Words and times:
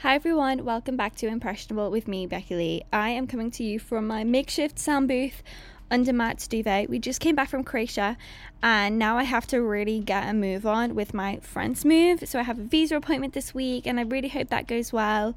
Hi 0.00 0.14
everyone, 0.14 0.66
welcome 0.66 0.94
back 0.94 1.16
to 1.16 1.26
Impressionable 1.26 1.90
with 1.90 2.06
me, 2.06 2.26
Becky 2.26 2.54
Lee. 2.54 2.82
I 2.92 3.08
am 3.08 3.26
coming 3.26 3.50
to 3.52 3.64
you 3.64 3.78
from 3.78 4.06
my 4.06 4.24
makeshift 4.24 4.78
sound 4.78 5.08
booth 5.08 5.42
under 5.90 6.12
Matt's 6.12 6.46
duvet. 6.46 6.90
We 6.90 6.98
just 6.98 7.18
came 7.18 7.34
back 7.34 7.48
from 7.48 7.64
Croatia 7.64 8.18
and 8.62 8.98
now 8.98 9.16
I 9.16 9.22
have 9.22 9.46
to 9.46 9.62
really 9.62 10.00
get 10.00 10.28
a 10.28 10.34
move 10.34 10.66
on 10.66 10.94
with 10.94 11.14
my 11.14 11.38
friend's 11.38 11.82
move. 11.82 12.28
So 12.28 12.38
I 12.38 12.42
have 12.42 12.58
a 12.58 12.64
visa 12.64 12.94
appointment 12.94 13.32
this 13.32 13.54
week 13.54 13.86
and 13.86 13.98
I 13.98 14.02
really 14.02 14.28
hope 14.28 14.50
that 14.50 14.68
goes 14.68 14.92
well. 14.92 15.34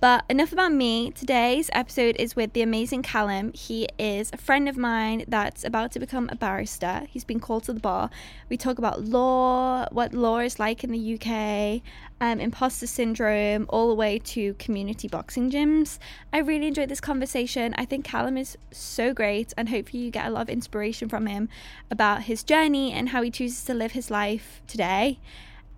But 0.00 0.24
enough 0.30 0.50
about 0.50 0.72
me. 0.72 1.10
Today's 1.10 1.68
episode 1.74 2.16
is 2.18 2.34
with 2.34 2.54
the 2.54 2.62
amazing 2.62 3.02
Callum. 3.02 3.52
He 3.52 3.86
is 3.98 4.30
a 4.32 4.38
friend 4.38 4.66
of 4.66 4.78
mine 4.78 5.26
that's 5.28 5.62
about 5.62 5.92
to 5.92 6.00
become 6.00 6.30
a 6.32 6.36
barrister. 6.36 7.02
He's 7.10 7.22
been 7.22 7.38
called 7.38 7.64
to 7.64 7.74
the 7.74 7.80
bar. 7.80 8.08
We 8.48 8.56
talk 8.56 8.78
about 8.78 9.04
law, 9.04 9.86
what 9.92 10.14
law 10.14 10.38
is 10.38 10.58
like 10.58 10.82
in 10.84 10.90
the 10.90 11.14
UK, 11.18 11.82
um, 12.18 12.40
imposter 12.40 12.86
syndrome, 12.86 13.66
all 13.68 13.88
the 13.88 13.94
way 13.94 14.18
to 14.20 14.54
community 14.54 15.06
boxing 15.06 15.50
gyms. 15.50 15.98
I 16.32 16.38
really 16.38 16.68
enjoyed 16.68 16.88
this 16.88 17.02
conversation. 17.02 17.74
I 17.76 17.84
think 17.84 18.06
Callum 18.06 18.38
is 18.38 18.56
so 18.70 19.12
great, 19.12 19.52
and 19.58 19.68
hopefully, 19.68 20.02
you 20.02 20.10
get 20.10 20.26
a 20.26 20.30
lot 20.30 20.40
of 20.40 20.48
inspiration 20.48 21.10
from 21.10 21.26
him 21.26 21.50
about 21.90 22.22
his 22.22 22.42
journey 22.42 22.90
and 22.90 23.10
how 23.10 23.20
he 23.20 23.30
chooses 23.30 23.64
to 23.64 23.74
live 23.74 23.92
his 23.92 24.10
life 24.10 24.62
today. 24.66 25.18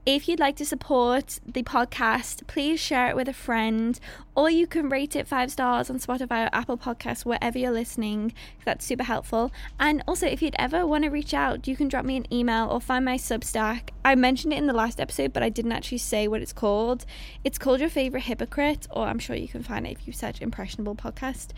If 0.04 0.26
you'd 0.26 0.40
like 0.40 0.56
to 0.56 0.64
support 0.64 1.38
the 1.46 1.62
podcast, 1.62 2.44
please 2.48 2.80
share 2.80 3.08
it 3.08 3.14
with 3.14 3.28
a 3.28 3.32
friend, 3.32 4.00
or 4.34 4.50
you 4.50 4.66
can 4.66 4.88
rate 4.88 5.14
it 5.14 5.28
five 5.28 5.52
stars 5.52 5.88
on 5.88 6.00
Spotify 6.00 6.44
or 6.44 6.50
Apple 6.52 6.76
Podcasts, 6.76 7.24
wherever 7.24 7.56
you're 7.56 7.70
listening. 7.70 8.32
That's 8.64 8.84
super 8.84 9.04
helpful. 9.04 9.52
And 9.78 10.02
also, 10.08 10.26
if 10.26 10.42
you'd 10.42 10.56
ever 10.58 10.88
want 10.88 11.04
to 11.04 11.10
reach 11.10 11.32
out, 11.32 11.68
you 11.68 11.76
can 11.76 11.86
drop 11.86 12.04
me 12.04 12.16
an 12.16 12.26
email 12.34 12.68
or 12.68 12.80
find 12.80 13.04
my 13.04 13.16
Substack. 13.16 13.90
I 14.04 14.16
mentioned 14.16 14.52
it 14.52 14.56
in 14.56 14.66
the 14.66 14.72
last 14.72 14.98
episode, 14.98 15.32
but 15.32 15.44
I 15.44 15.50
didn't 15.50 15.70
actually 15.70 15.98
say 15.98 16.26
what 16.26 16.42
it's 16.42 16.52
called. 16.52 17.06
It's 17.44 17.56
called 17.56 17.78
Your 17.78 17.88
Favorite 17.88 18.24
Hypocrite, 18.24 18.88
or 18.90 19.06
I'm 19.06 19.20
sure 19.20 19.36
you 19.36 19.46
can 19.46 19.62
find 19.62 19.86
it 19.86 19.92
if 19.92 20.04
you 20.04 20.12
search 20.12 20.42
Impressionable 20.42 20.96
Podcast. 20.96 21.50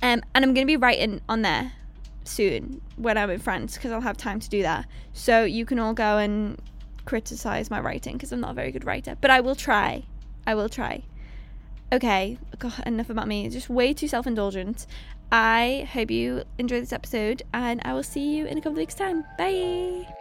Um, 0.00 0.22
and 0.32 0.44
I'm 0.44 0.54
going 0.54 0.64
to 0.64 0.70
be 0.70 0.76
writing 0.76 1.22
on 1.28 1.42
there 1.42 1.72
soon 2.22 2.82
when 2.94 3.18
I'm 3.18 3.30
in 3.30 3.40
France 3.40 3.74
because 3.74 3.90
I'll 3.90 4.00
have 4.00 4.16
time 4.16 4.38
to 4.38 4.48
do 4.48 4.62
that. 4.62 4.86
So 5.12 5.42
you 5.42 5.66
can 5.66 5.80
all 5.80 5.92
go 5.92 6.18
and 6.18 6.56
criticize 7.10 7.72
my 7.72 7.80
writing 7.80 8.12
because 8.12 8.30
I'm 8.30 8.40
not 8.40 8.52
a 8.52 8.54
very 8.54 8.70
good 8.70 8.84
writer, 8.84 9.16
but 9.20 9.32
I 9.32 9.40
will 9.40 9.56
try. 9.56 10.04
I 10.46 10.54
will 10.54 10.68
try. 10.68 11.02
Okay, 11.92 12.38
God, 12.60 12.72
enough 12.86 13.10
about 13.10 13.26
me. 13.26 13.48
Just 13.48 13.68
way 13.68 13.92
too 13.92 14.06
self 14.06 14.28
indulgent. 14.28 14.86
I 15.32 15.88
hope 15.92 16.12
you 16.12 16.44
enjoy 16.58 16.78
this 16.78 16.92
episode, 16.92 17.42
and 17.52 17.80
I 17.84 17.94
will 17.94 18.04
see 18.04 18.36
you 18.36 18.46
in 18.46 18.58
a 18.58 18.60
couple 18.60 18.72
of 18.72 18.78
weeks' 18.78 18.94
time. 18.94 19.24
Bye. 19.36 20.19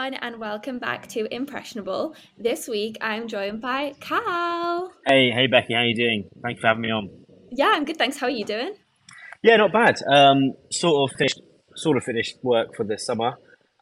Everyone, 0.00 0.18
and 0.22 0.40
welcome 0.40 0.78
back 0.78 1.06
to 1.08 1.26
Impressionable. 1.30 2.14
This 2.38 2.66
week, 2.66 2.96
I'm 3.02 3.28
joined 3.28 3.60
by 3.60 3.92
Cal. 4.00 4.90
Hey, 5.06 5.30
hey, 5.30 5.46
Becky, 5.46 5.74
how 5.74 5.82
you 5.82 5.94
doing? 5.94 6.30
Thanks 6.42 6.58
for 6.62 6.68
having 6.68 6.80
me 6.80 6.90
on. 6.90 7.10
Yeah, 7.50 7.72
I'm 7.74 7.84
good. 7.84 7.98
Thanks. 7.98 8.16
How 8.16 8.26
are 8.26 8.30
you 8.30 8.46
doing? 8.46 8.72
Yeah, 9.42 9.56
not 9.56 9.74
bad. 9.74 9.96
Um, 10.10 10.54
sort 10.72 11.10
of 11.10 11.16
finished, 11.18 11.42
sort 11.76 11.98
of 11.98 12.04
finished 12.04 12.36
work 12.42 12.74
for 12.74 12.84
the 12.84 12.96
summer. 12.96 13.32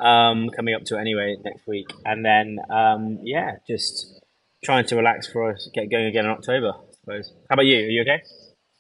Um, 0.01 0.49
coming 0.57 0.75
up 0.75 0.83
to 0.87 0.97
it 0.97 1.01
anyway 1.01 1.37
next 1.45 1.69
week, 1.69 1.87
and 2.05 2.25
then 2.25 2.57
um, 2.69 3.21
yeah, 3.23 3.53
just 3.69 4.21
trying 4.65 4.87
to 4.87 4.97
relax 4.97 5.31
for 5.31 5.53
us 5.53 5.71
get 5.73 5.89
going 5.89 6.07
again 6.07 6.25
in 6.25 6.33
October. 6.33 6.73
I 6.73 6.93
suppose. 7.01 7.33
How 7.49 7.55
about 7.55 7.67
you? 7.67 7.77
Are 7.77 7.91
you 7.91 8.03
okay? 8.03 8.23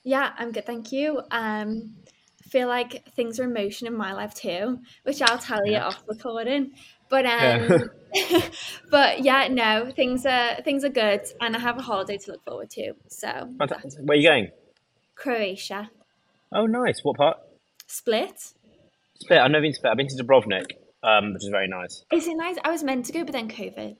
Yeah, 0.02 0.33
I'm 0.36 0.50
good. 0.50 0.67
Thank 0.67 0.91
you. 0.91 1.23
Um, 1.30 1.95
feel 2.50 2.67
like 2.69 3.05
things 3.14 3.39
are 3.39 3.45
in 3.45 3.52
motion 3.52 3.86
in 3.86 3.95
my 3.97 4.12
life 4.12 4.34
too, 4.34 4.78
which 5.05 5.20
I'll 5.23 5.39
tell 5.39 5.64
you 5.67 5.73
Yeah. 5.73 5.86
off 5.86 6.02
recording. 6.08 6.73
But 7.09 7.25
Yeah. 7.25 7.69
um, 7.70 7.91
but 8.91 9.23
yeah, 9.23 9.48
no, 9.48 9.91
things 9.95 10.25
are 10.25 10.56
things 10.62 10.84
are 10.84 10.89
good, 10.89 11.20
and 11.41 11.55
I 11.55 11.58
have 11.58 11.79
a 11.79 11.83
holiday 11.83 12.17
to 12.17 12.33
look 12.33 12.45
forward 12.45 12.70
to. 12.70 12.95
So 13.08 13.29
Where 13.58 14.17
are 14.17 14.20
you 14.20 14.29
going? 14.29 14.48
Croatia, 15.14 15.91
Oh, 16.52 16.67
nice. 16.67 17.01
What 17.02 17.17
part? 17.17 17.36
Split. 17.86 18.55
Split. 19.20 19.39
I've 19.39 19.51
never 19.51 19.63
been 19.63 19.73
to 19.73 19.77
Split. 19.77 19.91
I've 19.91 19.96
been 19.96 20.08
to 20.08 20.24
Dubrovnik, 20.24 20.73
um, 21.02 21.35
which 21.35 21.42
is 21.42 21.51
very 21.51 21.69
nice. 21.69 22.05
Is 22.13 22.27
it 22.27 22.36
nice? 22.36 22.57
I 22.64 22.70
was 22.70 22.83
meant 22.83 23.05
to 23.07 23.13
go, 23.13 23.25
but 23.25 23.33
then 23.33 23.48
COVID. 23.48 23.96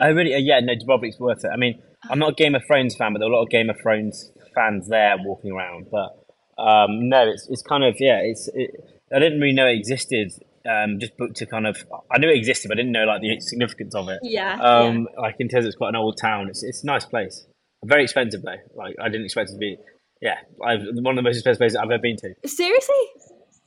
I 0.00 0.08
really, 0.08 0.34
uh, 0.34 0.38
yeah, 0.38 0.60
no, 0.60 0.74
Dubrovnik's 0.74 1.18
worth 1.18 1.44
it. 1.44 1.50
I 1.52 1.56
mean, 1.56 1.80
I'm 2.10 2.18
not 2.18 2.30
a 2.32 2.34
Game 2.34 2.54
of 2.54 2.62
Thrones 2.66 2.96
fan, 2.96 3.12
but 3.12 3.20
there 3.20 3.28
are 3.28 3.32
a 3.32 3.36
lot 3.36 3.44
of 3.44 3.50
Game 3.50 3.70
of 3.70 3.80
Thrones 3.80 4.32
fans 4.54 4.88
there 4.88 5.16
walking 5.24 5.52
around. 5.52 5.86
But 5.90 6.62
um, 6.62 7.08
no, 7.08 7.26
it's 7.28 7.48
it's 7.48 7.62
kind 7.62 7.84
of 7.84 7.96
yeah, 7.98 8.20
it's 8.22 8.48
it, 8.54 8.70
I 9.14 9.18
didn't 9.18 9.40
really 9.40 9.54
know 9.54 9.66
it 9.66 9.76
existed. 9.76 10.32
Um, 10.68 11.00
just 11.00 11.16
booked 11.16 11.36
to 11.36 11.46
kind 11.46 11.66
of 11.66 11.76
I 12.10 12.18
knew 12.18 12.28
it 12.28 12.36
existed, 12.36 12.68
but 12.68 12.78
I 12.78 12.82
didn't 12.82 12.92
know 12.92 13.04
like 13.04 13.20
the 13.20 13.40
significance 13.40 13.94
of 13.94 14.08
it. 14.08 14.20
Yeah. 14.22 14.60
Um, 14.60 15.08
like 15.18 15.36
in 15.40 15.48
terms, 15.48 15.64
of 15.64 15.70
it's 15.70 15.76
quite 15.76 15.90
an 15.90 15.96
old 15.96 16.18
town. 16.20 16.48
It's 16.48 16.62
it's 16.62 16.82
a 16.82 16.86
nice 16.86 17.04
place. 17.04 17.46
Very 17.84 18.04
expensive 18.04 18.42
though. 18.42 18.56
Like 18.74 18.94
I 19.00 19.08
didn't 19.08 19.24
expect 19.24 19.50
it 19.50 19.54
to 19.54 19.58
be. 19.58 19.76
Yeah, 20.20 20.36
I've, 20.64 20.82
one 20.82 21.14
of 21.14 21.16
the 21.16 21.22
most 21.22 21.36
expensive 21.36 21.58
places 21.58 21.76
I've 21.76 21.90
ever 21.90 22.00
been 22.00 22.16
to. 22.18 22.34
Seriously, 22.46 22.94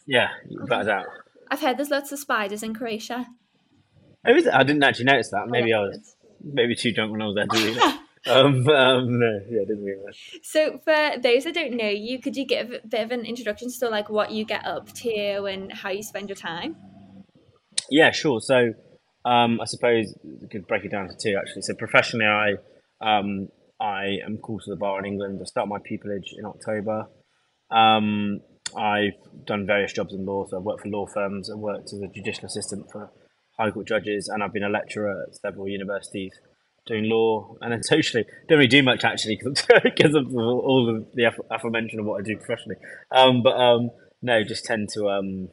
Yeah, 0.08 0.30
without 0.62 0.84
a 0.84 0.86
doubt. 0.86 1.06
I've 1.52 1.60
heard 1.60 1.78
there's 1.78 1.90
lots 1.90 2.14
of 2.14 2.20
spiders 2.20 2.64
in 2.64 2.74
Croatia. 2.74 3.28
Oh, 4.26 4.34
is 4.34 4.46
it? 4.48 4.54
I 4.54 4.64
didn't 4.64 4.84
actually 4.84 5.06
notice 5.06 5.30
that. 5.32 5.48
Maybe 5.48 5.74
I 5.74 5.80
was 5.80 6.16
maybe 6.42 6.76
too 6.76 6.94
drunk 6.94 7.12
when 7.12 7.22
I 7.22 7.26
was 7.26 7.36
there 7.36 7.46
to 7.46 7.66
read 7.66 7.78
it. 7.78 8.00
Um, 8.28 8.68
um, 8.69 9.19
no, 9.19 9.40
yeah, 9.50 9.59
didn't 9.68 9.84
realize. 9.84 10.18
So, 10.41 10.80
for 10.84 11.19
those 11.22 11.44
that 11.44 11.53
don't 11.53 11.74
know 11.74 11.90
you, 11.90 12.19
could 12.19 12.36
you 12.36 12.46
give 12.46 12.72
a 12.72 12.88
bit 12.88 13.02
of 13.02 13.12
an 13.12 13.25
introduction 13.25 13.69
to 13.80 13.90
like 13.90 14.09
what 14.09 14.31
you 14.31 14.46
get 14.46 14.66
up 14.66 14.91
to 14.94 15.46
and 15.46 15.72
how 15.72 15.90
you 15.90 16.02
spend 16.02 16.30
your 16.30 16.35
time? 16.35 16.75
Yeah, 17.90 18.12
sure. 18.12 18.41
So, 18.41 18.74
um, 19.25 19.62
I 19.62 19.66
suppose 19.66 20.18
we 20.24 20.47
could 20.47 20.68
break 20.68 20.85
it 20.85 20.91
down 20.91 21.08
to 21.08 21.16
two 21.16 21.38
actually. 21.38 21.62
So, 21.64 21.75
professionally, 21.75 22.25
I 22.25 22.53
um, 23.02 23.50
I 23.80 24.18
am 24.25 24.38
called 24.38 24.62
to 24.66 24.72
the 24.72 24.78
bar 24.78 24.97
in 25.00 25.06
England. 25.06 25.40
I 25.41 25.46
start 25.46 25.68
my 25.68 25.80
pupillage 25.80 26.34
in 26.38 26.46
October. 26.46 27.06
Um, 27.69 28.40
I've 28.75 29.46
done 29.46 29.68
various 29.68 29.94
jobs 29.94 30.14
in 30.14 30.25
law. 30.25 30.46
So, 30.47 30.58
I've 30.58 30.64
worked 30.64 30.81
for 30.81 30.90
law 30.90 31.06
firms. 31.06 31.52
I've 31.52 31.59
worked 31.59 31.94
as 31.94 32.02
a 32.02 32.08
judicial 32.08 32.46
assistant 32.46 32.91
for 32.91 33.12
high 33.59 33.69
court 33.69 33.88
judges, 33.88 34.30
and 34.30 34.41
I've 34.41 34.53
been 34.53 34.64
a 34.64 34.69
lecturer 34.69 35.25
at 35.28 35.35
several 35.35 35.68
universities 35.68 36.34
doing 36.85 37.06
law. 37.06 37.56
And 37.62 37.72
then 37.72 37.84
socially, 37.84 38.25
don't 38.47 38.57
really 38.57 38.68
do 38.68 38.84
much 38.84 39.03
actually 39.03 39.40
because 39.41 40.16
of 40.16 40.35
all 40.35 40.90
of 40.90 41.06
the 41.13 41.31
aforementioned 41.51 42.00
of 42.00 42.06
what 42.06 42.22
I 42.22 42.23
do 42.23 42.38
professionally. 42.38 42.78
Um, 43.12 43.44
but 43.44 43.56
um, 43.59 43.91
no, 44.22 44.44
just 44.44 44.66
tend 44.66 44.90
to 44.90 45.09
um, 45.09 45.50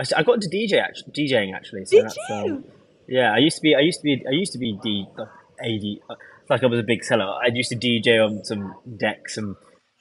I, 0.00 0.20
I 0.20 0.22
got 0.22 0.36
into 0.36 0.48
DJ 0.48 0.82
actually, 0.82 1.12
DJing 1.12 1.54
actually. 1.54 1.84
So 1.84 1.96
Did 1.96 2.06
that's, 2.06 2.16
you? 2.28 2.34
Um, 2.34 2.64
yeah, 3.06 3.32
I 3.32 3.38
used 3.38 3.56
to 3.56 3.62
be. 3.62 3.74
I 3.74 3.80
used 3.80 4.00
to 4.00 4.04
be. 4.04 4.24
I 4.26 4.32
used 4.32 4.52
to 4.52 4.58
be 4.58 4.78
D, 4.82 5.06
AD. 5.18 6.10
uh, 6.10 6.14
It's 6.40 6.50
like 6.50 6.62
I 6.62 6.66
was 6.66 6.78
a 6.78 6.84
big 6.84 7.04
seller. 7.04 7.24
I 7.24 7.48
used 7.52 7.70
to 7.70 7.76
DJ 7.76 8.24
on 8.24 8.44
some 8.44 8.74
decks 8.96 9.36
and 9.36 9.56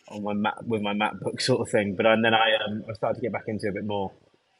on 0.09 0.23
my 0.23 0.33
Mac, 0.33 0.55
with 0.65 0.81
my 0.81 0.93
MacBook 0.93 1.41
sort 1.49 1.61
of 1.61 1.69
thing. 1.69 1.95
But 1.95 2.05
and 2.05 2.23
then 2.23 2.33
I 2.33 2.55
um, 2.65 2.83
I 2.89 2.93
started 2.93 3.15
to 3.15 3.21
get 3.21 3.33
back 3.33 3.45
into 3.47 3.67
it 3.67 3.69
a 3.71 3.73
bit 3.73 3.85
more, 3.85 4.11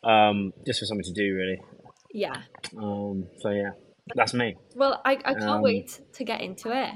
um, 0.03 0.51
just 0.66 0.79
for 0.79 0.85
something 0.85 1.05
to 1.05 1.13
do 1.13 1.35
really. 1.35 1.61
Yeah. 2.11 2.41
Um, 2.77 3.27
so 3.39 3.49
yeah, 3.51 3.71
that's 4.16 4.34
me. 4.34 4.56
Well, 4.75 5.02
I, 5.06 5.14
I 5.25 5.34
can't 5.34 5.44
Um, 5.44 5.62
wait 5.62 6.00
to 6.14 6.24
get 6.24 6.42
into 6.42 6.72
it. 6.72 6.92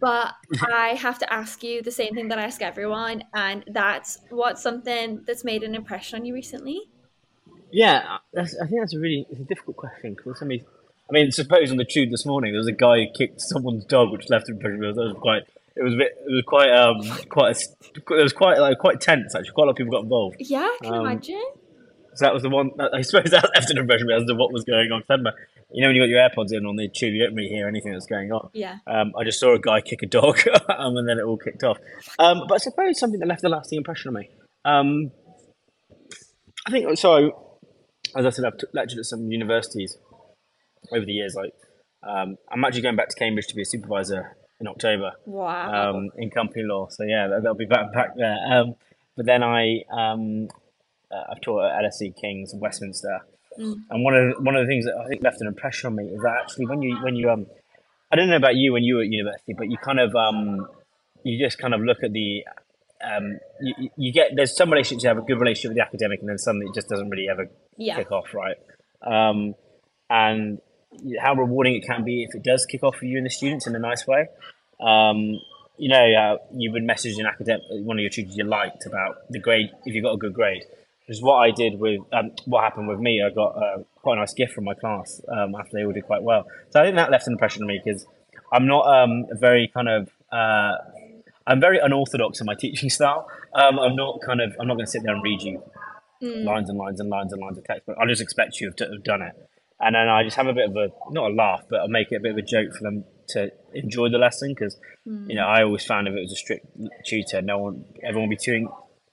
But 0.00 0.34
I 0.68 0.94
have 0.98 1.18
to 1.20 1.32
ask 1.32 1.62
you 1.62 1.80
the 1.80 1.92
same 1.92 2.12
thing 2.14 2.26
that 2.28 2.38
I 2.38 2.42
ask 2.42 2.60
everyone, 2.60 3.22
and 3.34 3.64
that's 3.68 4.18
what's 4.30 4.60
something 4.60 5.22
that's 5.26 5.44
made 5.44 5.62
an 5.62 5.76
impression 5.76 6.18
on 6.18 6.24
you 6.24 6.34
recently? 6.34 6.80
Yeah, 7.70 8.18
that's, 8.32 8.58
I 8.60 8.66
think 8.66 8.80
that's 8.82 8.94
a 8.94 8.98
really 8.98 9.26
it's 9.30 9.40
a 9.40 9.44
difficult 9.44 9.76
question 9.76 10.14
because 10.14 10.40
somebody. 10.40 10.64
I 11.08 11.12
mean, 11.12 11.30
suppose 11.30 11.70
on 11.70 11.76
the 11.76 11.84
tube 11.84 12.10
this 12.10 12.26
morning 12.26 12.52
there 12.52 12.58
was 12.58 12.66
a 12.66 12.72
guy 12.72 13.04
who 13.04 13.06
kicked 13.16 13.40
someone's 13.42 13.84
dog, 13.84 14.10
which 14.10 14.28
left 14.28 14.48
an 14.48 14.56
impression. 14.56 14.80
That 14.80 14.96
was 14.96 15.16
quite. 15.20 15.42
It 15.76 15.82
was 15.84 15.94
a 15.94 15.96
bit. 15.96 16.12
It 16.26 16.32
was 16.32 16.44
quite. 16.48 16.70
Um. 16.72 17.00
Quite. 17.28 17.56
A, 17.56 18.14
it 18.14 18.22
was 18.22 18.32
quite 18.32 18.58
like 18.58 18.78
quite 18.78 19.00
tense. 19.00 19.36
Actually, 19.36 19.52
quite 19.52 19.62
a 19.62 19.66
lot 19.66 19.70
of 19.70 19.76
people 19.76 19.92
got 19.92 20.02
involved. 20.02 20.36
Yeah, 20.40 20.60
I 20.60 20.78
can 20.82 20.94
Um, 20.94 21.00
imagine. 21.06 21.44
So 22.14 22.26
that 22.26 22.34
was 22.34 22.42
the 22.42 22.50
one. 22.50 22.70
I 22.92 23.00
suppose 23.02 23.30
that 23.30 23.50
left 23.54 23.70
an 23.70 23.78
impression 23.78 24.10
as 24.10 24.24
to 24.26 24.34
what 24.34 24.52
was 24.52 24.64
going 24.64 24.90
on. 24.92 25.02
I 25.08 25.12
remember, 25.12 25.32
you 25.72 25.82
know, 25.82 25.88
when 25.88 25.96
you 25.96 26.02
got 26.02 26.08
your 26.08 26.20
AirPods 26.20 26.52
in 26.52 26.66
on 26.66 26.76
the 26.76 26.88
tube, 26.88 27.14
you 27.14 27.24
don't 27.24 27.34
really 27.34 27.48
hear 27.48 27.66
anything 27.68 27.92
that's 27.92 28.06
going 28.06 28.30
on. 28.32 28.50
Yeah. 28.52 28.78
Um, 28.86 29.12
I 29.18 29.24
just 29.24 29.40
saw 29.40 29.54
a 29.54 29.58
guy 29.58 29.80
kick 29.80 30.02
a 30.02 30.06
dog, 30.06 30.38
um, 30.68 30.96
and 30.96 31.08
then 31.08 31.18
it 31.18 31.22
all 31.22 31.36
kicked 31.38 31.64
off. 31.64 31.78
Um, 32.18 32.42
but 32.48 32.54
I 32.56 32.58
suppose 32.58 32.98
something 32.98 33.20
that 33.20 33.26
left 33.26 33.44
a 33.44 33.48
lasting 33.48 33.78
impression 33.78 34.08
on 34.08 34.14
me. 34.20 34.30
Um, 34.64 35.10
I 36.66 36.70
think 36.70 36.96
so. 36.98 37.58
As 38.14 38.26
I 38.26 38.30
said, 38.30 38.44
I've 38.44 38.60
lectured 38.74 38.98
at 38.98 39.06
some 39.06 39.30
universities 39.32 39.96
over 40.92 41.04
the 41.06 41.12
years. 41.12 41.34
Like, 41.34 41.54
um, 42.02 42.36
I'm 42.50 42.64
actually 42.64 42.82
going 42.82 42.96
back 42.96 43.08
to 43.08 43.16
Cambridge 43.16 43.46
to 43.48 43.54
be 43.54 43.62
a 43.62 43.64
supervisor 43.64 44.36
in 44.60 44.68
October 44.68 45.12
Wow. 45.26 45.90
um, 45.94 46.10
in 46.16 46.30
company 46.30 46.62
law. 46.64 46.88
So 46.90 47.04
yeah, 47.04 47.26
that- 47.28 47.42
that'll 47.42 47.54
be 47.56 47.64
back 47.64 47.92
back 47.92 48.16
there. 48.16 48.36
Um, 48.50 48.74
but 49.16 49.26
then 49.26 49.42
I 49.42 49.82
um, 49.90 50.48
uh, 51.12 51.24
I've 51.30 51.40
taught 51.40 51.64
at 51.70 51.84
LSE 51.84 52.18
Kings 52.20 52.54
Westminster, 52.54 53.20
Mm. 53.60 53.82
and 53.90 54.02
one 54.02 54.14
of 54.16 54.34
the, 54.34 54.42
one 54.42 54.56
of 54.56 54.64
the 54.64 54.66
things 54.66 54.86
that 54.86 54.96
I 54.96 55.06
think 55.08 55.22
left 55.22 55.42
an 55.42 55.46
impression 55.46 55.88
on 55.88 55.96
me 55.96 56.04
is 56.04 56.22
that 56.22 56.38
actually 56.40 56.64
when 56.68 56.80
you 56.80 56.96
when 57.02 57.14
you 57.16 57.28
um 57.30 57.44
I 58.10 58.16
don't 58.16 58.30
know 58.30 58.36
about 58.36 58.56
you 58.56 58.72
when 58.72 58.82
you 58.82 58.94
were 58.96 59.02
at 59.02 59.08
university, 59.08 59.52
but 59.52 59.70
you 59.70 59.76
kind 59.76 60.00
of 60.00 60.16
um 60.16 60.66
you 61.22 61.38
just 61.38 61.58
kind 61.58 61.74
of 61.74 61.82
look 61.82 62.02
at 62.02 62.12
the 62.14 62.44
um, 63.04 63.38
you, 63.60 63.90
you 63.98 64.10
get 64.12 64.30
there's 64.34 64.56
some 64.56 64.70
relationships 64.70 65.02
you 65.02 65.08
have 65.08 65.18
a 65.18 65.22
good 65.22 65.38
relationship 65.38 65.68
with 65.70 65.76
the 65.76 65.82
academic, 65.82 66.20
and 66.20 66.30
then 66.30 66.38
some 66.38 66.62
it 66.62 66.72
just 66.74 66.88
doesn't 66.88 67.10
really 67.10 67.28
ever 67.28 67.50
Yeah. 67.76 67.96
kick 67.96 68.10
off, 68.10 68.32
right? 68.32 68.56
Um, 69.02 69.54
and 70.08 70.60
how 71.20 71.34
rewarding 71.34 71.74
it 71.74 71.84
can 71.84 72.04
be 72.04 72.22
if 72.22 72.34
it 72.34 72.42
does 72.42 72.64
kick 72.64 72.82
off 72.82 72.96
for 72.96 73.04
you 73.04 73.18
and 73.18 73.26
the 73.26 73.30
students 73.30 73.66
in 73.66 73.74
a 73.76 73.78
nice 73.78 74.06
way. 74.06 74.28
Um, 74.80 75.38
you 75.76 75.88
know, 75.88 76.12
uh, 76.14 76.36
you've 76.54 76.72
been 76.74 76.86
messaging 76.86 77.26
academic, 77.26 77.64
one 77.70 77.98
of 77.98 78.00
your 78.02 78.10
tutors 78.10 78.36
you 78.36 78.44
liked 78.44 78.86
about 78.86 79.16
the 79.30 79.38
grade 79.40 79.70
if 79.84 79.94
you 79.94 80.00
got 80.02 80.12
a 80.12 80.18
good 80.18 80.32
grade. 80.34 80.62
Is 81.12 81.22
what 81.22 81.36
I 81.36 81.50
did 81.50 81.78
with 81.78 82.00
um, 82.12 82.32
what 82.46 82.64
happened 82.64 82.88
with 82.88 82.98
me. 82.98 83.22
I 83.22 83.28
got 83.28 83.50
uh, 83.50 83.82
quite 83.96 84.16
a 84.16 84.20
nice 84.20 84.32
gift 84.32 84.54
from 84.54 84.64
my 84.64 84.72
class 84.72 85.20
um, 85.28 85.54
after 85.54 85.76
they 85.76 85.84
all 85.84 85.92
did 85.92 86.04
quite 86.04 86.22
well. 86.22 86.46
So 86.70 86.80
I 86.80 86.84
think 86.84 86.96
that 86.96 87.10
left 87.10 87.26
an 87.26 87.34
impression 87.34 87.62
on 87.62 87.68
me 87.68 87.80
because 87.84 88.06
I'm 88.50 88.66
not 88.66 88.86
um, 88.86 89.26
very 89.32 89.70
kind 89.74 89.88
of 89.88 90.08
uh, 90.32 90.76
I'm 91.46 91.60
very 91.60 91.78
unorthodox 91.78 92.40
in 92.40 92.46
my 92.46 92.54
teaching 92.58 92.88
style. 92.88 93.28
Um, 93.52 93.78
I'm 93.78 93.94
not 93.94 94.20
kind 94.24 94.40
of 94.40 94.54
I'm 94.58 94.66
not 94.66 94.74
going 94.74 94.86
to 94.86 94.90
sit 94.90 95.02
there 95.02 95.14
and 95.14 95.22
read 95.22 95.42
you 95.42 95.62
lines 96.22 96.68
and 96.68 96.78
lines 96.78 97.00
and 97.00 97.10
lines 97.10 97.32
and 97.32 97.42
lines 97.42 97.58
of 97.58 97.64
text, 97.64 97.82
but 97.86 97.98
I'll 97.98 98.06
just 98.06 98.22
expect 98.22 98.60
you 98.60 98.72
to 98.72 98.84
have 98.84 99.04
done 99.04 99.22
it. 99.22 99.34
And 99.80 99.94
then 99.96 100.08
I 100.08 100.22
just 100.22 100.36
have 100.36 100.46
a 100.46 100.52
bit 100.52 100.70
of 100.70 100.76
a 100.76 100.88
not 101.10 101.30
a 101.30 101.34
laugh, 101.34 101.64
but 101.68 101.80
I'll 101.80 101.88
make 101.88 102.12
it 102.12 102.16
a 102.16 102.20
bit 102.20 102.32
of 102.32 102.38
a 102.38 102.42
joke 102.42 102.72
for 102.72 102.84
them 102.84 103.04
to 103.28 103.50
enjoy 103.74 104.08
the 104.08 104.18
lesson 104.18 104.54
because 104.54 104.78
you 105.04 105.34
know 105.34 105.44
I 105.44 105.62
always 105.62 105.84
found 105.84 106.06
if 106.06 106.14
it 106.14 106.20
was 106.20 106.32
a 106.32 106.36
strict 106.36 106.66
tutor, 107.04 107.42
no 107.42 107.58
one 107.58 107.84
everyone 108.02 108.28
would 108.28 108.38
be 108.38 108.44
too 108.44 108.68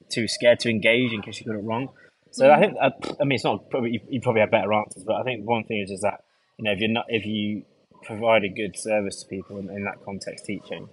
too 0.09 0.27
scared 0.27 0.59
to 0.61 0.69
engage 0.69 1.13
in 1.13 1.21
case 1.21 1.39
you 1.39 1.45
got 1.45 1.55
it 1.55 1.63
wrong. 1.63 1.89
So 2.31 2.51
I 2.51 2.57
mm. 2.57 2.59
think 2.59 2.77
I, 2.81 2.87
I 3.21 3.23
mean 3.23 3.35
it's 3.35 3.43
not 3.43 3.69
probably 3.69 3.91
you, 3.91 3.99
you 4.09 4.21
probably 4.21 4.41
have 4.41 4.51
better 4.51 4.71
answers, 4.73 5.03
but 5.03 5.15
I 5.15 5.23
think 5.23 5.47
one 5.47 5.63
thing 5.63 5.81
is 5.81 5.91
is 5.91 6.01
that 6.01 6.23
you 6.57 6.65
know 6.65 6.71
if 6.71 6.79
you're 6.79 6.89
not 6.89 7.05
if 7.07 7.25
you 7.25 7.63
provide 8.03 8.43
a 8.43 8.49
good 8.49 8.77
service 8.77 9.21
to 9.23 9.27
people 9.27 9.57
in, 9.57 9.69
in 9.69 9.83
that 9.83 10.03
context 10.05 10.45
teaching, 10.45 10.89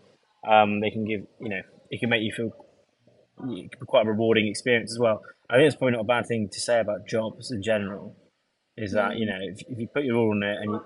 um, 0.49 0.81
they 0.81 0.91
can 0.91 1.05
give 1.05 1.27
you 1.41 1.49
know 1.49 1.61
it 1.91 2.01
can 2.01 2.09
make 2.09 2.23
you 2.23 2.33
feel 2.33 2.53
it 3.39 3.71
can 3.71 3.81
be 3.81 3.87
quite 3.87 4.07
a 4.07 4.11
rewarding 4.11 4.47
experience 4.47 4.93
as 4.93 4.99
well. 4.99 5.23
I 5.49 5.57
think 5.57 5.67
it's 5.69 5.77
probably 5.77 5.93
not 5.93 6.01
a 6.01 6.05
bad 6.05 6.27
thing 6.27 6.49
to 6.49 6.61
say 6.61 6.81
about 6.81 7.07
jobs 7.07 7.51
in 7.51 7.63
general. 7.63 8.17
Is 8.77 8.93
that 8.93 9.13
mm. 9.13 9.21
you 9.21 9.27
know 9.27 9.39
if, 9.41 9.61
if 9.69 9.79
you 9.79 9.89
put 9.89 10.05
your 10.05 10.17
all 10.17 10.33
in 10.33 10.43
it 10.43 10.57
and 10.63 10.71
you, 10.73 10.81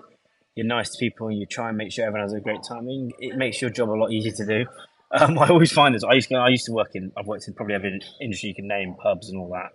you're 0.55 0.67
nice 0.67 0.89
to 0.89 0.97
people 0.99 1.27
and 1.27 1.39
you 1.39 1.45
try 1.45 1.69
and 1.69 1.77
make 1.77 1.91
sure 1.91 2.05
everyone 2.05 2.25
has 2.27 2.33
a 2.33 2.41
great 2.41 2.63
time, 2.67 2.87
it 3.19 3.37
makes 3.37 3.61
your 3.61 3.69
job 3.69 3.89
a 3.89 3.91
lot 3.91 4.11
easier 4.11 4.33
to 4.33 4.45
do. 4.45 4.65
Um, 5.11 5.37
I 5.39 5.47
always 5.49 5.71
find 5.71 5.93
this. 5.95 6.03
I 6.03 6.13
used 6.13 6.29
to, 6.29 6.35
I 6.35 6.49
used 6.49 6.65
to 6.65 6.71
work 6.71 6.91
in. 6.93 7.11
I've 7.17 7.27
worked 7.27 7.47
in 7.47 7.53
probably 7.53 7.75
every 7.75 7.99
industry 8.21 8.49
you 8.49 8.55
can 8.55 8.67
name, 8.67 8.95
pubs 9.01 9.29
and 9.29 9.39
all 9.39 9.49
that. 9.49 9.71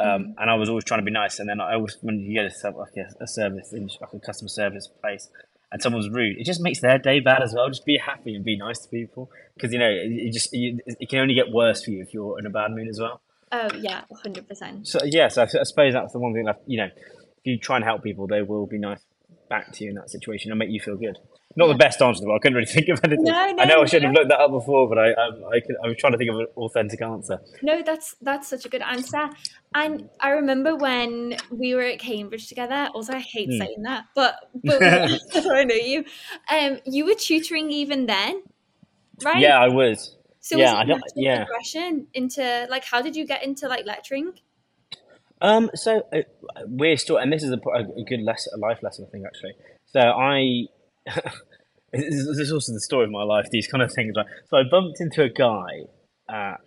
Um, 0.00 0.34
and 0.38 0.48
I 0.48 0.54
was 0.54 0.68
always 0.68 0.84
trying 0.84 1.00
to 1.00 1.04
be 1.04 1.10
nice. 1.10 1.40
And 1.40 1.48
then 1.48 1.60
I 1.60 1.74
always, 1.74 1.96
when 2.02 2.20
you 2.20 2.34
get 2.34 2.52
a, 2.52 2.70
like 2.70 2.92
a, 2.96 3.24
a 3.24 3.26
service, 3.26 3.72
like 3.72 4.12
a 4.12 4.20
customer 4.20 4.48
service 4.48 4.88
place, 5.00 5.28
and 5.70 5.82
someone's 5.82 6.08
rude, 6.08 6.38
it 6.38 6.44
just 6.44 6.60
makes 6.60 6.80
their 6.80 6.98
day 6.98 7.20
bad 7.20 7.42
as 7.42 7.52
well. 7.54 7.68
Just 7.68 7.84
be 7.84 7.98
happy 7.98 8.34
and 8.34 8.44
be 8.44 8.56
nice 8.56 8.78
to 8.80 8.88
people 8.88 9.30
because 9.54 9.72
you 9.72 9.78
know 9.78 9.88
it, 9.88 10.10
it 10.10 10.32
just 10.32 10.52
you, 10.52 10.78
it 10.86 11.08
can 11.08 11.18
only 11.18 11.34
get 11.34 11.50
worse 11.52 11.84
for 11.84 11.90
you 11.90 12.02
if 12.02 12.14
you're 12.14 12.38
in 12.38 12.46
a 12.46 12.50
bad 12.50 12.70
mood 12.70 12.88
as 12.88 12.98
well. 13.00 13.20
Oh 13.52 13.68
yeah, 13.76 14.02
hundred 14.22 14.48
percent. 14.48 14.88
So 14.88 15.00
yes, 15.04 15.36
I, 15.36 15.42
I 15.42 15.64
suppose 15.64 15.92
that's 15.92 16.12
the 16.12 16.18
one 16.18 16.32
thing 16.32 16.44
that 16.44 16.62
you 16.66 16.78
know, 16.78 16.86
if 16.86 17.44
you 17.44 17.58
try 17.58 17.76
and 17.76 17.84
help 17.84 18.02
people, 18.02 18.26
they 18.26 18.42
will 18.42 18.66
be 18.66 18.78
nice 18.78 19.00
back 19.48 19.72
to 19.72 19.84
you 19.84 19.90
in 19.90 19.96
that 19.96 20.10
situation 20.10 20.50
and 20.50 20.58
make 20.58 20.70
you 20.70 20.80
feel 20.80 20.96
good. 20.96 21.18
Not 21.56 21.68
the 21.68 21.74
best 21.74 22.00
answer, 22.02 22.24
but 22.24 22.34
I 22.34 22.38
couldn't 22.38 22.54
really 22.56 22.66
think 22.72 22.88
of 22.88 23.00
anything. 23.02 23.24
No, 23.24 23.32
no, 23.32 23.38
I 23.40 23.52
no, 23.52 23.64
know 23.64 23.82
I 23.82 23.86
should 23.86 24.02
have 24.02 24.12
looked 24.12 24.28
that 24.28 24.38
up 24.38 24.50
before, 24.50 24.88
but 24.88 24.98
I 24.98 25.12
um, 25.14 25.42
I, 25.52 25.60
could, 25.60 25.76
I 25.82 25.88
was 25.88 25.96
trying 25.96 26.12
to 26.12 26.18
think 26.18 26.30
of 26.30 26.38
an 26.38 26.46
authentic 26.56 27.02
answer. 27.02 27.40
No, 27.62 27.82
that's 27.82 28.14
that's 28.20 28.48
such 28.48 28.64
a 28.64 28.68
good 28.68 28.82
answer. 28.82 29.30
And 29.74 30.08
I 30.20 30.30
remember 30.30 30.76
when 30.76 31.36
we 31.50 31.74
were 31.74 31.82
at 31.82 31.98
Cambridge 31.98 32.48
together. 32.48 32.88
Also, 32.94 33.14
I 33.14 33.18
hate 33.20 33.48
Hmm. 33.50 33.58
saying 33.58 33.82
that, 33.82 34.04
but 34.14 34.36
but 34.62 34.82
I 35.50 35.64
know 35.64 35.74
you. 35.74 36.04
Um, 36.50 36.78
you 36.84 37.06
were 37.06 37.14
tutoring 37.14 37.70
even 37.72 38.06
then, 38.06 38.42
right? 39.24 39.38
Yeah, 39.38 39.58
I 39.58 39.68
was. 39.68 40.16
So 40.40 40.56
yeah, 40.56 40.72
was 40.74 40.80
I 40.80 40.84
don't- 40.84 41.02
yeah. 41.16 41.44
progression 41.44 42.06
into 42.14 42.66
like 42.70 42.84
how 42.84 43.02
did 43.02 43.16
you 43.16 43.26
get 43.26 43.42
into 43.42 43.68
like 43.68 43.84
lecturing? 43.86 44.32
Um, 45.40 45.70
so 45.74 46.02
uh, 46.12 46.22
we're 46.66 46.96
still, 46.96 47.16
and 47.16 47.32
this 47.32 47.42
is 47.42 47.52
a, 47.52 47.58
a 47.74 48.00
a 48.00 48.04
good 48.04 48.20
lesson, 48.22 48.52
a 48.54 48.58
life 48.58 48.82
lesson, 48.82 49.06
I 49.08 49.10
think, 49.10 49.24
actually. 49.26 49.52
So 49.86 50.00
I, 50.00 50.64
this 51.92 52.38
is 52.38 52.52
also 52.52 52.72
the 52.72 52.80
story 52.80 53.04
of 53.04 53.10
my 53.10 53.22
life. 53.22 53.46
These 53.50 53.66
kind 53.66 53.82
of 53.82 53.92
things. 53.92 54.12
Like, 54.14 54.26
so 54.48 54.56
I 54.56 54.62
bumped 54.70 55.00
into 55.00 55.22
a 55.22 55.28
guy 55.28 55.86
at, 56.28 56.60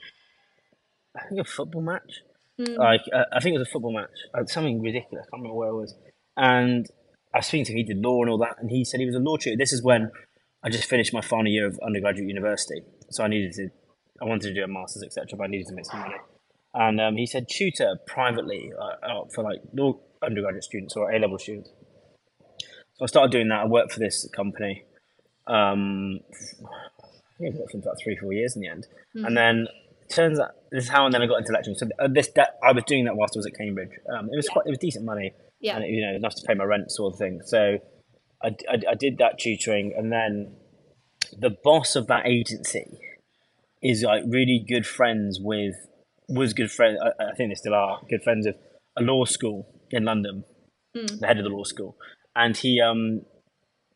I 1.16 1.28
think 1.28 1.42
a 1.42 1.44
football 1.44 1.82
match. 1.82 2.22
Mm. 2.60 2.78
Like, 2.78 3.02
uh, 3.14 3.26
I 3.34 3.40
think 3.40 3.56
it 3.56 3.60
was 3.60 3.68
a 3.68 3.72
football 3.72 3.94
match. 3.94 4.10
Uh, 4.34 4.46
something 4.46 4.82
ridiculous. 4.82 5.26
I 5.28 5.36
can't 5.36 5.44
remember 5.44 5.56
where 5.56 5.70
it 5.70 5.76
was. 5.76 5.96
And 6.38 6.88
I 7.34 7.40
was 7.40 7.48
speaking 7.48 7.66
to 7.66 7.72
him. 7.72 7.78
He 7.78 7.84
did 7.84 7.98
law 7.98 8.22
and 8.22 8.30
all 8.30 8.38
that, 8.40 8.56
and 8.60 8.70
he 8.70 8.84
said 8.84 9.00
he 9.00 9.06
was 9.06 9.16
a 9.16 9.20
law 9.20 9.38
tutor. 9.38 9.58
This 9.58 9.74
is 9.74 9.84
when 9.84 10.12
I 10.64 10.70
just 10.70 10.86
finished 10.86 11.14
my 11.14 11.22
final 11.22 11.52
year 11.52 11.66
of 11.66 11.80
undergraduate 11.86 12.28
university, 12.28 12.82
so 13.10 13.24
I 13.24 13.28
needed 13.28 13.54
to, 13.54 13.70
I 14.22 14.26
wanted 14.26 14.50
to 14.50 14.54
do 14.54 14.64
a 14.64 14.68
masters, 14.68 15.04
etc. 15.04 15.38
But 15.38 15.46
I 15.46 15.48
needed 15.48 15.68
to 15.68 15.74
make 15.74 15.86
some 15.86 16.00
money. 16.02 16.16
And 16.74 17.02
um, 17.02 17.16
he 17.16 17.26
said 17.26 17.48
tutor 17.50 17.98
privately 18.08 18.72
uh, 18.80 19.06
uh, 19.06 19.26
for 19.34 19.44
like 19.44 19.60
law 19.74 20.00
undergraduate 20.24 20.64
students 20.64 20.96
or 20.96 21.12
A 21.12 21.20
level 21.20 21.38
students. 21.38 21.70
So 23.02 23.06
I 23.06 23.08
started 23.08 23.32
doing 23.32 23.48
that. 23.50 23.62
I 23.62 23.66
worked 23.66 23.94
for 23.94 24.00
this 24.00 24.30
company. 24.36 24.84
Um, 25.48 26.20
I 26.30 27.38
think 27.40 27.56
I 27.56 27.58
worked 27.60 27.72
for 27.72 27.78
about 27.80 27.98
three, 28.04 28.16
four 28.16 28.32
years 28.32 28.56
in 28.56 28.62
the 28.62 28.68
end. 28.68 28.86
And 29.26 29.36
then 29.36 29.68
turns 30.08 30.40
out 30.40 30.52
this 30.72 30.84
is 30.84 30.90
how 30.92 31.06
and 31.06 31.14
then 31.14 31.24
I 31.24 31.26
got 31.26 31.40
into 31.40 31.52
lecturing. 31.52 31.76
So 31.78 31.88
uh, 32.00 32.08
this 32.14 32.30
that 32.36 32.60
I 32.64 32.74
was 32.74 32.84
doing 32.86 33.06
that 33.06 33.16
whilst 33.16 33.36
I 33.36 33.40
was 33.40 33.48
at 33.48 33.56
Cambridge. 33.58 33.90
Um, 34.16 34.30
it 34.32 34.36
was 34.36 34.48
quite 34.48 34.68
it 34.68 34.70
was 34.70 34.78
decent 34.78 35.04
money 35.04 35.34
Yeah. 35.62 35.78
and 35.78 35.84
it, 35.84 35.90
you 35.90 36.06
know 36.06 36.16
enough 36.16 36.36
to 36.36 36.44
pay 36.46 36.54
my 36.54 36.64
rent 36.64 36.92
sort 36.92 37.14
of 37.14 37.18
thing. 37.18 37.42
So 37.44 37.80
I, 38.44 38.50
I, 38.70 38.78
I 38.92 38.94
did 38.94 39.18
that 39.18 39.40
tutoring, 39.40 39.94
and 39.98 40.12
then 40.12 40.56
the 41.40 41.56
boss 41.64 41.96
of 41.96 42.06
that 42.08 42.28
agency 42.28 43.00
is 43.82 44.04
like 44.04 44.24
really 44.28 44.64
good 44.68 44.86
friends 44.86 45.40
with 45.42 45.74
was 46.30 46.54
good 46.54 46.72
friends. 46.72 47.00
I, 47.04 47.32
I 47.32 47.34
think 47.36 47.50
they 47.50 47.56
still 47.56 47.74
are 47.74 48.00
good 48.10 48.22
friends 48.22 48.46
of 48.46 48.56
a 48.96 49.02
law 49.02 49.26
school 49.26 49.66
in 49.90 50.06
London, 50.06 50.44
the 50.94 51.26
head 51.26 51.38
of 51.40 51.44
the 51.46 51.50
law 51.50 51.64
school, 51.64 51.96
and 52.36 52.56
he 52.58 52.82
um 52.82 53.22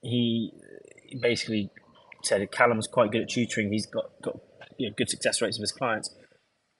he 0.01 0.51
basically 1.21 1.69
said 2.23 2.49
Callum's 2.51 2.87
quite 2.87 3.11
good 3.11 3.21
at 3.21 3.29
tutoring. 3.29 3.71
He's 3.71 3.85
got 3.85 4.09
got 4.21 4.39
you 4.77 4.89
know, 4.89 4.95
good 4.97 5.09
success 5.09 5.41
rates 5.41 5.57
with 5.57 5.63
his 5.63 5.71
clients. 5.71 6.13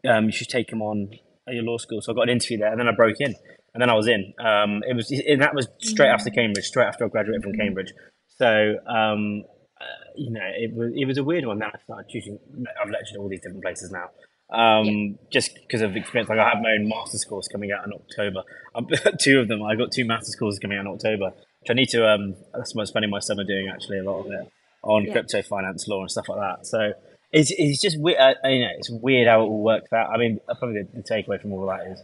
Um, 0.07 0.25
you 0.25 0.31
should 0.31 0.50
take 0.50 0.72
him 0.72 0.81
on 0.81 1.10
at 1.48 1.54
your 1.54 1.63
law 1.63 1.78
school. 1.78 2.02
So 2.02 2.12
I 2.12 2.16
got 2.16 2.24
an 2.24 2.30
interview 2.30 2.57
there, 2.57 2.72
and 2.72 2.80
then 2.80 2.88
I 2.88 2.92
broke 2.92 3.19
in, 3.19 3.36
and 3.74 3.81
then 3.81 3.90
I 3.90 3.94
was 3.94 4.07
in. 4.07 4.34
Um, 4.40 4.84
it 4.88 4.96
was 4.96 5.12
and 5.12 5.42
that 5.42 5.56
was 5.56 5.68
straight 5.80 6.10
after 6.10 6.30
Cambridge, 6.30 6.66
straight 6.66 6.88
after 6.88 7.06
I 7.06 7.07
graduated 7.07 7.44
from 7.44 7.54
Cambridge. 7.54 7.94
So 8.38 8.75
um, 8.88 9.44
uh, 9.80 10.12
you 10.16 10.31
know, 10.31 10.42
it 10.44 10.74
was 10.74 10.92
it 10.96 11.06
was 11.06 11.18
a 11.18 11.24
weird 11.24 11.46
one. 11.46 11.60
Then 11.60 11.69
I 11.74 11.80
started 11.84 12.10
tutoring. 12.12 12.40
I've 12.81 12.90
lectured 12.90 13.18
all 13.18 13.30
these 13.30 13.42
different 13.42 13.63
places 13.63 13.92
now. 13.92 14.10
Um, 14.50 15.18
just 15.31 15.56
because 15.56 15.81
of 15.81 15.95
experience, 15.95 16.30
like 16.30 16.39
I 16.39 16.47
have 16.50 16.62
my 16.62 16.71
own 16.80 16.88
master's 16.88 17.25
course 17.25 17.47
coming 17.47 17.71
out 17.71 17.86
in 17.86 17.94
October. 17.94 18.44
Um, 18.75 18.88
two 19.21 19.39
of 19.39 19.47
them, 19.47 19.64
I've 19.64 19.78
got 19.78 19.94
two 19.94 20.04
master's 20.04 20.35
courses 20.35 20.59
coming 20.59 20.78
out 20.78 20.81
in 20.85 20.92
October, 20.92 21.31
which 21.61 21.69
I 21.69 21.73
need 21.73 21.87
to. 21.92 22.06
Um, 22.06 22.35
that's 22.54 22.75
what 22.75 22.81
I'm 22.81 22.87
spending 22.87 23.09
my 23.09 23.19
summer 23.19 23.45
doing. 23.45 23.69
Actually, 23.69 23.99
a 23.99 24.04
lot 24.04 24.19
of 24.25 24.31
it 24.33 24.52
on 24.83 25.06
Yeah. 25.06 25.14
crypto 25.14 25.42
finance 25.44 25.87
law 25.87 26.02
and 26.02 26.11
stuff 26.11 26.28
like 26.28 26.40
that. 26.40 26.68
So 26.68 26.92
it's 27.31 27.52
it's 27.57 27.81
just 27.81 27.97
weird. 27.97 28.19
Uh, 28.19 28.33
you 28.49 28.59
know, 28.66 28.71
it's 28.78 28.90
weird 28.90 29.30
how 29.30 29.44
it 29.44 29.45
all 29.45 29.64
works 29.64 29.94
out. 29.94 30.09
I 30.09 30.18
mean, 30.18 30.42
uh, 30.49 30.56
probably 30.56 30.81
the, 30.83 30.90
the 31.02 31.04
takeaway 31.04 31.40
from 31.42 31.54
all 31.54 31.69
of 31.69 31.80
that 31.80 31.87
is 31.90 32.04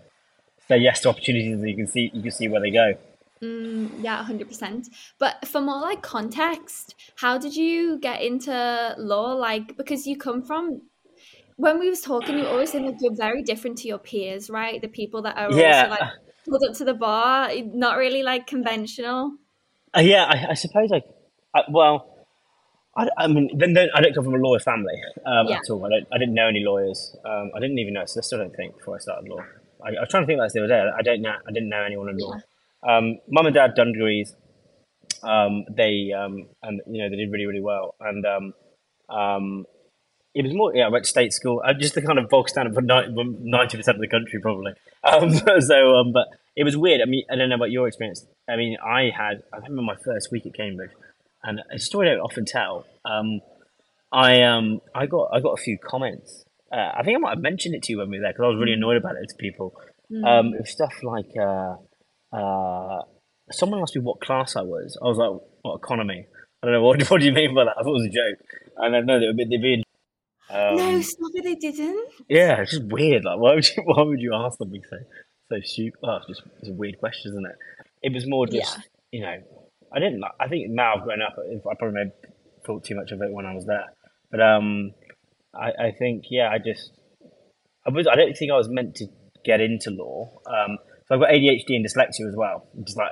say 0.69 0.77
yes 0.77 1.01
to 1.01 1.10
opportunities, 1.10 1.60
and 1.60 1.69
you 1.69 1.75
can 1.75 1.88
see 1.88 2.10
you 2.13 2.21
can 2.21 2.31
see 2.31 2.48
where 2.48 2.62
they 2.62 2.71
go. 2.71 2.93
Mm, 3.43 4.01
yeah, 4.01 4.24
hundred 4.24 4.48
percent. 4.48 4.88
But 5.19 5.45
for 5.45 5.60
more 5.60 5.81
like 5.81 6.01
context, 6.01 6.95
how 7.17 7.38
did 7.38 7.53
you 7.57 8.00
get 8.00 8.21
into 8.21 8.95
law? 8.98 9.33
Like 9.33 9.75
because 9.75 10.07
you 10.07 10.15
come 10.17 10.41
from 10.41 10.83
when 11.62 11.80
we 11.80 11.89
was 11.89 12.01
talking, 12.01 12.38
you 12.38 12.48
always 12.48 12.72
said 12.72 12.82
like 12.82 12.96
you're 13.00 13.15
very 13.15 13.44
different 13.44 13.77
to 13.80 13.88
your 13.88 14.00
peers, 14.00 14.50
right? 14.50 14.82
The 14.82 14.88
people 14.88 15.22
that 15.22 15.38
are 15.38 15.51
Yeah. 15.51 15.84
also 15.84 15.89
like 15.89 16.10
pulled 16.44 16.63
up 16.68 16.75
to 16.77 16.86
the 16.86 16.96
bar, 16.96 17.51
not 17.65 17.98
really 17.98 18.24
like 18.24 18.48
conventional. 18.48 19.38
Uh, 19.96 20.00
yeah, 20.01 20.25
I, 20.25 20.51
I 20.51 20.53
suppose 20.56 20.89
like, 20.89 21.06
I, 21.56 21.62
well, 21.70 22.25
I, 22.98 23.08
I 23.15 23.27
mean, 23.27 23.51
then, 23.56 23.74
then 23.74 23.89
I 23.94 24.01
don't 24.01 24.15
come 24.15 24.24
from 24.24 24.34
a 24.34 24.38
lawyer 24.38 24.60
family 24.60 25.00
um, 25.25 25.48
Yeah. 25.50 25.58
at 25.58 25.70
all. 25.70 25.86
I 25.86 25.89
don't, 25.89 26.08
I 26.12 26.18
didn't 26.18 26.34
know 26.34 26.48
any 26.48 26.62
lawyers. 26.62 27.15
Um, 27.24 27.51
I 27.56 27.60
didn't 27.60 27.77
even 27.77 27.94
know 27.94 28.06
solicitor. 28.06 28.41
I 28.41 28.46
don't 28.46 28.56
think 28.56 28.77
before 28.77 28.96
I 28.96 29.00
started 29.00 29.30
law. 29.30 29.44
I, 29.86 29.89
I 29.89 30.00
was 30.01 30.10
trying 30.10 30.24
to 30.24 30.27
think 30.27 30.38
about 30.38 30.46
this 30.46 30.53
the 30.53 30.63
other 30.63 30.68
day. 30.68 30.82
I 30.98 31.01
don't 31.03 31.22
know. 31.22 31.36
I 31.48 31.51
didn't 31.51 31.70
know 31.70 31.84
anyone 31.84 32.10
in 32.10 32.18
law. 32.18 32.36
Um, 32.88 33.20
Mum 33.30 33.46
and 33.46 33.53
dad 33.53 33.75
done 33.75 33.94
degrees. 33.94 34.34
Um, 35.22 35.65
they 35.70 36.12
um, 36.12 36.48
and 36.63 36.82
you 36.88 37.03
know 37.03 37.10
they 37.10 37.18
did 37.18 37.32
really 37.32 37.46
really 37.46 37.62
well. 37.62 37.94
And 38.00 38.25
um, 38.25 38.53
um, 39.15 39.65
it 40.33 40.43
was 40.43 40.53
more 40.53 40.73
yeah. 40.75 40.85
I 40.85 40.89
went 40.89 41.05
to 41.05 41.09
state 41.09 41.33
school. 41.33 41.61
Uh, 41.65 41.73
just 41.73 41.95
the 41.95 42.01
kind 42.01 42.17
of 42.19 42.29
bog 42.29 42.50
standard 42.50 42.73
for 42.73 42.81
ninety 42.81 43.77
percent 43.77 43.95
of 43.95 44.01
the 44.01 44.07
country 44.07 44.39
probably. 44.39 44.73
Um, 45.03 45.33
so 45.61 45.95
um, 45.95 46.13
but 46.13 46.27
it 46.55 46.63
was 46.63 46.77
weird. 46.77 47.01
I 47.01 47.05
mean, 47.05 47.23
I 47.27 47.35
don't 47.35 47.50
know 47.50 47.55
about 47.55 47.71
your 47.71 47.88
experience. 47.88 48.23
I 48.47 48.55
mean, 48.55 48.77
I 48.85 49.09
had 49.09 49.41
I 49.51 49.57
remember 49.57 49.81
my 49.81 49.95
first 49.95 50.31
week 50.31 50.45
at 50.45 50.53
Cambridge, 50.53 50.91
and 51.43 51.59
a 51.73 51.79
story 51.79 52.07
I 52.07 52.13
don't 52.13 52.21
often 52.21 52.45
tell. 52.45 52.85
Um, 53.03 53.41
I 54.11 54.43
um 54.43 54.79
I 54.93 55.07
got 55.07 55.29
I 55.33 55.39
got 55.39 55.53
a 55.53 55.57
few 55.57 55.79
comments. 55.79 56.45
Uh, 56.71 56.91
I 56.95 57.01
think 57.03 57.15
I 57.15 57.19
might 57.19 57.31
have 57.31 57.41
mentioned 57.41 57.73
it 57.73 57.81
to 57.83 57.93
you 57.93 57.97
when 57.97 58.11
we 58.11 58.19
were 58.19 58.21
there 58.21 58.31
because 58.31 58.43
I 58.43 58.47
was 58.50 58.59
really 58.59 58.73
annoyed 58.73 58.97
about 58.97 59.15
it 59.15 59.27
to 59.29 59.35
people. 59.38 59.73
Um, 60.25 60.53
it 60.53 60.61
was 60.61 60.69
stuff 60.69 61.03
like 61.03 61.31
uh, 61.39 61.75
uh, 62.35 63.01
someone 63.50 63.81
asked 63.81 63.95
me 63.95 64.01
what 64.01 64.19
class 64.19 64.55
I 64.55 64.61
was. 64.61 64.97
I 65.01 65.05
was 65.05 65.17
like, 65.17 65.31
what 65.61 65.75
economy? 65.75 66.27
I 66.61 66.67
don't 66.67 66.73
know 66.73 66.83
what. 66.83 67.09
What 67.09 67.21
do 67.21 67.25
you 67.25 67.31
mean 67.31 67.55
by 67.55 67.65
that? 67.65 67.77
I 67.77 67.83
thought 67.83 67.95
it 67.95 68.03
was 68.03 68.05
a 68.05 68.09
joke. 68.09 68.45
And 68.77 68.93
then 68.93 69.05
no, 69.05 69.19
they 69.19 69.27
were 69.27 69.33
they'd 69.33 69.61
be 69.61 69.83
Um, 70.51 70.75
no, 70.75 71.01
stop 71.01 71.31
it! 71.36 71.43
They 71.43 71.55
didn't. 71.55 72.10
Yeah, 72.27 72.62
it's 72.62 72.72
just 72.72 72.84
weird. 72.84 73.24
Like, 73.24 73.39
why 73.39 73.55
would 73.55 73.67
you? 73.67 73.84
Why 73.86 74.03
would 74.03 74.20
you 74.20 74.34
ask 74.36 74.58
something 74.58 74.81
so 74.89 74.98
so 75.50 75.60
stupid? 75.62 76.00
Oh, 76.03 76.17
it's 76.17 76.27
just 76.27 76.41
it's 76.60 76.70
a 76.70 76.74
weird 76.74 77.00
question, 77.00 77.31
isn't 77.31 77.46
it? 77.46 77.55
It 78.03 78.13
was 78.13 78.27
more 78.27 78.46
just 78.48 78.77
Yeah. 78.77 78.84
you 79.12 79.22
know, 79.22 79.38
I 79.93 80.00
didn't. 80.00 80.24
I 80.39 80.48
think 80.48 80.70
now 80.72 80.96
I've 80.96 81.03
grown 81.03 81.22
up. 81.22 81.36
I 81.39 81.74
probably 81.75 82.03
made, 82.03 82.12
thought 82.65 82.84
too 82.84 82.96
much 82.96 83.12
of 83.12 83.22
it 83.22 83.31
when 83.31 83.46
I 83.46 83.53
was 83.53 83.65
there, 83.65 83.86
but 84.29 84.41
um, 84.41 84.93
I 85.53 85.72
I 85.88 85.91
think 85.91 86.25
yeah, 86.29 86.50
I 86.50 86.58
just 86.58 86.91
I 87.86 87.91
was 87.91 88.08
I 88.08 88.15
don't 88.15 88.36
think 88.38 88.51
I 88.51 88.55
was 88.58 88.67
meant 88.70 88.96
to 88.96 89.08
get 89.46 89.62
into 89.62 89.89
law. 89.91 90.31
Um, 90.46 90.77
so 91.08 91.15
I've 91.15 91.22
got 91.22 91.29
ADHD 91.29 91.75
and 91.75 91.86
dyslexia 91.86 92.27
as 92.27 92.36
well, 92.36 92.67
is 92.86 92.96
like 92.98 93.12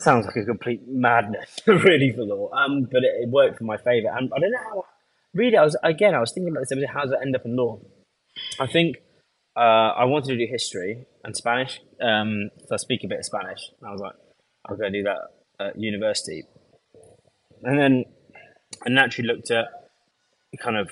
sounds 0.00 0.26
like 0.26 0.36
a 0.36 0.44
complete 0.44 0.82
madness 0.86 1.58
really 1.66 2.12
for 2.12 2.22
law. 2.22 2.50
Um, 2.52 2.82
but 2.84 3.02
it, 3.02 3.12
it 3.22 3.28
worked 3.28 3.58
for 3.58 3.64
my 3.64 3.76
favour, 3.78 4.08
and 4.16 4.30
I 4.34 4.38
don't 4.40 4.50
know 4.52 4.58
how. 4.58 4.84
Really, 5.34 5.56
I 5.56 5.64
was 5.64 5.76
again. 5.82 6.14
I 6.14 6.20
was 6.20 6.32
thinking 6.32 6.50
about 6.50 6.68
this. 6.68 6.88
How 6.92 7.02
does 7.02 7.12
it 7.12 7.18
end 7.22 7.36
up 7.36 7.44
in 7.44 7.56
law? 7.56 7.80
I 8.58 8.66
think 8.66 8.96
uh, 9.56 9.92
I 9.96 10.04
wanted 10.04 10.28
to 10.28 10.36
do 10.36 10.46
history 10.50 11.06
and 11.24 11.36
Spanish. 11.36 11.80
Um, 12.00 12.50
so 12.66 12.74
I 12.74 12.76
speak 12.76 13.04
a 13.04 13.08
bit 13.08 13.18
of 13.18 13.24
Spanish. 13.24 13.60
I 13.86 13.90
was 13.90 14.00
like, 14.00 14.14
I'll 14.66 14.76
go 14.76 14.88
do 14.90 15.02
that 15.02 15.18
at 15.60 15.78
university, 15.78 16.44
and 17.62 17.78
then 17.78 18.04
I 18.86 18.90
naturally 18.90 19.28
looked 19.28 19.50
at 19.50 19.66
kind 20.62 20.76
of 20.76 20.90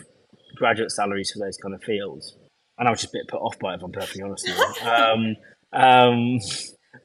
graduate 0.57 0.91
salaries 0.91 1.31
for 1.31 1.39
those 1.39 1.57
kind 1.57 1.75
of 1.75 1.83
fields, 1.83 2.37
and 2.79 2.89
I 2.89 2.91
was 2.91 3.01
just 3.01 3.15
a 3.15 3.19
bit 3.19 3.29
put 3.29 3.41
off 3.41 3.59
by 3.59 3.73
it. 3.73 3.77
If 3.77 3.85
I'm 3.85 3.93
perfectly 3.93 4.23
honest, 4.23 4.47
with 4.47 4.83
you. 4.83 4.89
um, 4.91 5.37
um, 5.73 6.39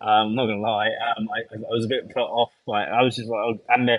I'm 0.01 0.35
not 0.35 0.45
gonna 0.47 0.61
lie. 0.61 0.87
Um, 0.87 1.29
I, 1.29 1.55
I 1.55 1.57
was 1.69 1.85
a 1.85 1.89
bit 1.89 2.09
put 2.13 2.21
off 2.21 2.51
by. 2.65 2.83
It. 2.83 2.89
I 2.89 3.01
was 3.03 3.15
just 3.15 3.29
like, 3.29 3.39
oh, 3.39 3.59
and 3.69 3.87
the, 3.87 3.97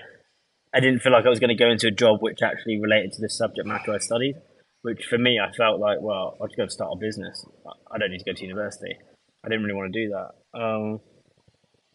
I 0.75 0.81
didn't 0.81 1.01
feel 1.01 1.13
like 1.13 1.27
I 1.27 1.29
was 1.29 1.39
going 1.39 1.57
to 1.57 1.65
go 1.65 1.71
into 1.71 1.89
a 1.89 1.91
job 1.91 2.21
which 2.21 2.41
actually 2.43 2.81
related 2.81 3.13
to 3.13 3.21
the 3.21 3.29
subject 3.29 3.67
matter 3.67 3.93
I 3.93 3.99
studied. 3.99 4.37
Which 4.83 5.05
for 5.07 5.19
me, 5.19 5.39
I 5.39 5.53
felt 5.53 5.79
like, 5.79 5.99
well, 6.01 6.37
I'm 6.41 6.49
just 6.49 6.57
going 6.57 6.69
to 6.69 6.73
start 6.73 6.91
a 6.93 6.99
business. 6.99 7.45
I 7.93 7.99
don't 7.99 8.11
need 8.11 8.19
to 8.19 8.25
go 8.25 8.33
to 8.33 8.43
university. 8.43 8.97
I 9.45 9.49
didn't 9.49 9.63
really 9.63 9.77
want 9.77 9.93
to 9.93 10.05
do 10.07 10.11
that. 10.11 10.59
Um, 10.59 11.01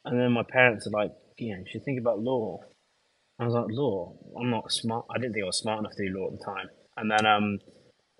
and 0.05 0.19
then 0.19 0.31
my 0.31 0.43
parents 0.49 0.87
are 0.87 0.91
like, 0.91 1.11
you 1.37 1.55
you 1.55 1.65
should 1.67 1.83
think 1.83 1.99
about 1.99 2.19
law. 2.19 2.59
I 3.39 3.45
was 3.45 3.53
like, 3.53 3.65
law? 3.69 4.13
I'm 4.39 4.49
not 4.49 4.71
smart. 4.71 5.05
I 5.13 5.19
didn't 5.19 5.33
think 5.33 5.43
I 5.43 5.47
was 5.47 5.59
smart 5.59 5.79
enough 5.79 5.93
to 5.97 6.07
do 6.07 6.17
law 6.17 6.27
at 6.27 6.39
the 6.39 6.45
time. 6.45 6.69
And 6.95 7.11
then 7.11 7.25
um, 7.25 7.59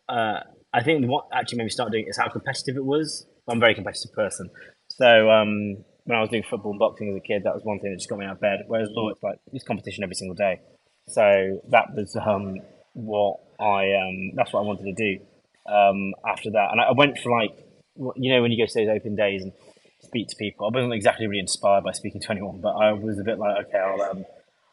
uh, 0.09 0.39
I 0.73 0.83
think 0.83 1.05
what 1.07 1.25
actually 1.33 1.59
made 1.59 1.65
me 1.65 1.69
start 1.69 1.91
doing 1.91 2.05
it 2.05 2.09
is 2.09 2.17
how 2.17 2.29
competitive 2.29 2.77
it 2.77 2.85
was. 2.85 3.25
I'm 3.49 3.57
a 3.57 3.59
very 3.59 3.73
competitive 3.73 4.13
person. 4.13 4.49
So 4.91 5.29
um, 5.31 5.77
when 6.07 6.17
I 6.17 6.21
was 6.21 6.29
doing 6.29 6.43
football 6.43 6.71
and 6.71 6.79
boxing 6.79 7.09
as 7.09 7.17
a 7.17 7.19
kid, 7.19 7.43
that 7.43 7.53
was 7.53 7.65
one 7.65 7.79
thing 7.79 7.91
that 7.91 7.97
just 7.97 8.09
got 8.09 8.17
me 8.17 8.25
out 8.25 8.31
of 8.31 8.39
bed. 8.39 8.63
Whereas 8.67 8.87
law, 8.91 9.09
it's 9.09 9.21
like 9.21 9.39
it's 9.51 9.65
competition 9.65 10.03
every 10.03 10.15
single 10.15 10.35
day. 10.35 10.61
So 11.09 11.61
that 11.69 11.93
was 11.93 12.15
um, 12.15 12.59
what 12.93 13.39
I 13.59 13.93
um, 13.93 14.31
that's 14.35 14.53
what 14.53 14.61
I 14.61 14.63
wanted 14.63 14.85
to 14.85 14.93
do 14.93 15.19
um, 15.69 16.13
after 16.25 16.49
that. 16.51 16.69
And 16.71 16.79
I, 16.79 16.93
went 16.93 17.19
for 17.19 17.29
like 17.37 17.51
you 18.15 18.33
know 18.33 18.41
when 18.41 18.51
you 18.51 18.57
go 18.57 18.65
to 18.65 18.73
those 18.73 18.87
open 18.87 19.15
days 19.15 19.43
and 19.43 19.51
speak 19.99 20.29
to 20.29 20.35
people. 20.37 20.67
I 20.67 20.69
wasn't 20.73 20.93
exactly 20.93 21.27
really 21.27 21.41
inspired 21.41 21.83
by 21.83 21.91
speaking 21.91 22.21
to 22.21 22.31
anyone, 22.31 22.61
but 22.61 22.69
I 22.69 22.93
was 22.93 23.19
a 23.19 23.23
bit 23.23 23.37
like, 23.37 23.67
okay, 23.67 23.77
I'll 23.77 24.01
um, 24.01 24.25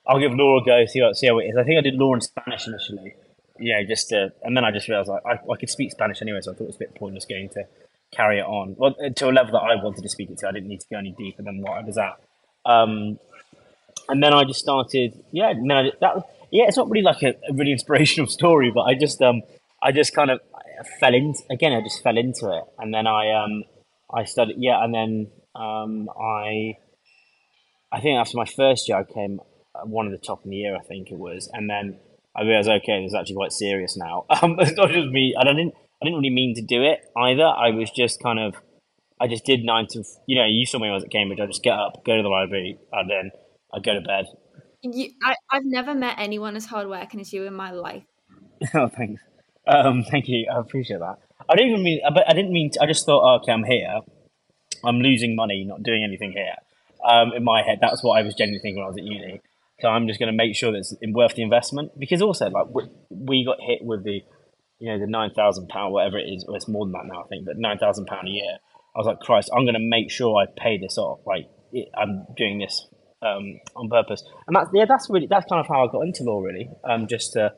I'll 0.07 0.21
give 0.21 0.35
law 0.35 0.61
a 0.61 0.65
go, 0.65 0.87
see 0.87 1.01
how 1.01 1.13
see 1.15 1.27
how 1.27 1.39
it 1.41 1.47
is. 1.47 1.57
I 1.57 1.65
think 1.65 1.79
I 1.79 1.83
did 1.83 1.95
law 1.95 2.15
in 2.15 2.21
Spanish 2.21 2.69
initially, 2.69 3.15
Yeah, 3.59 3.83
just 3.83 4.11
to, 4.11 4.33
and 4.45 4.57
then 4.57 4.65
I 4.65 4.71
just 4.71 4.89
realized 4.89 5.09
like 5.09 5.27
I, 5.27 5.33
I 5.33 5.57
could 5.59 5.71
speak 5.71 5.91
Spanish 5.91 6.23
anyway, 6.23 6.39
so 6.43 6.53
I 6.53 6.55
thought 6.55 6.65
it 6.65 6.69
was 6.69 6.77
a 6.77 6.79
bit 6.87 6.95
pointless 6.95 7.25
going 7.25 7.49
to 7.51 7.65
carry 8.13 8.39
it 8.39 8.45
on. 8.45 8.75
Well, 8.79 8.95
to 8.95 9.29
a 9.29 9.33
level 9.33 9.53
that 9.53 9.59
I 9.59 9.83
wanted 9.83 10.03
to 10.03 10.09
speak 10.09 10.31
it 10.31 10.39
to, 10.39 10.49
I 10.49 10.53
didn't 10.53 10.69
need 10.69 10.81
to 10.81 10.87
go 10.91 10.99
any 10.99 11.15
deeper 11.17 11.43
than 11.43 11.61
what 11.61 11.79
I 11.79 11.83
was 11.83 11.99
at. 11.99 12.21
Um, 12.65 13.19
and 14.09 14.23
then 14.23 14.33
I 14.33 14.45
just 14.45 14.61
started, 14.61 15.23
yeah. 15.33 15.51
And 15.51 15.71
then 15.71 15.77
I, 15.77 15.91
that, 16.01 16.29
yeah, 16.51 16.65
it's 16.69 16.77
not 16.77 16.91
really 16.91 17.05
like 17.05 17.23
a, 17.23 17.35
a 17.49 17.53
really 17.53 17.73
inspirational 17.79 18.29
story, 18.29 18.71
but 18.75 18.83
I 18.83 18.95
just, 18.95 19.21
um, 19.23 19.43
I 19.83 19.93
just 19.93 20.15
kind 20.15 20.31
of 20.31 20.41
fell 21.01 21.15
into 21.15 21.41
again. 21.51 21.73
I 21.73 21.81
just 21.83 22.03
fell 22.03 22.17
into 22.17 22.51
it, 22.51 22.65
and 22.79 22.93
then 22.93 23.07
I, 23.07 23.33
um, 23.33 23.65
I 24.13 24.25
studied, 24.25 24.57
yeah, 24.59 24.83
and 24.83 24.95
then 24.95 25.31
um, 25.55 26.09
I, 26.09 26.77
I 27.93 28.01
think 28.01 28.19
after 28.19 28.37
my 28.37 28.45
first 28.45 28.89
year, 28.89 28.99
I 28.99 29.05
came 29.05 29.41
uh, 29.75 29.85
one 29.85 30.07
of 30.07 30.13
the 30.13 30.19
top 30.19 30.45
in 30.45 30.51
the 30.51 30.57
year, 30.57 30.77
I 30.77 30.81
think 30.81 31.11
it 31.11 31.19
was, 31.19 31.49
and 31.53 31.69
then 31.69 31.99
I 32.37 32.43
realized, 32.43 32.69
okay, 32.69 33.03
this 33.03 33.11
is 33.11 33.15
actually 33.15 33.37
quite 33.37 33.53
serious 33.53 33.97
now. 33.97 34.27
Um, 34.43 34.57
it's 34.59 34.77
not 34.77 34.91
just 34.91 35.09
me, 35.09 35.35
I 35.39 35.45
didn't, 35.45 35.75
I 36.05 36.07
didn't 36.07 36.19
really 36.19 36.35
mean 36.35 36.55
to 36.57 36.61
do 36.61 36.83
it 36.83 37.01
either. 37.17 37.47
I 37.47 37.71
was 37.71 37.91
just 37.91 38.23
kind 38.23 38.39
of, 38.39 38.57
I 39.19 39.27
just 39.27 39.47
did 39.47 39.65
nine 39.65 39.87
to, 39.93 40.05
you 40.27 40.39
know, 40.39 40.45
you 40.45 40.67
saw 40.67 40.77
me 40.77 40.83
when 40.83 40.91
I 40.91 40.95
was 40.97 41.05
at 41.05 41.11
Cambridge. 41.11 41.41
I 41.41 41.47
just 41.47 41.63
get 41.63 41.73
up, 41.73 42.05
go 42.05 42.15
to 42.15 42.23
the 42.23 42.29
library, 42.29 42.77
and 42.93 43.09
then 43.09 43.31
I 43.73 43.81
go 43.81 43.95
to 43.95 44.03
bed. 44.03 44.27
You, 44.83 45.13
I, 45.25 45.35
I've 45.51 45.65
never 45.65 45.95
met 45.95 46.17
anyone 46.19 46.57
as 46.57 46.67
hardworking 46.67 47.21
as 47.21 47.33
you 47.33 47.45
in 47.45 47.55
my 47.55 47.71
life. 47.71 48.03
oh, 48.75 48.89
thanks. 48.89 49.23
Um, 49.67 50.05
thank 50.11 50.29
you. 50.29 50.47
I 50.55 50.61
appreciate 50.61 50.99
that. 50.99 51.17
I 51.49 51.57
didn't 51.57 51.71
even 51.71 51.83
mean, 51.83 52.01
but 52.13 52.29
I 52.29 52.35
didn't 52.35 52.53
mean. 52.53 52.71
To, 52.73 52.83
I 52.83 52.87
just 52.87 53.07
thought, 53.07 53.23
oh, 53.25 53.41
okay, 53.41 53.53
I'm 53.53 53.65
here. 53.65 54.01
I'm 54.85 54.99
losing 54.99 55.35
money, 55.35 55.65
not 55.67 55.83
doing 55.83 56.05
anything 56.05 56.33
here. 56.33 56.57
Um, 57.03 57.33
in 57.35 57.45
my 57.45 57.63
head, 57.63 57.79
that's 57.81 58.05
what 58.05 58.19
I 58.19 58.23
was 58.23 58.35
genuinely 58.35 58.61
thinking 58.61 58.77
when 58.77 58.85
I 58.85 58.89
was 58.89 58.99
at 58.99 59.05
uni. 59.05 59.41
So 59.81 59.89
I'm 59.89 60.07
just 60.07 60.21
going 60.21 60.31
to 60.31 60.37
make 60.37 60.55
sure 60.55 60.71
that 60.73 60.79
it's 60.79 60.95
worth 61.03 61.35
the 61.35 61.43
investment 61.43 61.99
because 61.99 62.21
also, 62.21 62.51
like, 62.51 62.67
we, 62.75 62.91
we 63.09 63.45
got 63.47 63.57
hit 63.63 63.83
with 63.83 64.05
the, 64.05 64.23
you 64.85 64.93
know, 64.93 64.99
the 64.99 65.07
nine 65.07 65.31
thousand 65.31 65.69
pound, 65.69 65.95
whatever 65.95 66.19
it 66.19 66.25
is. 66.25 66.45
Well, 66.47 66.57
it's 66.57 66.69
more 66.69 66.85
than 66.85 66.93
that 66.93 67.07
now, 67.07 67.23
I 67.23 67.27
think, 67.29 67.47
but 67.47 67.57
nine 67.57 67.79
thousand 67.79 68.05
pound 68.05 68.29
a 68.29 68.31
year. 68.31 68.59
I 68.95 68.99
was 68.99 69.07
like, 69.07 69.19
Christ, 69.21 69.49
I'm 69.57 69.65
going 69.65 69.81
to 69.81 69.81
make 69.81 70.11
sure 70.11 70.37
I 70.37 70.45
pay 70.61 70.77
this 70.77 70.99
off. 70.99 71.21
Like, 71.27 71.49
it, 71.73 71.89
I'm 71.97 72.27
doing 72.37 72.59
this 72.59 72.87
um, 73.23 73.61
on 73.75 73.89
purpose, 73.89 74.23
and 74.47 74.55
that's 74.55 74.69
yeah, 74.75 74.85
that's 74.87 75.09
really 75.09 75.27
that's 75.27 75.47
kind 75.47 75.59
of 75.59 75.67
how 75.67 75.89
I 75.89 75.91
got 75.91 76.03
into 76.03 76.23
law, 76.25 76.39
really. 76.39 76.69
Um, 76.85 77.07
just 77.07 77.33
to, 77.33 77.55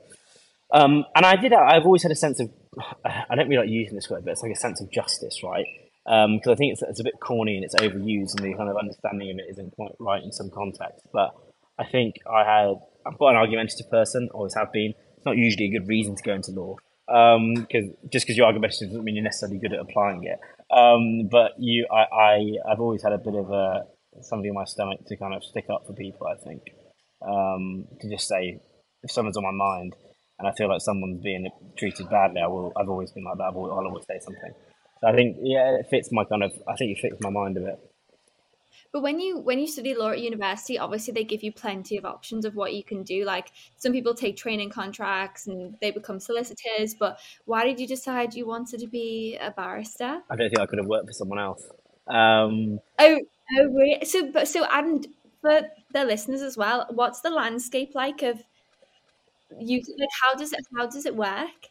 um, 0.73 1.05
and 1.17 1.27
I 1.27 1.35
did. 1.35 1.53
I've 1.53 1.85
always 1.85 2.05
had 2.05 2.13
a 2.13 2.17
sense 2.17 2.39
of, 2.39 2.49
I 3.05 3.35
don't 3.35 3.49
really 3.49 3.63
like 3.63 3.71
using 3.71 3.97
this 3.97 4.09
word, 4.09 4.25
but 4.25 4.31
it's 4.31 4.43
like 4.43 4.53
a 4.53 4.61
sense 4.61 4.81
of 4.81 4.89
justice, 4.93 5.41
right? 5.43 5.67
Because 6.05 6.53
I 6.53 6.55
think 6.55 6.75
it's, 6.75 6.83
it's 6.83 7.01
a 7.01 7.05
bit 7.05 7.15
corny 7.21 7.57
and 7.57 7.65
it's 7.65 7.75
overused, 7.75 8.37
and 8.37 8.45
the 8.45 8.55
kind 8.57 8.71
of 8.71 8.77
understanding 8.77 9.33
of 9.33 9.39
it 9.39 9.51
isn't 9.51 9.73
quite 9.73 9.97
right 9.99 10.23
in 10.23 10.31
some 10.31 10.51
context. 10.51 11.05
But 11.13 11.35
I 11.77 11.87
think 11.87 12.15
I 12.33 12.45
had, 12.45 12.77
I'm 13.05 13.15
quite 13.15 13.33
an 13.33 13.39
argumentative 13.39 13.91
person, 13.91 14.29
always 14.33 14.55
have 14.55 14.73
been. 14.73 14.95
It's 15.17 15.27
not 15.27 15.37
usually 15.37 15.67
a 15.67 15.81
good 15.81 15.89
reason 15.89 16.15
to 16.15 16.23
go 16.23 16.35
into 16.35 16.53
law, 16.53 16.77
because 17.07 17.91
just 18.13 18.27
because 18.27 18.37
you're 18.37 18.47
good 18.47 18.47
argumentative 18.47 18.89
doesn't 18.89 19.05
mean 19.05 19.15
you're 19.15 19.25
necessarily 19.25 19.59
good 19.59 19.73
at 19.73 19.81
applying 19.81 20.25
it. 20.25 20.39
Um, 20.71 21.29
but 21.31 21.53
you, 21.59 21.87
I, 21.91 22.03
I, 22.15 22.73
I've 22.73 22.81
always 22.81 23.03
had 23.03 23.13
a 23.13 23.19
bit 23.19 23.35
of 23.35 23.51
a 23.51 23.85
something 24.23 24.49
in 24.49 24.55
my 24.55 24.65
stomach 24.65 25.01
to 25.07 25.17
kind 25.17 25.35
of 25.35 25.45
stick 25.45 25.67
up 25.71 25.87
for 25.87 25.93
people. 25.93 26.27
I 26.27 26.37
think 26.43 26.63
um, 27.27 27.87
to 28.01 28.11
just 28.11 28.29
say 28.29 28.61
if 29.03 29.11
someone's 29.11 29.37
on 29.37 29.45
my 29.45 29.53
mind 29.53 29.95
and 30.39 30.49
I 30.49 30.53
feel 30.53 30.69
like 30.69 30.81
someone's 30.81 31.23
being 31.23 31.49
treated 31.79 32.11
badly, 32.11 32.41
I 32.43 32.47
will. 32.47 32.73
I've 32.77 32.89
always 32.89 33.13
been 33.13 33.25
like 33.25 33.39
that. 33.39 33.45
I'll 33.45 33.71
always 33.71 34.05
say 34.07 34.19
something. 34.21 34.53
So 35.01 35.09
I 35.09 35.15
think 35.15 35.37
yeah, 35.43 35.77
it 35.79 35.87
fits 35.91 36.11
my 36.13 36.25
kind 36.25 36.43
of. 36.43 36.53
I 36.69 36.75
think 36.77 36.97
it 36.97 37.01
fits 37.01 37.21
my 37.21 37.31
mind 37.31 37.57
a 37.57 37.61
bit. 37.61 37.79
But 38.97 39.03
when 39.03 39.21
you 39.21 39.37
when 39.37 39.59
you 39.59 39.67
study 39.67 39.95
law 39.95 40.13
at 40.13 40.23
university, 40.23 40.79
obviously 40.79 41.13
they 41.13 41.23
give 41.23 41.43
you 41.43 41.53
plenty 41.53 41.99
of 41.99 42.07
options 42.07 42.47
of 42.47 42.57
what 42.57 42.73
you 42.73 42.83
can 42.83 43.03
do. 43.03 43.27
Like 43.27 43.53
some 43.77 43.93
people 43.93 44.15
take 44.15 44.39
training 44.39 44.71
contracts 44.71 45.47
and 45.47 45.77
they 45.83 45.91
become 45.91 46.19
solicitors. 46.19 46.95
But 46.95 47.19
why 47.45 47.67
did 47.67 47.79
you 47.79 47.87
decide 47.87 48.33
you 48.33 48.47
wanted 48.47 48.81
to 48.81 48.87
be 48.87 49.37
a 49.39 49.51
barrister? 49.51 50.23
I 50.31 50.37
don't 50.37 50.49
think 50.49 50.61
I 50.61 50.65
could 50.65 50.79
have 50.79 50.87
worked 50.87 51.09
for 51.09 51.13
someone 51.13 51.39
else. 51.39 51.63
Um, 52.07 52.81
Oh, 52.99 53.21
oh, 53.59 53.65
really? 53.67 54.03
So, 54.07 54.33
but 54.33 54.49
so, 54.49 54.65
and 54.65 55.07
for 55.43 55.61
the 55.93 56.07
listeners 56.07 56.41
as 56.41 56.57
well, 56.57 56.87
what's 56.89 57.21
the 57.21 57.29
landscape 57.29 57.91
like 57.95 58.23
of 58.23 58.43
you? 59.61 59.83
Like, 59.99 60.09
how 60.23 60.35
does 60.37 60.55
it 60.55 60.61
how 60.75 60.87
does 60.87 61.05
it 61.05 61.15
work? 61.15 61.69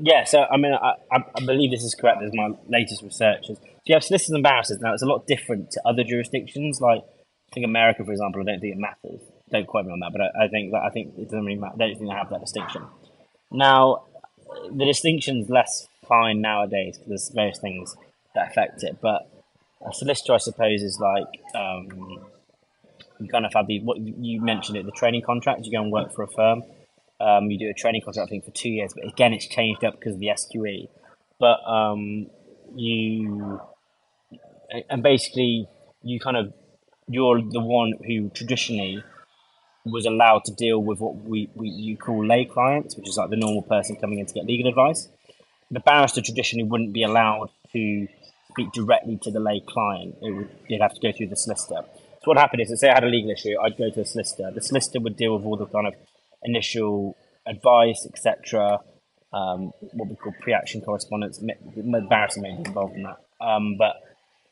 Yeah, 0.00 0.24
so 0.24 0.42
I 0.42 0.58
mean, 0.58 0.74
I, 0.74 0.96
I 1.10 1.24
I 1.34 1.46
believe 1.46 1.70
this 1.70 1.82
is 1.82 1.94
correct. 1.94 2.22
As 2.22 2.30
my 2.34 2.50
latest 2.68 3.02
research 3.02 3.48
is, 3.48 3.58
so 3.86 3.92
you 3.92 3.94
have 3.94 4.02
solicitors 4.02 4.34
and 4.34 4.42
barristers. 4.42 4.80
Now, 4.80 4.94
it's 4.94 5.02
a 5.02 5.06
lot 5.06 5.28
different 5.28 5.70
to 5.70 5.82
other 5.86 6.02
jurisdictions. 6.02 6.80
Like, 6.80 7.02
I 7.02 7.54
think 7.54 7.64
America, 7.64 8.04
for 8.04 8.10
example, 8.10 8.42
I 8.42 8.44
don't 8.46 8.60
think 8.60 8.74
it 8.74 8.80
matters. 8.80 9.20
Don't 9.52 9.64
quote 9.64 9.86
me 9.86 9.92
on 9.92 10.00
that, 10.00 10.10
but 10.10 10.22
I, 10.22 10.46
I 10.46 10.48
think 10.48 10.72
that 10.72 10.82
I 10.82 10.90
think 10.90 11.14
it 11.16 11.26
doesn't 11.26 11.44
really 11.44 11.60
matter. 11.60 11.74
I 11.76 11.78
don't 11.86 11.96
think 11.96 12.10
they 12.10 12.16
have 12.16 12.30
that 12.30 12.40
distinction. 12.40 12.82
Now, 13.52 14.06
the 14.72 14.84
distinction's 14.84 15.48
less 15.48 15.86
fine 16.04 16.40
nowadays 16.40 16.98
because 16.98 17.08
there's 17.08 17.30
various 17.30 17.60
things 17.60 17.96
that 18.34 18.50
affect 18.50 18.82
it. 18.82 18.98
But 19.00 19.30
a 19.88 19.94
solicitor, 19.94 20.32
I 20.32 20.38
suppose, 20.38 20.82
is 20.82 20.98
like 20.98 21.40
um, 21.54 22.26
you 23.20 23.28
kind 23.28 23.46
of 23.46 23.52
have 23.54 23.68
the 23.68 23.78
what 23.82 23.98
you 23.98 24.40
mentioned 24.40 24.78
it, 24.78 24.84
the 24.84 24.90
training 24.90 25.22
contract. 25.22 25.64
You 25.64 25.70
go 25.70 25.82
and 25.82 25.92
work 25.92 26.12
for 26.12 26.24
a 26.24 26.28
firm. 26.28 26.64
Um, 27.20 27.52
you 27.52 27.58
do 27.58 27.70
a 27.70 27.72
training 27.72 28.02
contract, 28.02 28.26
I 28.26 28.30
think, 28.30 28.44
for 28.46 28.50
two 28.50 28.68
years, 28.68 28.92
but 28.94 29.06
again, 29.06 29.32
it's 29.32 29.46
changed 29.46 29.84
up 29.84 29.94
because 29.94 30.14
of 30.14 30.20
the 30.20 30.26
SQE. 30.26 30.88
But 31.38 31.60
um, 31.64 32.26
you 32.74 33.60
and 34.90 35.02
basically 35.02 35.68
you 36.02 36.20
kind 36.20 36.36
of 36.36 36.52
you're 37.08 37.40
the 37.40 37.60
one 37.60 37.92
who 38.06 38.30
traditionally 38.30 39.02
was 39.84 40.04
allowed 40.04 40.44
to 40.44 40.52
deal 40.52 40.82
with 40.82 40.98
what 40.98 41.16
we, 41.16 41.48
we 41.54 41.68
you 41.68 41.96
call 41.96 42.24
lay 42.24 42.44
clients, 42.44 42.96
which 42.96 43.08
is 43.08 43.16
like 43.16 43.30
the 43.30 43.36
normal 43.36 43.62
person 43.62 43.96
coming 43.96 44.18
in 44.18 44.26
to 44.26 44.34
get 44.34 44.44
legal 44.44 44.68
advice. 44.68 45.08
The 45.70 45.80
barrister 45.80 46.20
traditionally 46.20 46.68
wouldn't 46.68 46.92
be 46.92 47.04
allowed 47.04 47.50
to 47.72 48.08
speak 48.50 48.72
directly 48.72 49.18
to 49.22 49.30
the 49.30 49.40
lay 49.40 49.60
client. 49.60 50.16
It 50.22 50.32
would, 50.32 50.48
they'd 50.68 50.80
have 50.80 50.94
to 50.94 51.00
go 51.00 51.16
through 51.16 51.28
the 51.28 51.36
solicitor. 51.36 51.82
So 52.22 52.30
what 52.30 52.38
happened 52.38 52.62
is, 52.62 52.80
say 52.80 52.88
I 52.88 52.94
had 52.94 53.04
a 53.04 53.08
legal 53.08 53.30
issue, 53.30 53.54
I'd 53.62 53.76
go 53.76 53.90
to 53.90 54.00
the 54.00 54.04
solicitor. 54.04 54.50
The 54.52 54.60
solicitor 54.60 55.00
would 55.00 55.16
deal 55.16 55.36
with 55.36 55.44
all 55.44 55.56
the 55.56 55.66
kind 55.66 55.86
of 55.86 55.94
initial 56.42 57.16
advice, 57.46 58.06
etc. 58.06 58.80
Um, 59.32 59.72
what 59.92 60.08
we 60.08 60.16
call 60.16 60.34
pre-action 60.40 60.80
correspondence. 60.80 61.38
The 61.38 62.06
barrister 62.08 62.40
may 62.40 62.52
be 62.52 62.64
involved 62.68 62.96
in 62.96 63.04
that, 63.04 63.18
um, 63.40 63.76
but 63.76 63.96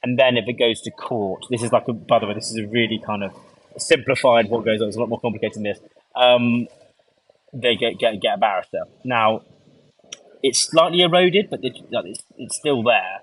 and 0.05 0.19
then 0.19 0.37
if 0.37 0.47
it 0.47 0.59
goes 0.59 0.83
to 0.83 0.91
court, 0.91 1.47
this 1.51 1.63
is 1.63 1.73
like 1.73 1.89
a. 1.89 1.95
By 1.95 2.19
the 2.19 2.27
way, 2.27 2.35
this 2.35 2.51
is 2.51 2.59
a 2.59 2.67
really 2.67 2.99
kind 2.99 3.25
of 3.25 3.33
simplified 3.79 4.51
what 4.51 4.63
goes 4.65 4.83
on. 4.83 4.89
It's 4.89 4.99
a 4.99 5.01
lot 5.01 5.09
more 5.09 5.19
complicated 5.19 5.57
than 5.57 5.63
this. 5.63 5.81
Um, 6.15 6.69
they 7.55 7.75
get, 7.75 7.99
get 7.99 8.21
get 8.21 8.35
a 8.35 8.39
barrister 8.39 8.83
now. 9.03 9.43
It's 10.43 10.59
slightly 10.59 11.01
eroded, 11.01 11.49
but 11.49 11.61
it's, 11.63 11.81
it's 12.37 12.55
still 12.55 12.83
there. 12.83 13.23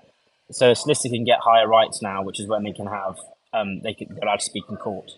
So 0.50 0.72
a 0.72 0.74
solicitor 0.74 1.14
can 1.14 1.24
get 1.24 1.38
higher 1.38 1.68
rights 1.68 2.02
now, 2.02 2.24
which 2.24 2.40
is 2.40 2.48
when 2.48 2.64
they 2.64 2.72
can 2.72 2.88
have 2.88 3.16
um, 3.52 3.80
they 3.82 3.94
can 3.94 4.08
they're 4.10 4.24
allowed 4.24 4.40
to 4.40 4.44
speak 4.44 4.64
in 4.68 4.76
court. 4.76 5.12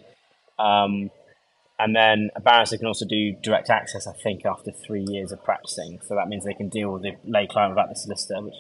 Um, 0.59 1.11
and 1.79 1.97
then 1.97 2.29
a 2.37 2.41
barrister 2.41 2.77
can 2.77 2.87
also 2.87 3.07
do 3.07 3.33
direct 3.43 3.71
access, 3.71 4.07
I 4.07 4.13
think, 4.13 4.45
after 4.45 4.71
three 4.71 5.05
years 5.09 5.33
of 5.33 5.43
practicing. 5.43 5.99
So 6.07 6.15
that 6.15 6.29
means 6.29 6.45
they 6.45 6.53
can 6.53 6.69
deal 6.69 6.93
with 6.93 7.03
the 7.03 7.17
lay 7.25 7.47
client 7.47 7.71
without 7.73 7.89
the 7.89 7.97
solicitor, 7.97 8.43
which 8.43 8.55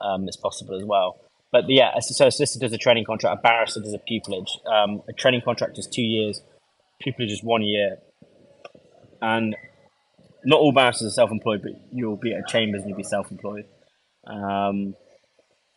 um, 0.00 0.28
is 0.28 0.36
possible 0.36 0.76
as 0.76 0.84
well. 0.84 1.16
But 1.52 1.64
yeah, 1.68 1.98
so 2.00 2.26
a 2.26 2.30
solicitor 2.30 2.66
does 2.66 2.72
a 2.72 2.78
training 2.78 3.04
contract, 3.04 3.38
a 3.38 3.42
barrister 3.42 3.80
does 3.80 3.94
a 3.94 3.98
pupillage. 3.98 4.50
Um, 4.66 5.02
a 5.08 5.12
training 5.12 5.42
contract 5.44 5.78
is 5.78 5.86
two 5.86 6.02
years, 6.02 6.42
pupillage 7.04 7.30
is 7.32 7.42
one 7.42 7.62
year. 7.62 7.98
And 9.20 9.56
not 10.44 10.60
all 10.60 10.72
barristers 10.72 11.08
are 11.08 11.14
self 11.14 11.30
employed, 11.30 11.62
but 11.62 11.72
you'll 11.92 12.16
be 12.16 12.32
at 12.32 12.46
chambers 12.46 12.82
and 12.82 12.90
you'll 12.90 12.96
be 12.96 13.02
self 13.02 13.30
employed. 13.30 13.66
Um, 14.26 14.94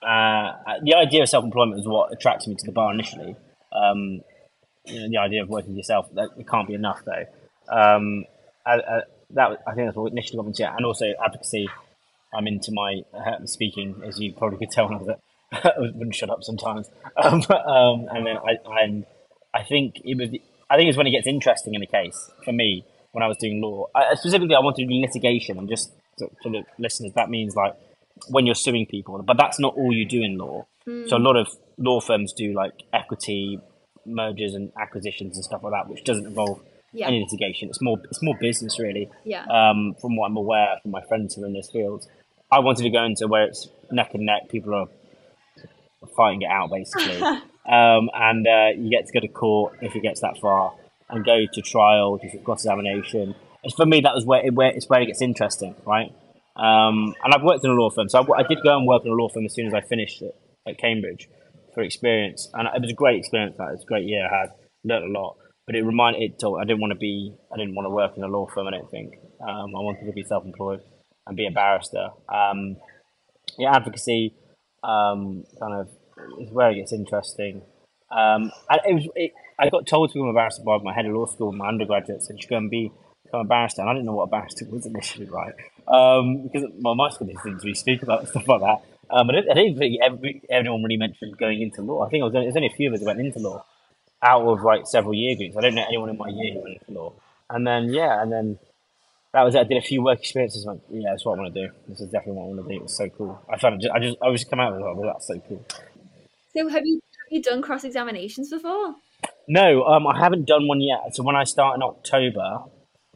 uh, 0.01 0.51
the 0.83 0.95
idea 0.95 1.23
of 1.23 1.29
self 1.29 1.43
employment 1.43 1.79
is 1.79 1.87
what 1.87 2.13
attracted 2.13 2.49
me 2.49 2.55
to 2.55 2.65
the 2.65 2.71
bar 2.71 2.93
initially. 2.93 3.35
Um, 3.71 4.21
you 4.85 4.99
know, 4.99 5.09
the 5.09 5.17
idea 5.17 5.43
of 5.43 5.49
working 5.49 5.75
yourself, 5.75 6.07
that, 6.13 6.29
it 6.37 6.47
can't 6.47 6.67
be 6.67 6.73
enough 6.73 7.01
though. 7.05 7.25
Um, 7.75 8.25
I, 8.65 8.73
I, 8.75 9.01
that 9.31 9.63
I 9.65 9.73
think 9.73 9.87
that's 9.87 9.97
what 9.97 10.11
initially 10.11 10.37
got 10.37 10.47
me 10.47 10.53
to 10.53 10.75
and 10.75 10.85
also 10.85 11.05
advocacy. 11.23 11.67
I'm 12.33 12.47
into 12.47 12.71
my 12.71 13.01
uh, 13.13 13.45
speaking, 13.45 14.01
as 14.05 14.19
you 14.19 14.33
probably 14.33 14.59
could 14.59 14.71
tell. 14.71 14.87
That 14.87 14.99
I 14.99 15.15
wouldn't 15.77 16.15
shut 16.15 16.29
up 16.29 16.43
sometimes. 16.43 16.89
Um, 17.15 17.43
um, 17.51 18.07
and 18.11 18.25
then 18.25 18.37
I, 18.37 18.57
I'm, 18.67 19.05
I 19.53 19.61
think 19.61 20.01
it 20.03 20.17
was, 20.17 20.29
I 20.67 20.77
think 20.77 20.89
it's 20.89 20.97
when 20.97 21.05
it 21.05 21.11
gets 21.11 21.27
interesting 21.27 21.75
in 21.75 21.81
the 21.81 21.85
case 21.85 22.31
for 22.43 22.51
me 22.51 22.85
when 23.11 23.21
I 23.21 23.27
was 23.27 23.37
doing 23.37 23.61
law. 23.61 23.85
I, 23.93 24.15
specifically, 24.15 24.55
I 24.55 24.59
wanted 24.59 24.87
to 24.87 24.87
do 24.87 24.99
litigation, 24.99 25.59
and 25.59 25.69
just 25.69 25.91
for 26.17 26.49
the 26.49 26.63
listeners, 26.79 27.13
that 27.13 27.29
means 27.29 27.55
like 27.55 27.75
when 28.29 28.47
you're 28.47 28.55
suing 28.55 28.87
people, 28.87 29.21
but 29.21 29.37
that's 29.37 29.59
not 29.59 29.75
all 29.75 29.93
you 29.93 30.05
do 30.05 30.23
in 30.23 30.39
law. 30.39 30.65
Mm. 30.87 31.07
So 31.07 31.17
a 31.17 31.19
lot 31.19 31.35
of 31.35 31.47
law 31.77 31.99
firms 31.99 32.33
do 32.33 32.53
like 32.53 32.73
equity 32.91 33.59
mergers 34.05 34.53
and 34.53 34.71
acquisitions 34.79 35.37
and 35.37 35.45
stuff 35.45 35.63
like 35.63 35.73
that, 35.73 35.89
which 35.89 36.03
doesn't 36.03 36.25
involve 36.25 36.59
yeah. 36.91 37.07
any 37.07 37.21
litigation. 37.21 37.69
It's 37.69 37.81
more 37.81 37.99
it's 38.05 38.21
more 38.21 38.35
business 38.39 38.79
really. 38.79 39.09
Yeah. 39.23 39.45
Um, 39.45 39.95
from 39.99 40.15
what 40.15 40.27
I'm 40.27 40.37
aware 40.37 40.79
from 40.81 40.91
my 40.91 41.01
friends 41.01 41.35
who 41.35 41.43
are 41.43 41.47
in 41.47 41.53
this 41.53 41.69
field, 41.69 42.07
I 42.51 42.59
wanted 42.59 42.83
to 42.83 42.89
go 42.89 43.03
into 43.03 43.27
where 43.27 43.43
it's 43.43 43.67
neck 43.91 44.13
and 44.13 44.25
neck. 44.25 44.49
People 44.49 44.75
are 44.75 44.87
fighting 46.15 46.41
it 46.41 46.49
out 46.49 46.69
basically. 46.71 47.21
um, 47.21 48.09
and 48.13 48.47
uh, 48.47 48.69
you 48.75 48.89
get 48.89 49.05
to 49.07 49.13
go 49.13 49.19
to 49.19 49.27
court 49.27 49.77
if 49.81 49.95
it 49.95 50.01
gets 50.01 50.21
that 50.21 50.37
far 50.39 50.73
and 51.09 51.25
go 51.25 51.45
to 51.51 51.61
trial, 51.61 52.19
to 52.19 52.37
cross 52.39 52.61
examination. 52.63 53.35
For 53.75 53.85
me, 53.85 54.01
that 54.01 54.13
was 54.13 54.25
where 54.25 54.45
it, 54.45 54.53
where 54.53 54.69
it's 54.69 54.89
where 54.89 55.01
it 55.01 55.05
gets 55.05 55.21
interesting, 55.21 55.75
right? 55.85 56.13
Um, 56.55 57.15
and 57.23 57.33
I've 57.33 57.43
worked 57.43 57.63
in 57.63 57.71
a 57.71 57.73
law 57.73 57.89
firm, 57.89 58.09
so 58.09 58.19
I, 58.19 58.39
I, 58.39 58.43
did 58.43 58.59
go 58.63 58.77
and 58.77 58.85
work 58.85 59.03
in 59.05 59.11
a 59.11 59.15
law 59.15 59.29
firm 59.29 59.45
as 59.45 59.55
soon 59.55 59.65
as 59.65 59.73
I 59.73 59.81
finished 59.81 60.21
it 60.21 60.35
at 60.67 60.77
Cambridge 60.77 61.27
for 61.73 61.81
experience, 61.81 62.49
and 62.53 62.67
it 62.67 62.81
was 62.81 62.91
a 62.91 62.93
great 62.93 63.17
experience. 63.17 63.55
That 63.57 63.69
it 63.69 63.71
was 63.71 63.83
a 63.83 63.87
great 63.87 64.05
year. 64.05 64.27
I 64.27 64.41
had 64.41 64.49
learned 64.83 65.15
a 65.15 65.19
lot, 65.19 65.37
but 65.65 65.75
it 65.75 65.81
reminded 65.81 66.21
it. 66.21 66.43
I 66.43 66.63
didn't 66.65 66.81
want 66.81 66.91
to 66.91 66.99
be. 66.99 67.33
I 67.51 67.57
didn't 67.57 67.73
want 67.73 67.85
to 67.85 67.89
work 67.89 68.11
in 68.17 68.23
a 68.23 68.27
law 68.27 68.47
firm. 68.53 68.67
I 68.67 68.71
don't 68.71 68.91
think. 68.91 69.15
Um, 69.41 69.75
I 69.75 69.79
wanted 69.79 70.05
to 70.05 70.11
be 70.11 70.23
self-employed 70.23 70.81
and 71.25 71.37
be 71.37 71.47
a 71.47 71.51
barrister. 71.51 72.09
Um, 72.29 72.77
yeah, 73.57 73.75
advocacy 73.75 74.35
um, 74.83 75.45
kind 75.59 75.73
of 75.73 75.89
is 76.39 76.51
where 76.51 76.71
it 76.71 76.75
gets 76.75 76.93
interesting. 76.93 77.61
Um, 78.11 78.51
and 78.69 78.79
it 78.85 78.93
was, 78.93 79.07
it, 79.15 79.31
I 79.57 79.69
got 79.69 79.87
told 79.87 80.09
to 80.09 80.13
become 80.13 80.29
a 80.29 80.33
barrister 80.33 80.63
by 80.63 80.77
my 80.83 80.93
head 80.93 81.05
of 81.05 81.13
law 81.13 81.25
school, 81.25 81.51
my 81.51 81.67
undergraduate 81.67 82.21
said, 82.21 82.37
you 82.39 82.47
go 82.47 82.57
and 82.57 82.69
be 82.69 82.91
become 83.25 83.41
a 83.41 83.45
barrister. 83.45 83.81
And 83.81 83.89
I 83.89 83.93
didn't 83.93 84.05
know 84.05 84.13
what 84.13 84.25
a 84.25 84.27
barrister 84.27 84.65
was 84.69 84.85
initially, 84.85 85.29
right? 85.29 85.53
Um, 85.87 86.43
because 86.43 86.69
well, 86.79 86.95
my 86.95 87.09
school 87.09 87.27
didn't 87.27 87.43
really 87.43 87.73
speak 87.73 88.03
about 88.03 88.27
stuff 88.27 88.47
like 88.47 88.61
that. 88.61 88.83
Um, 89.09 89.27
didn't, 89.27 89.49
I 89.51 89.53
didn't 89.55 89.77
think 89.77 89.99
every, 90.03 90.41
everyone 90.49 90.83
really 90.83 90.97
mentioned 90.97 91.37
going 91.37 91.61
into 91.61 91.81
law. 91.81 92.05
I 92.05 92.09
think 92.09 92.23
was, 92.23 92.33
there's 92.33 92.55
only 92.55 92.67
a 92.67 92.75
few 92.75 92.89
of 92.89 92.93
us 92.93 92.99
who 92.99 93.05
went 93.05 93.19
into 93.19 93.39
law 93.39 93.65
out 94.21 94.41
of 94.47 94.63
like 94.63 94.87
several 94.87 95.13
year 95.13 95.35
groups. 95.35 95.57
I 95.57 95.61
don't 95.61 95.75
know 95.75 95.85
anyone 95.87 96.09
in 96.09 96.17
my 96.17 96.29
year 96.29 96.53
who 96.53 96.61
went 96.61 96.77
into 96.81 96.99
law. 96.99 97.13
And 97.49 97.67
then, 97.67 97.89
yeah, 97.93 98.21
and 98.21 98.31
then 98.31 98.59
that 99.33 99.41
was 99.43 99.55
it. 99.55 99.59
I 99.59 99.63
did 99.63 99.77
a 99.77 99.81
few 99.81 100.03
work 100.03 100.19
experiences. 100.19 100.65
Like, 100.65 100.79
yeah, 100.89 101.09
that's 101.11 101.25
what 101.25 101.37
I 101.37 101.41
want 101.41 101.53
to 101.53 101.67
do. 101.67 101.73
This 101.87 102.01
is 102.01 102.09
definitely 102.09 102.33
what 102.33 102.43
I 102.43 102.47
want 102.47 102.67
to 102.67 102.69
do. 102.69 102.79
It 102.79 102.83
was 102.83 102.97
so 102.97 103.09
cool. 103.09 103.41
I 103.51 103.57
found 103.57 103.75
it. 103.75 103.85
Just, 103.85 103.93
I 103.93 103.99
just, 103.99 104.17
I 104.21 104.29
was 104.29 104.41
just 104.41 104.49
come 104.49 104.59
out 104.59 104.73
with 104.73 104.81
it. 104.81 104.85
Like, 104.85 105.13
that's 105.13 105.27
so 105.27 105.39
cool. 105.47 105.65
So, 106.55 106.69
have 106.69 106.85
you 106.85 107.01
have 107.03 107.31
you 107.31 107.41
done 107.41 107.61
cross 107.61 107.83
examinations 107.83 108.49
before? 108.51 108.95
No, 109.47 109.83
um, 109.85 110.07
I 110.07 110.17
haven't 110.17 110.45
done 110.45 110.67
one 110.67 110.81
yet. 110.81 111.15
So 111.15 111.23
when 111.23 111.35
I 111.35 111.43
start 111.43 111.75
in 111.75 111.83
October, 111.83 112.59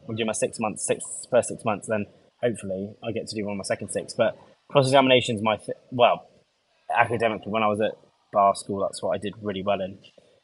I'll 0.08 0.14
do 0.14 0.24
my 0.24 0.32
six 0.32 0.58
months, 0.58 0.84
six 0.84 1.04
first 1.30 1.48
six 1.48 1.64
months. 1.64 1.86
Then 1.86 2.06
hopefully 2.42 2.94
I 3.02 3.12
get 3.12 3.28
to 3.28 3.34
do 3.34 3.44
one 3.44 3.52
of 3.52 3.58
my 3.58 3.64
second 3.64 3.90
six. 3.90 4.12
But 4.14 4.36
cross 4.68 4.86
examinations, 4.86 5.42
my 5.42 5.56
th- 5.56 5.78
well, 5.90 6.26
academically 6.94 7.52
when 7.52 7.62
I 7.62 7.68
was 7.68 7.80
at 7.80 7.92
bar 8.32 8.54
school, 8.54 8.80
that's 8.80 9.02
what 9.02 9.10
I 9.10 9.18
did 9.18 9.34
really 9.40 9.62
well 9.62 9.80
in 9.80 9.98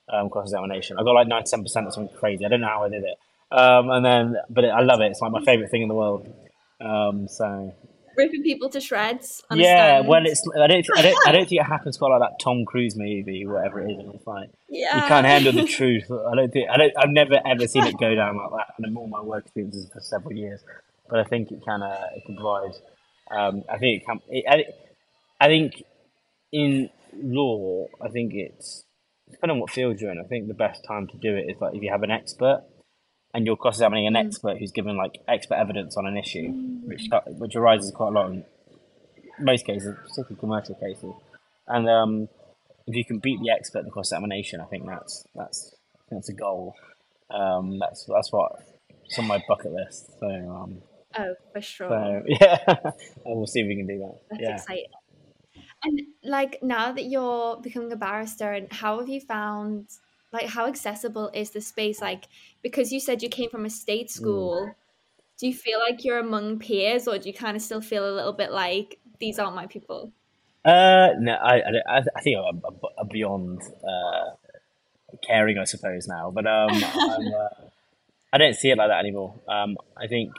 um, 0.09 0.31
cross 0.31 0.47
examination. 0.47 0.99
I 0.99 1.03
got 1.03 1.13
like 1.13 1.29
ninety 1.29 1.47
seven 1.47 1.65
percent 1.65 1.87
or 1.87 1.91
something 1.91 2.17
crazy. 2.17 2.45
I 2.45 2.49
don't 2.49 2.61
know 2.61 2.69
how 2.69 2.85
I 2.85 2.89
did 2.89 3.03
it. 3.03 3.19
Um, 3.55 3.91
and 3.91 4.05
then, 4.05 4.37
but 4.51 4.65
it, 4.65 4.69
I 4.69 4.83
love 4.83 5.01
it. 5.01 5.13
It's 5.13 5.21
like 5.21 5.31
my 5.31 5.45
favorite 5.45 5.71
thing 5.71 5.83
in 5.83 5.89
the 5.89 5.95
world. 5.95 6.29
Um, 6.81 7.29
so 7.29 7.73
ripping 8.17 8.43
people 8.43 8.69
to 8.71 8.81
shreds. 8.81 9.43
yeah, 9.53 10.01
well, 10.01 10.27
it's 10.27 10.43
I 10.55 10.67
don't, 10.67 10.87
I 10.97 11.03
don't 11.03 11.29
I 11.29 11.33
don't 11.33 11.49
think 11.49 11.61
it 11.61 11.67
happens 11.67 11.97
quite 11.97 12.11
like 12.11 12.21
that 12.21 12.41
Tom 12.43 12.65
Cruise 12.65 12.97
movie, 12.97 13.47
whatever 13.47 13.81
it 13.81 13.93
is. 13.93 13.99
And 13.99 14.15
it's 14.15 14.27
like 14.27 14.51
yeah. 14.69 14.97
you 14.97 15.03
can't 15.09 15.27
handle 15.27 15.53
the 15.53 15.65
truth. 15.79 16.11
I 16.11 16.35
don't 16.35 16.53
think 16.53 16.69
I 16.71 16.77
don't 16.77 16.93
I've 16.99 17.11
never 17.11 17.41
ever 17.47 17.67
seen 17.67 17.85
it 17.85 17.97
go 17.99 18.15
down 18.15 18.37
like 18.37 18.51
that. 18.51 18.75
And 18.79 18.97
all 18.97 19.07
my 19.07 19.21
work 19.21 19.45
experiences 19.45 19.89
for 19.93 20.01
several 20.01 20.33
years, 20.33 20.61
but 21.09 21.21
I 21.21 21.25
think 21.25 21.51
it 21.53 21.63
can 21.65 21.83
uh, 21.83 22.07
it 22.17 22.25
can 22.27 22.37
provide. 22.37 22.75
Um, 23.31 23.63
I 23.71 23.79
think 23.79 24.03
it 24.03 24.07
can. 24.07 24.21
It, 24.29 24.45
I, 24.49 24.65
I 25.45 25.49
think 25.49 25.83
in 26.53 26.91
law, 27.17 27.87
I 28.03 28.09
think 28.09 28.33
it's 28.35 28.85
depending 29.31 29.57
on 29.57 29.61
what 29.61 29.71
field 29.71 30.01
you're 30.01 30.11
in. 30.11 30.21
I 30.21 30.25
think 30.25 30.49
the 30.49 30.55
best 30.55 30.85
time 30.85 31.07
to 31.09 31.17
do 31.17 31.37
it 31.37 31.51
is 31.51 31.61
like 31.61 31.75
if 31.75 31.83
you 31.83 31.91
have 31.91 32.03
an 32.03 32.11
expert 32.11 32.65
and 33.35 33.45
you're 33.45 33.57
cross-examining 33.57 34.07
an 34.07 34.15
mm. 34.15 34.25
expert 34.25 34.59
who's 34.59 34.71
given 34.71 34.97
like 34.97 35.19
expert 35.27 35.57
evidence 35.57 35.97
on 35.97 36.07
an 36.07 36.17
issue, 36.17 36.49
mm. 36.49 36.85
which 36.85 37.09
which 37.27 37.57
arises 37.57 37.91
quite 37.91 38.09
a 38.09 38.13
lot 38.13 38.31
in 38.31 38.45
most 39.41 39.67
cases, 39.67 39.95
particularly 40.03 40.37
commercial 40.39 40.75
cases. 40.77 41.13
And 41.67 41.89
um, 41.89 42.29
if 42.87 42.95
you 42.95 43.05
can 43.05 43.19
beat 43.19 43.41
the 43.43 43.51
expert 43.51 43.81
in 43.81 43.87
the 43.87 43.91
cross-examination, 43.91 44.61
I 44.61 44.65
think 44.67 44.87
that's 44.87 45.27
that's 45.35 45.75
that's 46.11 46.29
a 46.29 46.33
goal. 46.33 46.75
Um, 47.31 47.79
that's 47.81 48.05
that's 48.05 48.33
what 48.33 48.53
it's 49.05 49.19
on 49.19 49.27
my 49.27 49.43
bucket 49.49 49.73
list. 49.73 50.13
So 50.21 50.29
um, 50.29 50.83
oh, 51.19 51.35
for 51.53 51.61
sure. 51.61 51.89
So 51.89 52.23
yeah, 52.29 52.77
we'll 53.27 53.47
see 53.47 53.61
if 53.61 53.67
we 53.67 53.77
can 53.77 53.89
do 53.89 53.99
that. 53.99 54.21
That's 54.31 54.43
yeah. 54.43 54.55
exciting. 54.55 54.85
And 55.83 56.01
like 56.23 56.63
now 56.63 56.93
that 56.93 57.05
you're 57.05 57.61
becoming 57.61 57.91
a 57.93 57.97
barrister, 57.97 58.53
and 58.53 58.73
how 58.73 59.01
have 59.01 59.09
you 59.09 59.21
found 59.21 59.89
like 60.35 60.49
how 60.49 60.67
accessible 60.67 61.31
is 61.33 61.51
the 61.51 61.61
space 61.61 62.01
like 62.01 62.25
because 62.61 62.93
you 62.93 63.01
said 63.01 63.23
you 63.23 63.29
came 63.29 63.49
from 63.49 63.65
a 63.65 63.71
state 63.71 64.09
mm. 64.09 64.11
school 64.11 64.67
mm. 64.69 64.75
do 65.39 65.47
you 65.47 65.55
feel 65.55 65.79
like 65.79 66.05
you're 66.05 66.19
among 66.19 66.59
peers 66.59 67.07
or 67.09 67.17
do 67.19 67.29
you 67.29 67.35
kind 67.35 67.57
of 67.57 67.63
still 67.63 67.81
feel 67.81 68.05
a 68.09 68.13
little 68.13 68.33
bit 68.33 68.51
like 68.51 68.99
these 69.21 69.39
aren't 69.39 69.55
my 69.55 69.67
people 69.67 70.13
uh 70.65 71.11
no 71.19 71.33
i 71.35 71.61
i, 71.89 72.03
I 72.17 72.21
think 72.21 72.37
i'm, 72.39 72.61
I'm 72.99 73.09
beyond 73.09 73.63
uh 73.63 74.35
caring 75.25 75.57
i 75.59 75.65
suppose 75.65 76.09
now 76.09 76.33
but 76.33 76.47
um 76.47 76.71
uh, 76.85 77.49
i 78.33 78.37
don't 78.37 78.57
see 78.57 78.71
it 78.71 78.77
like 78.77 78.89
that 78.89 78.99
anymore 78.99 79.41
um 79.49 79.77
i 79.97 80.09
think 80.09 80.33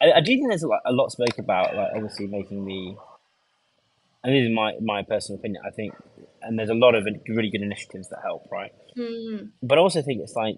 I, 0.00 0.12
I 0.12 0.20
do 0.20 0.36
think 0.36 0.48
there's 0.48 0.62
a 0.62 0.68
lot, 0.68 0.82
a 0.84 0.92
lot 0.92 1.10
spoke 1.10 1.38
about 1.38 1.74
like 1.74 1.88
obviously 1.94 2.26
making 2.26 2.64
the 2.64 2.96
and 4.24 4.34
this 4.34 4.44
is 4.44 4.54
my 4.54 4.72
my 4.80 5.02
personal 5.02 5.38
opinion 5.38 5.62
i 5.66 5.70
think 5.70 5.92
and 6.46 6.58
there's 6.58 6.70
a 6.70 6.74
lot 6.74 6.94
of 6.94 7.04
really 7.28 7.50
good 7.50 7.62
initiatives 7.62 8.08
that 8.08 8.20
help, 8.22 8.46
right? 8.52 8.72
Mm. 8.96 9.50
But 9.62 9.78
I 9.78 9.80
also 9.80 10.00
think 10.00 10.20
it's 10.22 10.34
like, 10.34 10.56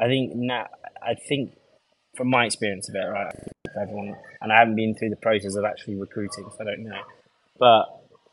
I 0.00 0.06
think 0.06 0.34
now, 0.36 0.68
I 1.02 1.14
think 1.28 1.56
from 2.16 2.30
my 2.30 2.46
experience 2.46 2.88
of 2.88 2.94
it, 2.94 3.04
right, 3.04 3.34
everyone, 3.80 4.16
and 4.40 4.52
I 4.52 4.58
haven't 4.58 4.76
been 4.76 4.94
through 4.94 5.10
the 5.10 5.16
process 5.16 5.56
of 5.56 5.64
actually 5.64 5.96
recruiting, 5.96 6.44
so 6.50 6.56
I 6.60 6.64
don't 6.64 6.84
know. 6.84 7.02
But 7.58 7.86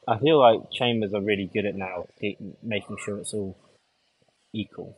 I 0.08 0.20
feel 0.20 0.40
like 0.40 0.72
chambers 0.72 1.14
are 1.14 1.22
really 1.22 1.50
good 1.52 1.66
at 1.66 1.76
now 1.76 2.06
making 2.62 2.98
sure 3.04 3.18
it's 3.18 3.34
all 3.34 3.58
equal, 4.54 4.96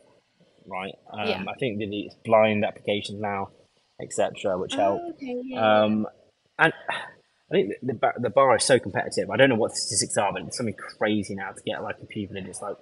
right? 0.66 0.94
Um, 1.10 1.28
yeah. 1.28 1.44
I 1.48 1.54
think 1.54 1.78
that 1.78 1.88
it's 1.90 2.16
blind 2.22 2.66
applications 2.66 3.18
now, 3.18 3.48
etc., 4.02 4.58
which 4.58 4.74
help. 4.74 5.00
Oh, 5.02 5.10
okay, 5.12 5.40
yeah, 5.42 5.82
um, 5.82 6.06
and 6.58 6.72
I 7.50 7.54
think 7.54 7.72
the, 7.82 7.94
the, 7.94 8.12
the 8.18 8.30
bar 8.30 8.54
is 8.56 8.64
so 8.64 8.78
competitive. 8.78 9.30
I 9.30 9.36
don't 9.36 9.48
know 9.48 9.54
what 9.54 9.70
the 9.70 9.76
statistics 9.76 10.16
are, 10.18 10.32
but 10.32 10.42
it's 10.42 10.56
something 10.56 10.74
crazy 10.74 11.34
now 11.34 11.52
to 11.52 11.62
get 11.62 11.82
like 11.82 11.96
a 12.02 12.06
pupillage. 12.06 12.46
It's 12.46 12.60
like 12.60 12.76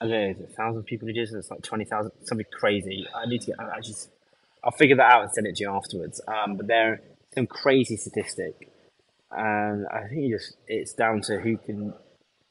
I 0.00 0.06
don't 0.06 0.10
know, 0.12 0.30
is 0.30 0.40
it 0.40 0.50
thousand 0.56 0.84
it's 0.88 1.50
like 1.50 1.62
twenty 1.62 1.84
thousand, 1.84 2.12
something 2.22 2.46
crazy. 2.52 3.06
I 3.14 3.26
need 3.26 3.42
to 3.42 3.48
get. 3.48 3.60
I 3.60 3.80
just 3.80 4.10
I'll 4.64 4.70
figure 4.70 4.96
that 4.96 5.12
out 5.12 5.22
and 5.22 5.32
send 5.32 5.46
it 5.46 5.56
to 5.56 5.64
you 5.64 5.70
afterwards. 5.70 6.20
Um, 6.26 6.56
but 6.56 6.66
they're 6.66 7.00
some 7.34 7.46
crazy 7.46 7.96
statistic, 7.96 8.70
and 9.30 9.86
I 9.88 10.08
think 10.08 10.32
just 10.32 10.56
it's 10.66 10.94
down 10.94 11.20
to 11.22 11.40
who 11.40 11.58
can 11.58 11.94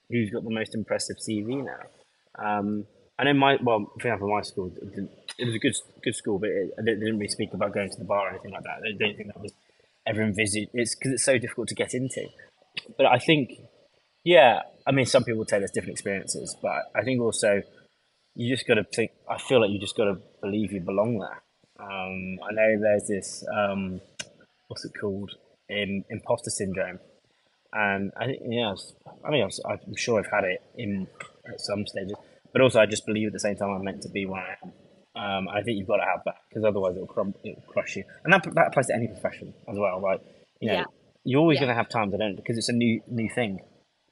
who's 0.10 0.30
got 0.30 0.44
the 0.44 0.52
most 0.52 0.76
impressive 0.76 1.18
CV 1.18 1.66
now. 1.66 1.80
Um, 2.38 2.86
I 3.18 3.24
know 3.24 3.34
my 3.34 3.58
well, 3.62 3.92
for 4.00 4.08
example, 4.08 4.30
my 4.30 4.42
school 4.42 4.72
it 5.40 5.46
was 5.46 5.56
a 5.56 5.60
good 5.60 5.76
good 6.04 6.16
school, 6.16 6.40
but 6.40 6.50
it, 6.50 6.74
they 6.78 6.94
didn't 6.94 7.18
really 7.18 7.28
speak 7.28 7.54
about 7.54 7.74
going 7.74 7.90
to 7.90 7.98
the 7.98 8.06
bar 8.06 8.28
or 8.28 8.30
anything 8.30 8.52
like 8.52 8.64
that. 8.64 8.82
They 8.84 8.92
didn't 8.92 9.18
think 9.18 9.28
that 9.28 9.42
was 9.42 9.54
ever 10.08 10.22
envisaged. 10.22 10.70
It's 10.74 10.96
because 10.96 11.14
it's 11.14 11.26
so 11.26 11.38
difficult 11.38 11.68
to 11.70 11.76
get 11.76 11.94
into. 11.94 12.28
But 12.98 13.08
I 13.08 13.18
think, 13.20 13.52
yeah, 14.24 14.62
I 14.86 14.92
mean, 14.92 15.06
some 15.06 15.24
people 15.24 15.46
say 15.46 15.60
there's 15.60 15.72
different 15.72 15.94
experiences, 15.94 16.56
but 16.62 16.84
I 16.96 17.04
think 17.04 17.22
also 17.22 17.62
you 18.36 18.54
just 18.54 18.68
got 18.68 18.76
to 18.76 18.84
think. 18.84 19.12
I 19.30 19.38
feel 19.38 19.62
like 19.62 19.72
you 19.72 19.80
just 19.80 19.98
got 19.98 20.06
to 20.06 20.18
believe 20.42 20.72
you 20.72 20.80
belong 20.80 21.20
there. 21.20 21.42
Um, 21.80 22.40
I 22.48 22.54
know 22.54 22.80
there's 22.80 23.08
this 23.08 23.44
um, 23.54 24.02
what's 24.68 24.86
it 24.86 24.94
called, 25.00 25.32
in 25.70 26.04
imposter 26.10 26.50
syndrome, 26.50 27.00
and 27.74 28.12
I 28.18 28.26
think 28.26 28.42
yeah, 28.48 28.74
I 29.26 29.30
mean, 29.32 29.44
I'm 29.44 29.96
sure 29.96 30.20
I've 30.20 30.32
had 30.32 30.44
it 30.44 30.62
in 30.78 31.08
at 31.48 31.60
some 31.60 31.86
stages, 31.86 32.16
but 32.52 32.62
also 32.62 32.80
I 32.80 32.86
just 32.86 33.06
believe 33.06 33.28
at 33.28 33.34
the 33.34 33.40
same 33.40 33.56
time 33.56 33.70
I'm 33.70 33.84
meant 33.84 34.02
to 34.04 34.10
be 34.10 34.26
where 34.26 34.42
I 34.42 34.56
am. 34.64 34.74
Um, 35.18 35.48
I 35.50 35.62
think 35.64 35.78
you've 35.78 35.88
got 35.88 35.98
to 35.98 36.06
have 36.06 36.22
that 36.26 36.36
because 36.48 36.64
otherwise 36.64 36.96
it'll, 36.96 37.08
crum- 37.08 37.34
it'll 37.44 37.62
crush 37.64 37.96
you, 37.96 38.04
and 38.24 38.32
that 38.34 38.44
that 38.54 38.68
applies 38.68 38.88
to 38.88 38.96
any 38.96 39.08
profession 39.08 39.54
as 39.68 39.78
well. 39.78 40.00
right? 40.00 40.22
you 40.60 40.68
know, 40.68 40.74
yeah. 40.74 40.84
you're 41.24 41.40
always 41.40 41.56
yeah. 41.56 41.62
going 41.62 41.70
to 41.70 41.76
have 41.76 41.90
times 41.90 42.14
I 42.14 42.18
don't 42.18 42.36
because 42.36 42.58
it's 42.58 42.70
a 42.70 42.74
new 42.74 43.02
new 43.08 43.30
thing. 43.30 43.60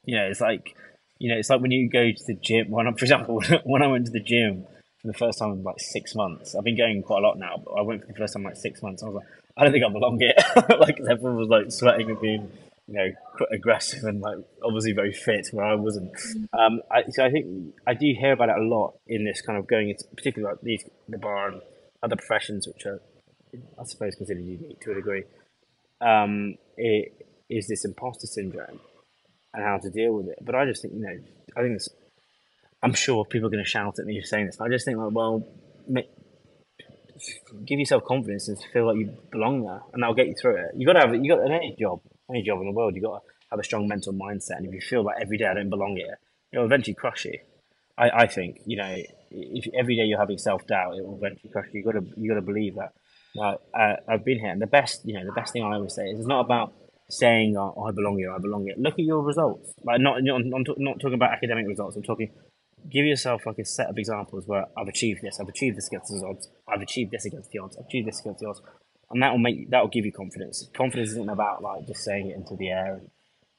You 0.03 0.17
know, 0.17 0.25
it's 0.25 0.41
like 0.41 0.75
you 1.19 1.29
know, 1.29 1.37
it's 1.37 1.49
like 1.49 1.61
when 1.61 1.71
you 1.71 1.89
go 1.89 2.11
to 2.11 2.23
the 2.25 2.33
gym. 2.33 2.69
When, 2.69 2.87
I, 2.87 2.91
for 2.91 3.05
example, 3.05 3.41
when 3.63 3.81
I 3.81 3.87
went 3.87 4.05
to 4.07 4.11
the 4.11 4.19
gym 4.19 4.65
for 5.01 5.07
the 5.07 5.13
first 5.13 5.39
time 5.39 5.51
in 5.51 5.63
like 5.63 5.79
six 5.79 6.15
months, 6.15 6.55
I've 6.55 6.63
been 6.63 6.77
going 6.77 7.01
quite 7.03 7.23
a 7.23 7.27
lot 7.27 7.37
now, 7.37 7.61
but 7.63 7.71
I 7.71 7.81
went 7.81 8.01
for 8.01 8.07
the 8.07 8.13
first 8.13 8.33
time 8.33 8.41
in 8.41 8.49
like 8.49 8.57
six 8.57 8.81
months. 8.81 9.03
I 9.03 9.07
was 9.07 9.15
like, 9.15 9.27
I 9.57 9.63
don't 9.63 9.71
think 9.71 9.85
I 9.85 9.89
belong 9.89 10.19
here. 10.19 10.33
like 10.79 10.99
everyone 10.99 11.37
was 11.37 11.49
like 11.49 11.71
sweating 11.71 12.09
and 12.09 12.19
being 12.19 12.51
you 12.87 12.93
know, 12.93 13.11
quite 13.35 13.49
aggressive 13.51 14.03
and 14.03 14.21
like 14.21 14.37
obviously 14.63 14.91
very 14.91 15.11
fit 15.11 15.47
where 15.51 15.65
I 15.65 15.75
wasn't. 15.75 16.11
Um, 16.53 16.81
I, 16.91 17.03
so 17.09 17.25
I 17.25 17.31
think 17.31 17.73
I 17.87 17.93
do 17.93 18.13
hear 18.17 18.33
about 18.33 18.49
it 18.49 18.57
a 18.57 18.63
lot 18.63 18.93
in 19.07 19.25
this 19.25 19.41
kind 19.41 19.57
of 19.57 19.67
going 19.67 19.89
into 19.89 20.03
particularly 20.15 20.53
like 20.53 20.61
these 20.61 20.83
the 21.09 21.17
bar 21.17 21.49
and 21.49 21.61
other 22.03 22.15
professions 22.15 22.67
which 22.67 22.85
are 22.85 23.01
I 23.79 23.83
suppose 23.85 24.15
considered 24.15 24.43
unique 24.43 24.81
to 24.81 24.91
a 24.91 24.95
degree. 24.95 25.23
Um, 25.99 26.55
it 26.77 27.25
is 27.49 27.67
this 27.67 27.85
imposter 27.85 28.27
syndrome 28.27 28.79
and 29.53 29.63
how 29.63 29.77
to 29.77 29.89
deal 29.89 30.13
with 30.13 30.27
it. 30.27 30.37
But 30.41 30.53
I 30.55 30.65
just 30.65 30.83
think 30.83 30.93
you 30.93 31.01
know 31.01 31.17
I 31.57 31.61
think 31.61 31.75
this. 31.75 31.89
I'm 32.83 32.93
sure 32.93 33.25
people 33.25 33.47
are 33.47 33.51
going 33.51 33.63
to 33.63 33.69
shout 33.69 33.97
at 33.97 34.05
me 34.05 34.21
for 34.21 34.27
saying 34.27 34.45
this. 34.45 34.61
I 34.61 34.69
just 34.69 34.85
think 34.85 34.97
like 34.97 35.11
well. 35.11 35.47
Make, 35.87 36.09
give 37.63 37.79
yourself 37.79 38.03
confidence 38.05 38.47
and 38.47 38.57
feel 38.73 38.87
like 38.87 38.97
you 38.97 39.15
belong 39.31 39.63
there, 39.63 39.81
and 39.93 40.01
that'll 40.01 40.15
get 40.15 40.27
you 40.27 40.35
through 40.39 40.57
it. 40.57 40.71
You've 40.75 40.87
got 40.87 40.93
to 40.93 40.99
have 40.99 41.15
you 41.15 41.29
got 41.29 41.49
any 41.49 41.75
job 41.79 42.01
any 42.29 42.43
job 42.43 42.59
in 42.61 42.67
the 42.67 42.73
world, 42.73 42.95
you've 42.95 43.03
got 43.03 43.19
to 43.19 43.25
have 43.51 43.59
a 43.59 43.63
strong 43.63 43.87
mental 43.87 44.13
mindset. 44.13 44.57
And 44.57 44.67
if 44.67 44.73
you 44.73 44.81
feel 44.81 45.03
like 45.03 45.17
every 45.21 45.37
day 45.37 45.45
I 45.45 45.53
don't 45.53 45.69
belong 45.69 45.95
here, 45.95 46.19
it'll 46.51 46.65
eventually 46.65 46.95
crush 46.95 47.25
you. 47.25 47.39
I, 47.97 48.09
I 48.09 48.27
think, 48.27 48.59
you 48.65 48.77
know, 48.77 48.95
if 49.31 49.67
every 49.77 49.95
day 49.95 50.03
you're 50.03 50.19
having 50.19 50.37
self 50.37 50.65
doubt, 50.67 50.97
it 50.97 51.05
will 51.05 51.17
eventually 51.17 51.49
crush 51.51 51.67
you. 51.71 51.79
You 51.79 51.85
got 51.85 51.99
to 51.99 52.05
you 52.17 52.29
got 52.29 52.35
to 52.35 52.41
believe 52.41 52.75
that. 52.75 52.93
Now, 53.35 53.59
uh, 53.77 53.95
I've 54.07 54.23
been 54.23 54.39
here, 54.39 54.49
and 54.49 54.61
the 54.61 54.67
best, 54.67 55.05
you 55.05 55.13
know, 55.13 55.25
the 55.25 55.33
best 55.33 55.53
thing 55.53 55.63
I 55.63 55.75
always 55.75 55.93
say 55.93 56.05
is 56.05 56.19
it's 56.19 56.27
not 56.27 56.41
about 56.41 56.73
saying, 57.09 57.55
oh, 57.57 57.85
I 57.87 57.91
belong 57.91 58.17
here, 58.17 58.31
I 58.31 58.39
belong 58.39 58.63
here. 58.65 58.75
Look 58.77 58.93
at 58.93 59.05
your 59.05 59.21
results. 59.21 59.73
Like, 59.83 59.99
not, 59.99 60.23
not, 60.23 60.41
not 60.77 60.99
talking 60.99 61.13
about 61.15 61.33
academic 61.33 61.67
results. 61.67 61.97
I'm 61.97 62.03
talking, 62.03 62.31
give 62.89 63.05
yourself 63.05 63.45
like 63.45 63.59
a 63.59 63.65
set 63.65 63.89
of 63.89 63.97
examples 63.97 64.47
where 64.47 64.65
I've 64.77 64.87
achieved 64.87 65.21
this, 65.21 65.39
I've 65.39 65.49
achieved 65.49 65.77
this 65.77 65.87
against 65.87 66.11
the 66.11 66.25
odds, 66.25 66.47
I've 66.67 66.81
achieved 66.81 67.11
this 67.11 67.25
against 67.25 67.51
the 67.51 67.59
odds, 67.59 67.77
I've 67.77 67.85
achieved 67.85 68.07
this 68.07 68.21
against 68.21 68.39
the 68.39 68.47
odds 68.47 68.61
and 69.15 69.23
that 69.23 69.31
will 69.31 69.39
make 69.39 69.69
that 69.69 69.79
will 69.79 69.87
give 69.87 70.05
you 70.05 70.11
confidence. 70.11 70.67
Confidence 70.75 71.11
isn't 71.11 71.29
about 71.29 71.63
like 71.63 71.87
just 71.87 72.03
saying 72.03 72.31
it 72.31 72.35
into 72.35 72.57
the 72.57 72.67
air 72.67 72.95
and 72.95 73.09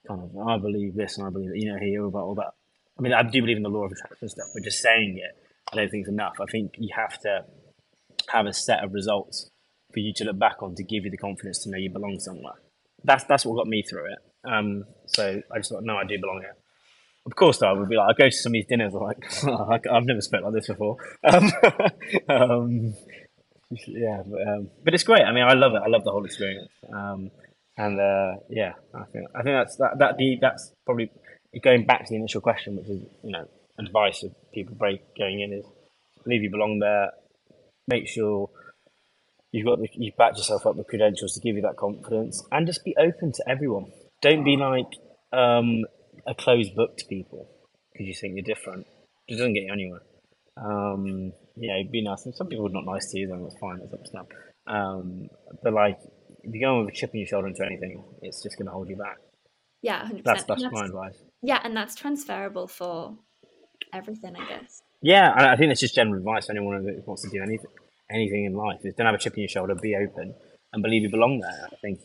kind 0.07 0.21
of 0.21 0.47
I 0.47 0.59
believe 0.59 0.95
this 0.95 1.17
and 1.17 1.27
I 1.27 1.31
believe 1.31 1.49
that 1.49 1.59
you 1.59 1.73
know 1.73 1.79
here 1.79 2.05
about 2.05 2.25
all 2.25 2.35
that. 2.35 2.53
I 2.99 3.01
mean, 3.01 3.15
I 3.15 3.23
do 3.23 3.41
believe 3.41 3.57
in 3.57 3.63
the 3.63 3.71
law 3.71 3.87
of 3.87 3.93
attraction 3.93 4.29
stuff, 4.29 4.49
but 4.53 4.65
just 4.65 4.83
saying 4.83 5.17
it, 5.17 5.35
I 5.73 5.77
don't 5.77 5.91
think 5.91 6.03
is 6.03 6.13
enough. 6.13 6.35
I 6.43 6.45
think 6.45 6.75
you 6.77 6.91
have 6.95 7.19
to 7.21 7.47
have 8.29 8.45
a 8.45 8.53
set 8.53 8.85
of 8.85 8.93
results 8.93 9.51
for 9.95 10.01
you 10.01 10.13
to 10.17 10.25
look 10.25 10.39
back 10.39 10.63
on 10.63 10.75
to 10.75 10.85
give 10.85 11.07
you 11.07 11.11
the 11.11 11.17
confidence 11.17 11.61
to 11.61 11.71
know 11.71 11.79
you 11.79 11.89
belong 11.89 12.21
somewhere. 12.21 12.61
That's 13.03 13.25
that's 13.25 13.47
what 13.47 13.57
got 13.57 13.67
me 13.67 13.83
through 13.83 14.13
it. 14.13 14.19
Um, 14.45 14.85
so 15.07 15.41
I 15.51 15.57
just 15.57 15.71
thought, 15.71 15.85
no, 15.85 15.97
I 15.97 16.05
do 16.05 16.21
belong 16.21 16.43
here. 16.43 16.57
Of 17.25 17.35
course, 17.35 17.59
though, 17.59 17.69
I 17.69 17.73
would 17.73 17.89
be 17.89 17.97
like, 17.97 18.11
I 18.11 18.13
go 18.13 18.29
to 18.29 18.37
some 18.37 18.51
of 18.51 18.53
these 18.53 18.67
dinners, 18.67 18.95
I'm 18.95 19.01
like, 19.69 19.87
I've 19.91 20.05
never 20.05 20.21
spoke 20.21 20.45
like 20.45 20.53
this 20.53 20.69
before. 20.69 20.99
Um, 21.25 21.51
um, 22.29 22.95
yeah, 23.87 24.23
but, 24.25 24.49
um, 24.49 24.71
but 24.85 24.95
it's 24.95 25.05
great. 25.05 25.23
I 25.23 25.33
mean, 25.33 25.45
I 25.45 25.55
love 25.55 25.75
it. 25.75 25.83
I 25.85 25.89
love 25.89 26.05
the 26.05 26.13
whole 26.13 26.25
experience. 26.25 26.71
Um, 26.93 27.31
and 27.77 28.01
uh, 28.01 28.37
yeah, 28.49 28.73
I 28.95 29.05
think 29.13 29.27
I 29.35 29.43
think 29.43 29.57
that's 29.57 29.77
that 29.77 29.99
that 29.99 30.39
that's 30.41 30.73
probably 30.85 31.11
going 31.63 31.85
back 31.85 32.07
to 32.07 32.11
the 32.11 32.17
initial 32.17 32.41
question, 32.41 32.77
which 32.77 32.89
is 32.89 33.03
you 33.23 33.33
know 33.33 33.47
advice 33.79 34.23
of 34.23 34.35
people 34.55 34.75
break 34.75 35.01
going 35.17 35.41
in 35.41 35.53
is 35.53 35.67
believe 36.25 36.43
you 36.43 36.51
belong 36.51 36.79
there. 36.79 37.11
Make 37.89 38.09
sure 38.09 38.49
you've 39.53 39.67
got 39.67 39.79
you've 39.95 40.17
backed 40.17 40.39
yourself 40.39 40.67
up 40.67 40.77
with 40.77 40.89
credentials 40.89 41.35
to 41.35 41.41
give 41.41 41.57
you 41.57 41.63
that 41.63 41.77
confidence, 41.77 42.43
and 42.51 42.67
just 42.67 42.85
be 42.85 42.95
open 42.99 43.33
to 43.33 43.45
everyone. 43.49 43.93
Don't 44.23 44.45
be 44.45 44.57
like 44.57 44.93
um, 45.33 45.85
a 46.27 46.35
closed 46.35 46.75
book 46.75 46.97
to 46.97 47.05
people 47.07 47.49
because 47.93 48.07
you 48.07 48.15
think 48.15 48.35
you're 48.37 48.55
different. 48.55 48.87
It 49.29 49.35
doesn't 49.35 49.55
get 49.55 49.65
you 49.65 49.73
anywhere. 49.73 50.03
Um, 50.57 51.33
yeah, 51.57 51.83
be 51.91 52.03
nice. 52.03 52.25
And 52.27 52.35
some 52.35 52.49
people 52.49 52.67
are 52.67 52.71
not 52.71 52.85
nice 52.85 53.11
to 53.13 53.19
you, 53.19 53.29
then 53.29 53.43
that's 53.43 53.59
fine. 53.59 53.79
That's 53.79 53.93
up 53.95 54.05
to 54.05 54.13
them. 54.13 54.27
Um, 54.67 55.29
but 55.63 55.73
like, 55.73 55.99
if 56.43 56.55
you 56.55 56.61
go 56.61 56.81
with 56.81 56.91
a 56.91 56.97
chip 56.97 57.11
in 57.15 57.21
your 57.21 57.27
shoulder 57.27 57.49
into 57.49 57.65
anything, 57.65 58.05
it's 58.23 58.43
just 58.43 58.59
going 58.59 58.67
to 58.67 58.73
hold 58.73 58.89
you 58.89 58.97
back. 58.97 59.19
Yeah, 59.83 60.03
100%. 60.03 60.25
That's 60.25 60.45
that's, 60.45 60.63
that's 60.63 60.75
my 60.75 60.87
advice. 60.87 61.23
Yeah, 61.43 61.61
and 61.63 61.77
that's 61.77 61.95
transferable 61.95 62.67
for 62.69 63.17
everything, 63.93 64.37
I 64.37 64.49
guess. 64.49 64.83
Yeah, 65.03 65.33
I 65.37 65.57
think 65.57 65.71
that's 65.71 65.81
just 65.81 65.95
general 65.95 66.19
advice 66.19 66.47
for 66.47 66.53
anyone 66.53 66.83
who 66.83 67.03
wants 67.07 67.23
to 67.23 67.31
do 67.31 67.43
anything, 67.43 67.71
anything 68.11 68.45
in 68.47 68.55
life. 68.55 68.81
Is 68.85 68.95
don't 68.95 69.07
have 69.07 69.15
a 69.15 69.19
chip 69.19 69.35
in 69.35 69.41
your 69.41 69.49
shoulder, 69.49 69.75
be 69.75 69.95
open, 69.95 70.35
and 70.73 70.83
believe 70.83 71.03
you 71.03 71.11
belong 71.11 71.41
there. 71.41 71.69
I 71.71 71.77
think 71.77 72.01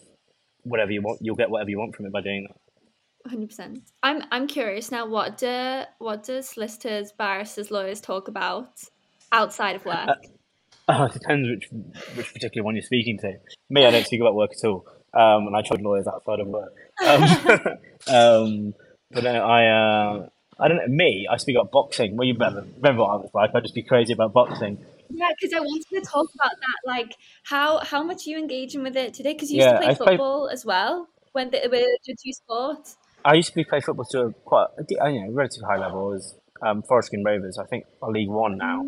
whatever 0.63 0.91
you 0.91 1.01
want, 1.01 1.19
you'll 1.21 1.35
get 1.35 1.49
whatever 1.49 1.69
you 1.69 1.79
want 1.79 1.95
from 1.95 2.05
it 2.05 2.11
by 2.11 2.21
doing 2.21 2.47
that. 2.47 3.29
Hundred 3.29 3.49
percent. 3.49 3.79
I'm 4.03 4.23
I'm 4.31 4.47
curious 4.47 4.91
now. 4.91 5.07
What 5.07 5.37
do 5.37 5.83
what 5.99 6.23
do 6.23 6.41
solicitors, 6.41 7.11
barristers, 7.11 7.71
lawyers 7.71 8.01
talk 8.01 8.27
about 8.27 8.83
outside 9.31 9.75
of 9.75 9.85
work? 9.85 10.09
Uh, 10.09 10.15
oh, 10.89 11.05
it 11.05 11.13
depends 11.13 11.49
which 11.49 11.69
which 12.15 12.33
particular 12.33 12.63
one 12.63 12.75
you're 12.75 12.83
speaking 12.83 13.17
to. 13.19 13.33
Me, 13.69 13.85
I 13.85 13.91
don't 13.91 14.05
speak 14.05 14.21
about 14.21 14.35
work 14.35 14.51
at 14.51 14.67
all, 14.67 14.85
um, 15.13 15.47
and 15.47 15.55
I 15.55 15.61
tried 15.61 15.81
lawyers 15.81 16.07
outside 16.07 16.39
of 16.39 16.47
work. 16.47 16.73
Um, 17.05 17.23
um, 18.07 18.73
but 19.11 19.23
then 19.23 19.35
I, 19.35 19.67
uh, 19.67 20.29
I 20.59 20.67
don't 20.67 20.77
know. 20.77 20.87
Me, 20.87 21.27
I 21.29 21.37
speak 21.37 21.55
about 21.55 21.71
boxing. 21.71 22.15
Well, 22.15 22.27
you 22.27 22.33
remember, 22.33 22.65
remember 22.77 23.01
what 23.01 23.09
I 23.09 23.15
was 23.15 23.29
like? 23.33 23.51
I'd 23.53 23.63
just 23.63 23.75
be 23.75 23.83
crazy 23.83 24.13
about 24.13 24.33
boxing. 24.33 24.77
Yeah, 25.09 25.29
because 25.37 25.53
I 25.53 25.59
wanted 25.59 25.85
to 25.93 26.01
talk 26.01 26.27
about 26.35 26.51
that. 26.51 26.87
Like, 26.87 27.15
how 27.43 27.79
how 27.79 28.03
much 28.03 28.27
are 28.27 28.29
you 28.29 28.37
engaging 28.37 28.83
with 28.83 28.95
it 28.95 29.13
today? 29.13 29.33
Because 29.33 29.51
you 29.51 29.57
used 29.57 29.67
yeah, 29.67 29.73
to 29.73 29.79
play 29.79 29.87
I 29.89 29.95
football 29.95 30.47
as 30.47 30.65
well 30.65 31.07
when 31.33 31.51
the, 31.51 31.61
with 31.69 31.87
your 32.05 32.15
two 32.23 32.33
sports. 32.33 32.97
I 33.23 33.35
used 33.35 33.53
to 33.53 33.63
play 33.63 33.81
football 33.81 34.05
to 34.11 34.21
a 34.21 34.33
quite, 34.33 34.67
you 34.89 34.97
know, 34.99 35.31
relatively 35.31 35.67
high 35.67 35.77
level. 35.77 36.13
As 36.13 36.35
um, 36.65 36.83
Forest 36.83 37.09
Green 37.09 37.23
Rovers. 37.23 37.57
I 37.57 37.65
think 37.65 37.85
are 38.01 38.11
League 38.11 38.29
One 38.29 38.57
now. 38.57 38.83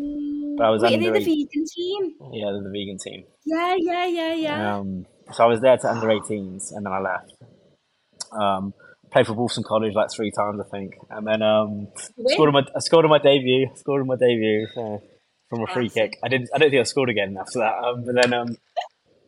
But 0.56 0.66
I 0.66 0.70
was 0.70 0.82
Wait, 0.82 0.94
under 0.94 1.10
are 1.10 1.12
they 1.12 1.18
the 1.18 1.24
vegan 1.24 1.64
team? 1.66 2.14
Yeah, 2.32 2.52
they're 2.52 2.62
the 2.62 2.70
vegan 2.70 2.98
team. 2.98 3.24
Yeah, 3.44 3.74
yeah, 3.78 4.06
yeah, 4.06 4.34
yeah. 4.34 4.76
Um, 4.76 5.06
so 5.32 5.44
I 5.44 5.46
was 5.46 5.60
there 5.60 5.76
to 5.76 5.90
under 5.90 6.06
18s, 6.06 6.72
and 6.72 6.86
then 6.86 6.92
I 6.92 7.00
left. 7.00 7.32
Um, 8.32 8.74
played 9.10 9.26
for 9.26 9.34
Wolfson 9.34 9.64
College 9.64 9.94
like 9.94 10.10
three 10.12 10.30
times, 10.30 10.60
I 10.60 10.68
think, 10.68 10.94
and 11.10 11.26
then 11.26 11.42
um, 11.42 11.88
scored 12.26 12.48
on 12.48 12.52
my 12.52 12.62
I 12.74 12.80
scored 12.80 13.04
on 13.04 13.10
my 13.10 13.18
debut. 13.18 13.68
Scored 13.74 14.02
on 14.02 14.06
my 14.06 14.16
debut 14.16 14.66
uh, 14.76 14.98
from 15.48 15.62
a 15.62 15.66
free 15.72 15.88
kick. 15.88 16.18
I 16.22 16.28
didn't. 16.28 16.50
I 16.54 16.58
don't 16.58 16.70
think 16.70 16.80
I 16.80 16.84
scored 16.84 17.10
again 17.10 17.36
after 17.40 17.60
that. 17.60 17.74
Um, 17.78 18.04
but 18.04 18.14
then 18.20 18.32
um, 18.32 18.56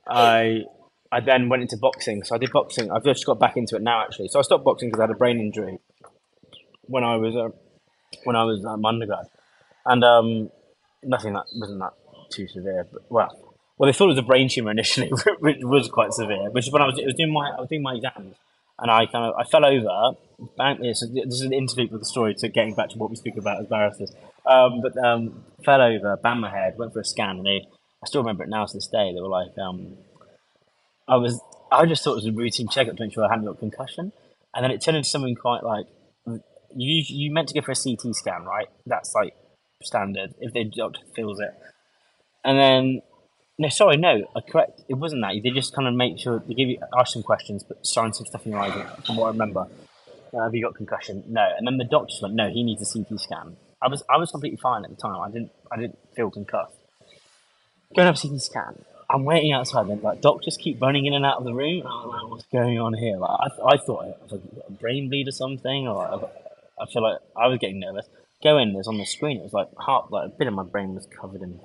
I 0.08 0.64
I 1.10 1.20
then 1.20 1.48
went 1.48 1.62
into 1.62 1.76
boxing. 1.76 2.22
So 2.24 2.34
I 2.34 2.38
did 2.38 2.50
boxing. 2.52 2.90
I've 2.90 3.04
just 3.04 3.24
got 3.24 3.38
back 3.38 3.56
into 3.56 3.76
it 3.76 3.82
now, 3.82 4.02
actually. 4.02 4.28
So 4.28 4.38
I 4.38 4.42
stopped 4.42 4.64
boxing 4.64 4.88
because 4.88 5.00
I 5.00 5.04
had 5.04 5.10
a 5.10 5.18
brain 5.18 5.38
injury 5.38 5.78
when 6.82 7.04
I 7.04 7.16
was 7.16 7.34
uh, 7.36 7.48
when 8.24 8.36
I 8.36 8.44
was 8.44 8.64
um, 8.64 8.84
undergrad, 8.84 9.26
and 9.84 10.04
um, 10.04 10.50
nothing 11.02 11.34
that 11.34 11.44
wasn't 11.54 11.80
that 11.80 11.92
too 12.30 12.48
severe. 12.48 12.86
But 12.90 13.02
well, 13.10 13.56
well, 13.78 13.90
they 13.90 13.96
thought 13.96 14.06
it 14.06 14.16
was 14.16 14.18
a 14.18 14.22
brain 14.22 14.48
tumor 14.48 14.70
initially, 14.70 15.10
which 15.40 15.58
was 15.62 15.88
quite 15.88 16.12
severe. 16.12 16.50
Which 16.50 16.66
is 16.66 16.72
when 16.72 16.82
I 16.82 16.86
was, 16.86 16.96
was 16.96 17.14
doing 17.14 17.32
my 17.32 17.50
I 17.50 17.60
was 17.60 17.68
doing 17.68 17.82
my 17.82 17.94
exams, 17.94 18.36
and 18.78 18.90
I 18.90 19.06
kind 19.06 19.26
of 19.26 19.34
I 19.38 19.44
fell 19.44 19.64
over. 19.64 20.16
Bang, 20.58 20.82
this 20.82 21.02
is 21.02 21.40
an 21.40 21.54
interlude 21.54 21.90
with 21.90 22.02
the 22.02 22.06
story 22.06 22.34
to 22.34 22.48
getting 22.48 22.74
back 22.74 22.90
to 22.90 22.98
what 22.98 23.08
we 23.08 23.16
speak 23.16 23.38
about 23.38 23.60
as 23.60 23.66
barristers. 23.66 24.12
Um, 24.44 24.82
but 24.82 24.96
um, 25.02 25.44
fell 25.64 25.80
over, 25.80 26.16
banged 26.18 26.40
my 26.40 26.50
head, 26.50 26.76
went 26.76 26.92
for 26.92 27.00
a 27.00 27.04
scan, 27.04 27.38
and 27.38 27.46
they 27.46 27.66
I 28.02 28.06
still 28.06 28.20
remember 28.20 28.44
it 28.44 28.50
now 28.50 28.66
to 28.66 28.72
this 28.72 28.86
day. 28.86 29.12
They 29.14 29.20
were 29.20 29.28
like, 29.28 29.56
um, 29.58 29.96
I 31.08 31.16
was 31.16 31.40
I 31.70 31.86
just 31.86 32.04
thought 32.04 32.12
it 32.12 32.24
was 32.24 32.26
a 32.26 32.32
routine 32.32 32.68
checkup 32.68 32.96
to 32.96 33.02
make 33.04 33.12
sure 33.12 33.24
I 33.24 33.30
hadn't 33.30 33.46
got 33.46 33.58
concussion, 33.58 34.12
and 34.54 34.64
then 34.64 34.70
it 34.70 34.80
turned 34.80 34.96
into 34.96 35.08
something 35.08 35.34
quite 35.34 35.64
like 35.64 35.86
you 36.74 37.04
you 37.06 37.32
meant 37.32 37.48
to 37.48 37.54
go 37.54 37.64
for 37.64 37.72
a 37.72 37.76
CT 37.76 38.14
scan, 38.16 38.44
right? 38.44 38.68
That's 38.86 39.14
like 39.14 39.34
standard 39.82 40.34
if 40.40 40.52
the 40.54 40.64
doctor 40.64 41.00
feels 41.14 41.40
it. 41.40 41.54
And 42.44 42.58
then 42.58 43.02
No, 43.58 43.68
sorry, 43.70 43.96
no, 43.96 44.26
I 44.36 44.40
correct. 44.42 44.82
It 44.88 44.94
wasn't 44.94 45.22
that. 45.22 45.34
They 45.42 45.50
just 45.50 45.74
kind 45.74 45.88
of 45.88 45.94
make 45.94 46.18
sure 46.18 46.42
they 46.46 46.54
give 46.54 46.68
you 46.68 46.78
ask 46.98 47.14
some 47.14 47.22
questions, 47.22 47.64
but 47.64 47.86
shine 47.86 48.12
some 48.12 48.26
stuff 48.26 48.44
in 48.46 48.52
your 48.52 48.60
eyes. 48.60 48.74
From 49.06 49.16
what 49.16 49.28
I 49.28 49.30
remember, 49.30 49.68
uh, 50.34 50.42
have 50.44 50.54
you 50.54 50.62
got 50.64 50.74
concussion? 50.74 51.24
No, 51.28 51.48
and 51.56 51.66
then 51.66 51.78
the 51.78 51.84
doctors 51.84 52.20
went, 52.22 52.34
no, 52.34 52.50
he 52.50 52.62
needs 52.62 52.82
a 52.82 52.92
CT 52.92 53.18
scan. 53.20 53.56
I 53.82 53.88
was 53.88 54.02
I 54.10 54.18
was 54.18 54.30
completely 54.30 54.58
fine 54.58 54.84
at 54.84 54.90
the 54.90 54.96
time. 54.96 55.20
I 55.20 55.30
didn't 55.30 55.52
I 55.72 55.76
didn't 55.78 55.98
feel 56.16 56.30
concussed. 56.30 56.74
Go 57.94 58.02
and 58.02 58.06
have 58.08 58.16
a 58.16 58.28
CT 58.28 58.42
scan. 58.42 58.84
I'm 59.10 59.24
waiting 59.24 59.52
outside. 59.52 59.88
Then 59.88 60.00
like 60.02 60.20
doctors 60.20 60.56
keep 60.58 60.80
running 60.82 61.06
in 61.06 61.14
and 61.14 61.24
out 61.24 61.38
of 61.38 61.44
the 61.44 61.54
room. 61.54 61.84
Like, 61.84 62.30
what's 62.30 62.44
going 62.52 62.78
on 62.78 62.94
here? 62.94 63.16
Like 63.18 63.38
I, 63.40 63.74
I 63.74 63.76
thought 63.78 64.04
was 64.30 64.40
a 64.68 64.72
brain 64.72 65.08
bleed 65.08 65.28
or 65.28 65.32
something. 65.32 65.88
Or 65.88 65.94
like, 65.96 66.45
I 66.80 66.86
feel 66.92 67.02
like 67.02 67.18
I 67.36 67.46
was 67.46 67.58
getting 67.58 67.80
nervous. 67.80 68.06
Go 68.42 68.58
in. 68.58 68.72
There's 68.72 68.88
on 68.88 68.98
the 68.98 69.06
screen. 69.06 69.38
It 69.38 69.42
was 69.42 69.52
like 69.52 69.68
half 69.84 70.06
like 70.10 70.26
a 70.26 70.32
bit 70.36 70.48
of 70.48 70.54
my 70.54 70.64
brain 70.64 70.94
was 70.94 71.06
covered 71.06 71.42
in. 71.42 71.60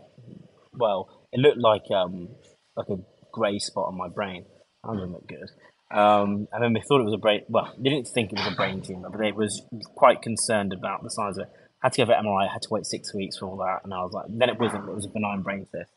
Well, 0.73 1.09
it 1.31 1.39
looked 1.39 1.57
like 1.57 1.89
um 1.91 2.29
like 2.75 2.89
a 2.89 2.99
grey 3.31 3.59
spot 3.59 3.87
on 3.87 3.97
my 3.97 4.07
brain. 4.07 4.45
That 4.83 4.93
didn't 4.93 5.11
look 5.11 5.27
good. 5.27 5.49
Um, 5.91 6.47
and 6.53 6.63
then 6.63 6.73
they 6.73 6.81
thought 6.81 7.01
it 7.01 7.05
was 7.05 7.13
a 7.13 7.17
brain. 7.17 7.41
Well, 7.49 7.73
they 7.77 7.89
didn't 7.89 8.07
think 8.07 8.31
it 8.31 8.39
was 8.39 8.47
a 8.47 8.55
brain 8.55 8.81
tumor, 8.81 9.09
but 9.09 9.19
they 9.19 9.31
was 9.31 9.61
quite 9.95 10.21
concerned 10.21 10.71
about 10.73 11.03
the 11.03 11.09
size 11.09 11.37
of 11.37 11.47
it. 11.47 11.53
Had 11.81 11.93
to 11.93 12.05
go 12.05 12.05
for 12.05 12.13
MRI. 12.13 12.49
Had 12.49 12.61
to 12.61 12.69
wait 12.71 12.85
six 12.85 13.13
weeks 13.13 13.37
for 13.37 13.47
all 13.47 13.57
that, 13.57 13.81
and 13.83 13.93
I 13.93 14.01
was 14.03 14.13
like, 14.13 14.25
then 14.29 14.49
it 14.49 14.59
wasn't. 14.59 14.87
It 14.87 14.95
was 14.95 15.05
a 15.05 15.09
benign 15.09 15.41
brain 15.41 15.67
cyst. 15.71 15.91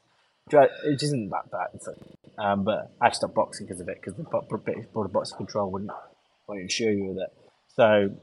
It 0.51 1.03
isn't 1.03 1.31
that 1.31 1.51
bad. 1.51 1.69
Um, 2.39 2.65
but 2.65 2.93
I 3.01 3.11
stopped 3.11 3.35
boxing 3.35 3.67
because 3.67 3.81
of 3.81 3.89
it 3.89 3.99
because 4.01 4.15
the 4.15 4.25
board 4.25 5.07
of 5.07 5.13
boxing 5.13 5.37
control 5.37 5.71
wouldn't 5.71 5.91
won't 6.47 6.61
insure 6.61 6.91
you 6.91 7.05
with 7.07 7.19
it. 7.19 7.33
So, 7.77 8.17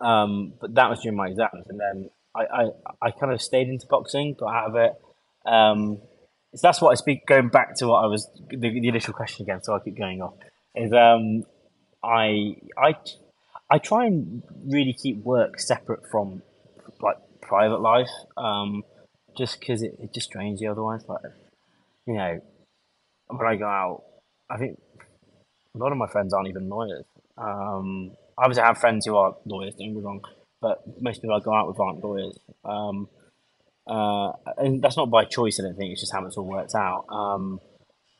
um, 0.00 0.54
but 0.60 0.74
that 0.74 0.90
was 0.90 1.00
during 1.00 1.16
my 1.16 1.28
exams, 1.28 1.66
and 1.68 1.80
then 1.80 2.10
I, 2.34 2.44
I, 2.44 2.64
I 3.02 3.10
kind 3.10 3.32
of 3.32 3.40
stayed 3.42 3.68
into 3.68 3.86
boxing, 3.86 4.34
got 4.38 4.54
out 4.54 4.70
of 4.70 4.76
it. 4.76 4.92
Um, 5.46 5.98
so 6.54 6.60
that's 6.62 6.80
what 6.80 6.90
I 6.90 6.94
speak. 6.94 7.26
Going 7.26 7.48
back 7.48 7.76
to 7.76 7.88
what 7.88 8.04
I 8.04 8.06
was 8.06 8.28
the, 8.48 8.56
the 8.56 8.88
initial 8.88 9.12
question 9.12 9.44
again, 9.44 9.62
so 9.62 9.74
I 9.74 9.80
keep 9.80 9.96
going 9.96 10.22
off. 10.22 10.34
Is 10.74 10.92
um, 10.92 11.44
I 12.02 12.56
I 12.76 12.94
I 13.70 13.78
try 13.78 14.06
and 14.06 14.42
really 14.64 14.92
keep 14.92 15.22
work 15.24 15.60
separate 15.60 16.08
from 16.10 16.42
like 17.00 17.16
private 17.42 17.80
life. 17.80 18.10
Um, 18.36 18.84
just 19.38 19.60
because 19.60 19.82
it, 19.82 19.96
it 20.02 20.12
just 20.12 20.30
drains 20.30 20.60
you 20.60 20.70
otherwise. 20.70 21.04
Like, 21.08 21.22
you 22.06 22.14
know, 22.14 22.40
when 23.28 23.46
I 23.46 23.56
go 23.56 23.66
out, 23.66 24.02
I 24.50 24.58
think 24.58 24.78
a 25.74 25.78
lot 25.78 25.92
of 25.92 25.98
my 25.98 26.08
friends 26.08 26.34
aren't 26.34 26.48
even 26.48 26.68
lawyers. 26.68 27.04
Um, 27.38 28.10
obviously, 28.42 28.62
I 28.62 28.68
have 28.68 28.78
friends 28.78 29.06
who 29.06 29.16
are 29.16 29.36
lawyers, 29.44 29.74
don't 29.74 29.88
get 29.88 29.96
me 29.96 30.02
wrong, 30.02 30.20
but 30.60 30.82
most 31.00 31.22
people 31.22 31.36
I 31.36 31.40
go 31.40 31.54
out 31.54 31.68
with 31.68 31.80
aren't 31.80 32.02
lawyers. 32.02 32.38
Um, 32.64 33.08
uh, 33.86 34.32
and 34.58 34.82
that's 34.82 34.96
not 34.96 35.10
by 35.10 35.24
choice, 35.24 35.58
I 35.60 35.64
don't 35.64 35.76
think, 35.76 35.92
it's 35.92 36.00
just 36.00 36.12
how 36.12 36.24
it's 36.26 36.36
all 36.36 36.46
worked 36.46 36.74
out. 36.74 37.06
Um, 37.10 37.60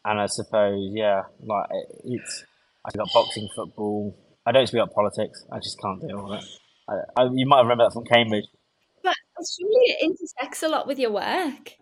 and 0.05 0.21
I 0.21 0.27
suppose, 0.27 0.91
yeah, 0.93 1.23
like 1.41 1.67
it's, 2.05 2.45
I 2.85 2.97
got 2.97 3.09
boxing, 3.13 3.49
football. 3.55 4.17
I 4.47 4.53
don't 4.53 4.67
speak 4.67 4.81
about 4.81 4.95
politics, 4.95 5.45
I 5.53 5.59
just 5.59 5.81
can't 5.81 6.01
deal 6.01 6.25
with 6.25 6.43
it. 6.43 6.49
I, 6.89 7.23
I, 7.23 7.29
you 7.33 7.47
might 7.47 7.61
remember 7.61 7.85
that 7.85 7.93
from 7.93 8.05
Cambridge. 8.05 8.47
But 9.03 9.15
surely 9.59 9.93
it 9.93 9.99
intersects 10.03 10.63
a 10.63 10.69
lot 10.69 10.87
with 10.87 10.99
your 10.99 11.11
work. 11.11 11.73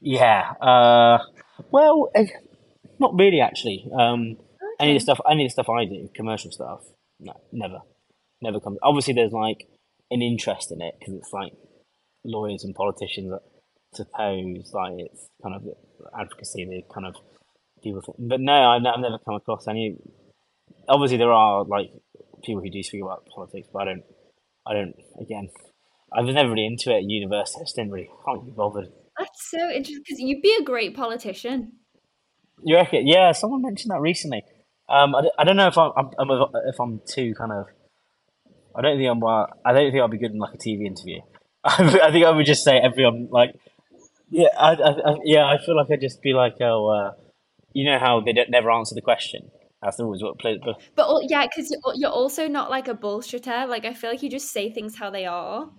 Yeah. 0.00 0.52
Uh, 0.60 1.18
well, 1.70 2.10
eh, 2.14 2.26
not 2.98 3.14
really 3.18 3.40
actually. 3.40 3.88
Um, 3.92 4.32
okay. 4.32 4.38
Any 4.80 4.92
of 4.92 4.96
the 4.96 5.00
stuff, 5.00 5.20
any 5.30 5.44
of 5.44 5.48
the 5.48 5.52
stuff 5.52 5.68
I 5.68 5.84
do, 5.84 6.08
commercial 6.14 6.50
stuff, 6.52 6.80
no, 7.22 7.40
never, 7.52 7.78
never 8.40 8.60
comes. 8.60 8.78
Obviously, 8.82 9.14
there's 9.14 9.32
like 9.32 9.68
an 10.10 10.22
interest 10.22 10.72
in 10.72 10.82
it 10.82 10.94
because 10.98 11.14
it's 11.14 11.32
like 11.32 11.52
lawyers 12.24 12.64
and 12.64 12.74
politicians 12.74 13.30
that 13.30 13.40
suppose 13.94 14.72
like 14.74 14.94
it's 14.98 15.28
kind 15.42 15.54
of 15.54 15.62
advocacy. 16.18 16.64
They 16.64 16.84
kind 16.92 17.06
of 17.06 17.14
people, 17.82 18.02
think. 18.02 18.28
but 18.28 18.40
no, 18.40 18.52
I've, 18.52 18.82
I've 18.84 19.00
never 19.00 19.18
come 19.24 19.34
across 19.34 19.68
any. 19.68 19.96
Obviously, 20.88 21.18
there 21.18 21.32
are 21.32 21.64
like 21.64 21.90
people 22.44 22.62
who 22.62 22.70
do 22.70 22.82
speak 22.82 23.02
about 23.02 23.26
politics, 23.34 23.68
but 23.72 23.82
I 23.82 23.84
don't. 23.86 24.04
I 24.66 24.74
don't. 24.74 24.94
Again, 25.20 25.48
I 26.12 26.22
was 26.22 26.34
never 26.34 26.50
really 26.50 26.66
into 26.66 26.90
it 26.90 26.98
at 26.98 27.02
university. 27.04 27.60
I 27.60 27.64
just 27.64 27.76
didn't 27.76 27.92
really 27.92 28.10
can't 28.24 28.44
be 28.44 28.52
bothered. 28.52 28.88
That's 29.18 29.50
so 29.50 29.68
interesting 29.68 30.02
because 30.04 30.20
you'd 30.20 30.42
be 30.42 30.56
a 30.60 30.64
great 30.64 30.96
politician. 30.96 31.72
You 32.64 32.76
reckon? 32.76 33.06
Yeah, 33.06 33.32
someone 33.32 33.62
mentioned 33.62 33.90
that 33.90 34.00
recently. 34.00 34.42
Um, 34.92 35.14
I, 35.14 35.22
I 35.38 35.44
don't 35.44 35.56
know 35.56 35.68
if 35.68 35.78
I'm, 35.78 35.90
I'm, 35.96 36.30
if 36.66 36.78
I'm 36.78 37.00
too 37.06 37.34
kind 37.34 37.50
of. 37.50 37.66
I 38.76 38.82
don't 38.82 38.98
think 38.98 39.08
I'm. 39.08 39.24
I 39.24 39.72
don't 39.72 39.90
think 39.90 40.00
I'll 40.00 40.08
be 40.08 40.18
good 40.18 40.32
in 40.32 40.38
like 40.38 40.54
a 40.54 40.58
TV 40.58 40.86
interview. 40.86 41.20
I 41.64 42.10
think 42.10 42.24
I 42.26 42.30
would 42.30 42.46
just 42.46 42.62
say 42.62 42.78
everyone 42.78 43.28
like. 43.30 43.54
Yeah, 44.30 44.48
I, 44.58 44.72
I, 44.72 45.16
yeah, 45.24 45.44
I 45.44 45.58
feel 45.58 45.76
like 45.76 45.90
I'd 45.90 46.00
just 46.00 46.22
be 46.22 46.32
like, 46.32 46.54
oh, 46.60 46.88
uh, 46.88 47.12
you 47.72 47.84
know 47.84 47.98
how 47.98 48.20
they 48.20 48.32
don't 48.32 48.50
never 48.50 48.70
answer 48.70 48.94
the 48.94 49.02
question. 49.02 49.50
That's 49.82 49.98
always 49.98 50.22
what 50.22 50.38
plays. 50.38 50.58
But, 50.64 50.80
but 50.94 51.22
yeah, 51.28 51.46
because 51.46 51.74
you're 51.96 52.10
also 52.10 52.46
not 52.48 52.70
like 52.70 52.88
a 52.88 52.94
bullshitter. 52.94 53.68
Like 53.68 53.84
I 53.84 53.94
feel 53.94 54.10
like 54.10 54.22
you 54.22 54.30
just 54.30 54.50
say 54.50 54.70
things 54.70 54.96
how 54.96 55.10
they 55.10 55.26
are. 55.26 55.70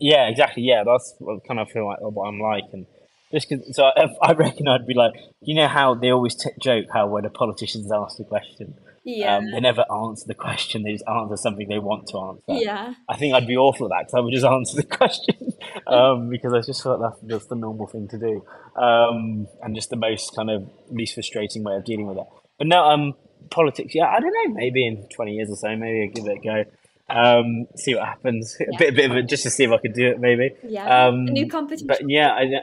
Yeah, 0.00 0.28
exactly. 0.28 0.64
Yeah, 0.64 0.82
that's 0.84 1.14
what 1.18 1.46
kind 1.46 1.60
of 1.60 1.70
feel 1.70 1.86
like 1.86 2.00
what 2.00 2.26
I'm 2.26 2.40
like, 2.40 2.64
and 2.72 2.86
just 3.34 3.48
cause, 3.48 3.60
so 3.72 3.84
I, 3.84 4.08
I 4.22 4.32
reckon 4.32 4.68
I'd 4.68 4.86
be 4.86 4.94
like, 4.94 5.12
you 5.40 5.54
know 5.54 5.68
how 5.68 5.94
they 5.94 6.10
always 6.10 6.34
t- 6.34 6.50
joke 6.60 6.86
how 6.92 7.06
when 7.08 7.24
a 7.24 7.30
politician's 7.30 7.92
asked 7.92 8.20
a 8.20 8.24
question, 8.24 8.74
yeah, 9.04 9.36
um, 9.36 9.50
they 9.50 9.60
never 9.60 9.84
answer 9.92 10.24
the 10.26 10.34
question; 10.34 10.82
they 10.82 10.92
just 10.92 11.04
answer 11.06 11.36
something 11.36 11.68
they 11.68 11.78
want 11.78 12.08
to 12.08 12.18
answer. 12.18 12.64
Yeah, 12.64 12.94
I 13.08 13.16
think 13.16 13.34
I'd 13.34 13.46
be 13.46 13.56
awful 13.56 13.86
at 13.86 13.90
that 13.90 14.06
because 14.06 14.14
I 14.14 14.20
would 14.20 14.32
just 14.32 14.46
answer 14.56 14.76
the 14.76 14.84
question 14.84 15.52
um, 15.86 16.30
because 16.30 16.54
I 16.54 16.60
just 16.60 16.82
thought 16.82 17.00
that's 17.00 17.20
just 17.20 17.48
the 17.50 17.56
normal 17.56 17.86
thing 17.86 18.08
to 18.08 18.18
do, 18.18 18.44
um, 18.80 19.46
and 19.62 19.74
just 19.74 19.90
the 19.90 19.96
most 19.96 20.34
kind 20.34 20.50
of 20.50 20.70
least 20.90 21.14
frustrating 21.14 21.64
way 21.64 21.76
of 21.76 21.84
dealing 21.84 22.06
with 22.06 22.18
it. 22.18 22.26
But 22.56 22.68
no, 22.68 22.82
um, 22.84 23.14
politics. 23.50 23.94
Yeah, 23.94 24.06
I 24.06 24.20
don't 24.20 24.32
know. 24.32 24.54
Maybe 24.54 24.86
in 24.86 25.06
twenty 25.14 25.32
years 25.32 25.50
or 25.50 25.56
so, 25.56 25.76
maybe 25.76 26.02
I'll 26.08 26.14
give 26.14 26.26
it 26.26 26.38
a 26.38 26.64
go. 26.64 26.70
Um, 27.06 27.66
see 27.76 27.94
what 27.94 28.06
happens. 28.06 28.56
Yeah. 28.58 28.68
A 28.74 28.78
bit, 28.78 28.88
a 28.94 28.96
bit 28.96 29.10
of 29.10 29.16
it, 29.18 29.28
just 29.28 29.42
to 29.42 29.50
see 29.50 29.64
if 29.64 29.70
I 29.70 29.76
could 29.76 29.92
do 29.92 30.08
it, 30.08 30.20
maybe. 30.20 30.52
Yeah. 30.66 31.08
Um, 31.08 31.26
new 31.26 31.48
competition. 31.48 31.86
But 31.86 32.08
yeah, 32.08 32.32
I, 32.32 32.62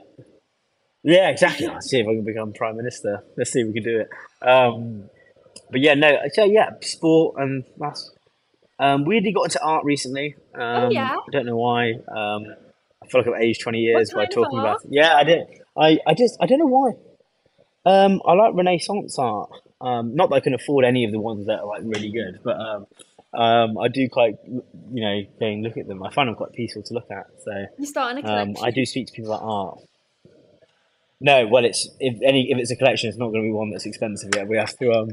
yeah, 1.03 1.29
exactly. 1.29 1.67
Let's 1.67 1.89
see 1.89 1.99
if 1.99 2.07
I 2.07 2.13
can 2.13 2.23
become 2.23 2.53
prime 2.53 2.77
minister. 2.77 3.23
Let's 3.37 3.51
see 3.51 3.61
if 3.61 3.67
we 3.67 3.73
can 3.73 3.83
do 3.83 3.99
it. 4.01 4.09
Um, 4.47 5.09
but 5.69 5.81
yeah, 5.81 5.93
no. 5.93 6.17
So 6.33 6.45
yeah, 6.45 6.71
sport 6.81 7.35
and 7.39 7.63
that's. 7.77 8.11
Um, 8.79 9.05
weirdly 9.05 9.31
got 9.31 9.43
into 9.43 9.63
art 9.63 9.85
recently. 9.85 10.35
Um, 10.55 10.61
oh 10.85 10.89
yeah. 10.89 11.15
I 11.15 11.31
don't 11.31 11.45
know 11.45 11.55
why. 11.55 11.91
Um, 11.91 12.47
I 13.03 13.07
feel 13.07 13.21
like 13.21 13.27
I've 13.27 13.41
aged 13.41 13.61
twenty 13.61 13.79
years 13.79 14.11
by 14.11 14.25
talking 14.25 14.57
about. 14.57 14.83
It. 14.83 14.91
Yeah, 14.91 15.15
I 15.15 15.23
did. 15.23 15.47
I, 15.77 15.99
I 16.07 16.13
just 16.15 16.37
I 16.41 16.47
don't 16.47 16.57
know 16.57 16.65
why. 16.65 16.93
Um, 17.85 18.21
I 18.25 18.33
like 18.33 18.53
Renaissance 18.55 19.17
art. 19.19 19.51
Um, 19.79 20.15
not 20.15 20.29
that 20.29 20.35
I 20.35 20.39
can 20.39 20.53
afford 20.53 20.85
any 20.85 21.05
of 21.05 21.11
the 21.11 21.19
ones 21.19 21.47
that 21.47 21.59
are 21.59 21.65
like 21.67 21.81
really 21.83 22.11
good, 22.11 22.39
but 22.43 22.59
um, 22.59 22.87
um, 23.33 23.77
I 23.77 23.87
do 23.87 24.07
quite, 24.09 24.35
you 24.45 24.61
know, 25.01 25.21
going 25.39 25.63
look 25.63 25.77
at 25.77 25.87
them. 25.87 26.03
I 26.03 26.11
find 26.11 26.27
them 26.27 26.35
quite 26.35 26.51
peaceful 26.53 26.83
to 26.83 26.93
look 26.93 27.09
at. 27.09 27.27
So 27.43 27.65
you 27.79 27.85
starting 27.85 28.19
a 28.19 28.27
collection? 28.27 28.57
Um, 28.57 28.63
I 28.63 28.71
do 28.71 28.85
speak 28.85 29.07
to 29.07 29.13
people 29.13 29.33
about 29.33 29.43
art. 29.43 29.79
No, 31.23 31.45
well, 31.45 31.63
it's 31.63 31.87
if 31.99 32.19
any 32.23 32.51
if 32.51 32.57
it's 32.57 32.71
a 32.71 32.75
collection, 32.75 33.07
it's 33.09 33.17
not 33.17 33.27
going 33.27 33.43
to 33.43 33.47
be 33.47 33.51
one 33.51 33.69
that's 33.69 33.85
expensive 33.85 34.31
yet. 34.35 34.47
We 34.47 34.57
have 34.57 34.75
to. 34.79 34.91
Um, 34.91 35.09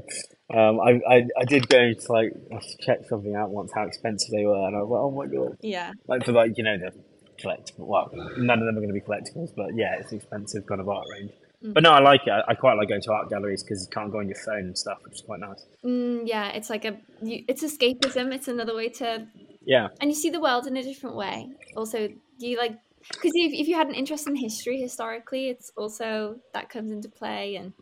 um, 0.50 0.80
I, 0.80 0.98
I, 1.06 1.26
I 1.38 1.44
did 1.44 1.68
go 1.68 1.92
to 1.92 2.12
like 2.12 2.32
check 2.80 3.00
something 3.06 3.34
out 3.34 3.50
once 3.50 3.70
how 3.74 3.84
expensive 3.84 4.30
they 4.30 4.46
were, 4.46 4.66
and 4.66 4.74
I 4.74 4.80
was 4.80 4.88
like, 4.88 5.00
oh 5.00 5.10
my 5.10 5.26
god. 5.26 5.58
Yeah. 5.60 5.92
Like 6.06 6.24
for 6.24 6.32
like 6.32 6.56
you 6.56 6.64
know 6.64 6.78
the 6.78 6.92
collectible. 7.38 7.86
Well, 7.86 8.10
none 8.38 8.58
of 8.58 8.64
them 8.64 8.76
are 8.76 8.80
going 8.80 8.88
to 8.88 8.94
be 8.94 9.02
collectibles, 9.02 9.50
but 9.54 9.76
yeah, 9.76 9.96
it's 9.98 10.12
expensive 10.12 10.66
kind 10.66 10.80
of 10.80 10.88
art 10.88 11.06
range. 11.12 11.32
Mm. 11.62 11.74
But 11.74 11.82
no, 11.82 11.90
I 11.90 12.00
like 12.00 12.26
it. 12.26 12.32
I, 12.48 12.54
quite 12.54 12.74
like 12.74 12.88
going 12.88 13.02
to 13.02 13.12
art 13.12 13.28
galleries 13.28 13.62
because 13.62 13.82
you 13.82 13.90
can't 13.90 14.10
go 14.10 14.20
on 14.20 14.28
your 14.28 14.38
phone 14.38 14.64
and 14.64 14.78
stuff, 14.78 14.98
which 15.04 15.16
is 15.16 15.22
quite 15.22 15.40
nice. 15.40 15.66
Mm, 15.84 16.22
yeah, 16.24 16.48
it's 16.48 16.70
like 16.70 16.86
a 16.86 16.96
you, 17.20 17.44
it's 17.48 17.62
escapism. 17.62 18.32
It's 18.32 18.48
another 18.48 18.74
way 18.74 18.88
to 19.00 19.26
yeah, 19.66 19.88
and 20.00 20.10
you 20.10 20.16
see 20.16 20.30
the 20.30 20.40
world 20.40 20.66
in 20.66 20.76
a 20.78 20.82
different 20.82 21.16
way. 21.16 21.50
Also, 21.76 22.08
you 22.38 22.56
like 22.56 22.78
because 23.12 23.32
if 23.34 23.52
if 23.52 23.68
you 23.68 23.76
had 23.76 23.88
an 23.88 23.94
interest 23.94 24.26
in 24.26 24.36
history 24.36 24.80
historically, 24.80 25.48
it's 25.48 25.70
also 25.76 26.36
that 26.54 26.68
comes 26.68 26.90
into 26.92 27.08
play 27.08 27.56
and 27.56 27.72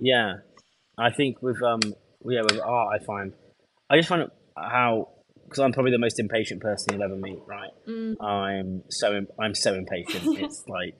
yeah, 0.00 0.34
I 0.98 1.10
think 1.10 1.42
with 1.42 1.62
um 1.62 1.80
yeah 2.24 2.42
with 2.42 2.60
art, 2.60 3.00
I 3.00 3.04
find 3.04 3.32
I 3.90 3.96
just 3.96 4.08
find 4.08 4.28
how 4.56 5.08
because 5.44 5.60
I'm 5.60 5.72
probably 5.72 5.92
the 5.92 5.98
most 5.98 6.20
impatient 6.20 6.60
person 6.60 6.94
you'll 6.94 7.02
ever 7.02 7.16
meet. 7.16 7.38
Right, 7.46 7.70
mm. 7.88 8.22
I'm 8.22 8.82
so 8.90 9.26
I'm 9.40 9.54
so 9.54 9.74
impatient. 9.74 10.38
it's 10.38 10.64
like 10.68 10.94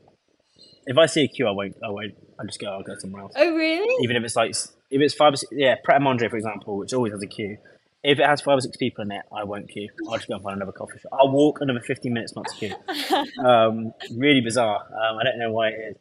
if 0.86 0.96
I 0.96 1.06
see 1.06 1.24
a 1.24 1.28
queue, 1.28 1.46
I 1.46 1.50
won't. 1.50 1.76
I 1.84 1.90
won't. 1.90 2.14
I 2.40 2.46
just 2.46 2.60
go. 2.60 2.68
I'll 2.68 2.82
go 2.82 2.94
somewhere 2.98 3.22
else. 3.22 3.32
Oh 3.36 3.54
really? 3.54 3.94
Even 4.02 4.16
if 4.16 4.24
it's 4.24 4.36
like 4.36 4.50
if 4.50 5.00
it's 5.02 5.14
five, 5.14 5.34
or 5.34 5.36
six, 5.36 5.52
yeah, 5.54 5.74
Pret 5.84 5.98
a 5.98 6.00
Manger, 6.00 6.30
for 6.30 6.36
example, 6.36 6.78
which 6.78 6.92
always 6.92 7.12
has 7.12 7.22
a 7.22 7.26
queue. 7.26 7.58
If 8.04 8.20
it 8.20 8.26
has 8.26 8.40
five 8.40 8.58
or 8.58 8.60
six 8.60 8.76
people 8.76 9.02
in 9.02 9.10
it, 9.10 9.22
I 9.32 9.44
won't 9.44 9.68
queue. 9.68 9.88
I'll 10.08 10.16
just 10.16 10.28
go 10.28 10.34
and 10.34 10.42
find 10.42 10.56
another 10.56 10.72
coffee 10.72 10.98
shop. 11.00 11.12
I'll 11.12 11.30
walk 11.30 11.60
another 11.60 11.80
fifteen 11.80 12.12
minutes 12.12 12.34
not 12.36 12.46
to 12.46 12.54
queue. 12.54 13.44
um, 13.44 13.92
really 14.16 14.40
bizarre. 14.40 14.80
Um, 14.86 15.18
I 15.18 15.24
don't 15.24 15.38
know 15.38 15.50
why 15.50 15.68
it 15.70 15.90
is, 15.90 15.96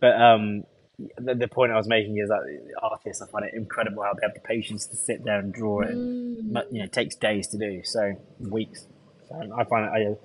but 0.00 0.20
um, 0.20 0.64
the, 1.18 1.34
the, 1.34 1.48
point 1.48 1.72
I 1.72 1.76
was 1.76 1.86
making 1.86 2.18
is 2.18 2.28
that 2.28 2.40
artists, 2.82 3.22
I 3.22 3.26
find 3.26 3.44
it 3.44 3.54
incredible 3.54 4.02
how 4.02 4.14
they 4.14 4.20
have 4.22 4.34
the 4.34 4.40
patience 4.40 4.86
to 4.86 4.96
sit 4.96 5.24
there 5.24 5.38
and 5.38 5.52
draw 5.52 5.80
it. 5.80 5.94
Mm. 5.94 6.52
But, 6.52 6.72
you 6.72 6.78
know, 6.78 6.84
it 6.84 6.92
takes 6.92 7.16
days 7.16 7.48
to 7.48 7.58
do, 7.58 7.82
so 7.84 8.14
weeks. 8.38 8.86
So 9.28 9.36
I 9.36 9.64
find 9.64 9.84
it. 9.84 9.90
I 9.92 10.16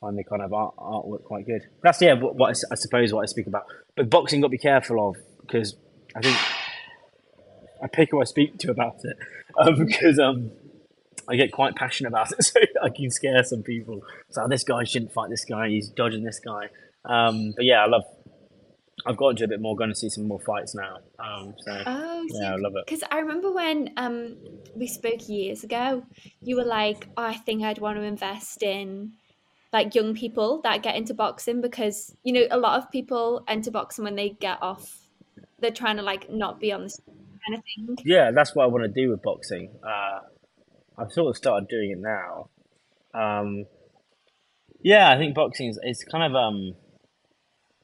find 0.00 0.18
the 0.18 0.24
kind 0.24 0.42
of 0.42 0.52
art 0.52 0.76
artwork 0.76 1.24
quite 1.24 1.46
good. 1.46 1.62
That's 1.82 2.00
yeah, 2.00 2.14
what, 2.14 2.36
what 2.36 2.48
I, 2.48 2.72
I 2.72 2.74
suppose 2.74 3.12
what 3.12 3.22
I 3.22 3.26
speak 3.26 3.46
about. 3.46 3.66
But 3.96 4.10
boxing, 4.10 4.40
got 4.40 4.48
to 4.48 4.50
be 4.50 4.58
careful 4.58 5.08
of 5.08 5.16
because 5.40 5.76
I 6.14 6.20
think 6.20 6.36
I 7.82 7.86
pick 7.88 8.10
who 8.10 8.20
I 8.20 8.24
speak 8.24 8.58
to 8.58 8.70
about 8.70 9.04
it 9.04 9.16
um, 9.58 9.86
because 9.86 10.18
um, 10.18 10.50
I 11.28 11.36
get 11.36 11.52
quite 11.52 11.74
passionate 11.76 12.08
about 12.08 12.32
it, 12.32 12.42
so 12.44 12.60
I 12.82 12.88
can 12.88 13.10
scare 13.10 13.42
some 13.44 13.62
people. 13.62 14.02
So 14.30 14.42
oh, 14.44 14.48
this 14.48 14.64
guy 14.64 14.84
shouldn't 14.84 15.12
fight 15.12 15.30
this 15.30 15.44
guy; 15.44 15.68
he's 15.68 15.88
dodging 15.90 16.24
this 16.24 16.40
guy. 16.40 16.68
Um, 17.04 17.52
but 17.56 17.64
yeah, 17.64 17.82
I 17.84 17.86
love. 17.86 18.04
I've 19.06 19.16
got 19.16 19.28
into 19.28 19.44
a 19.44 19.48
bit 19.48 19.60
more. 19.60 19.76
Going 19.76 19.90
to 19.90 19.96
see 19.96 20.08
some 20.08 20.26
more 20.26 20.40
fights 20.40 20.74
now. 20.74 20.96
Um, 21.20 21.54
so 21.58 21.82
Oh, 21.86 22.26
yeah, 22.30 22.54
I 22.54 22.56
love 22.56 22.72
it. 22.74 22.84
because 22.86 23.04
I 23.10 23.20
remember 23.20 23.52
when 23.52 23.92
um 23.96 24.36
we 24.74 24.88
spoke 24.88 25.28
years 25.28 25.62
ago, 25.64 26.04
you 26.42 26.56
were 26.56 26.64
like, 26.64 27.08
oh, 27.16 27.22
I 27.22 27.34
think 27.34 27.62
I'd 27.62 27.78
want 27.78 27.96
to 27.98 28.02
invest 28.02 28.62
in 28.62 29.12
like 29.72 29.94
young 29.94 30.14
people 30.14 30.60
that 30.62 30.82
get 30.82 30.96
into 30.96 31.14
boxing 31.14 31.60
because 31.60 32.16
you 32.24 32.32
know 32.32 32.46
a 32.50 32.58
lot 32.58 32.78
of 32.78 32.90
people 32.90 33.44
enter 33.46 33.70
boxing 33.70 34.04
when 34.04 34.16
they 34.16 34.30
get 34.30 34.60
off. 34.62 34.98
They're 35.60 35.70
trying 35.70 35.96
to 35.98 36.02
like 36.02 36.30
not 36.30 36.58
be 36.58 36.72
on 36.72 36.82
this 36.82 37.00
kind 37.46 37.58
of 37.58 37.62
thing. 37.64 37.96
Yeah, 38.04 38.30
that's 38.32 38.54
what 38.54 38.64
I 38.64 38.66
want 38.66 38.82
to 38.82 38.88
do 39.00 39.10
with 39.10 39.22
boxing. 39.22 39.70
Uh, 39.86 40.20
I've 40.98 41.12
sort 41.12 41.30
of 41.30 41.36
started 41.36 41.68
doing 41.68 41.90
it 41.90 41.98
now. 41.98 42.50
Um, 43.14 43.66
yeah, 44.80 45.10
I 45.10 45.16
think 45.16 45.34
boxing 45.34 45.68
is 45.68 45.78
it's 45.82 46.04
kind 46.04 46.24
of 46.24 46.34
um, 46.34 46.74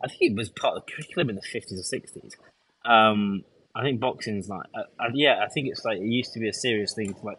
I 0.03 0.09
think 0.09 0.33
it 0.33 0.37
was 0.37 0.51
part 0.51 0.77
of 0.77 0.85
the 0.85 0.93
curriculum 0.93 1.31
in 1.31 1.37
the 1.37 1.43
fifties 1.43 1.79
or 1.79 1.85
sixties. 1.85 2.37
Um, 2.85 3.45
I 3.75 3.83
think 3.83 4.01
boxing's 4.01 4.49
like 4.49 4.67
uh, 4.75 4.83
uh, 5.01 5.11
yeah, 5.15 5.41
I 5.45 5.49
think 5.49 5.69
it's 5.69 5.85
like 5.85 5.99
it 5.99 6.07
used 6.07 6.33
to 6.35 6.41
be 6.41 6.49
a 6.49 6.53
serious 6.53 6.95
thing 6.95 7.15
like 7.23 7.39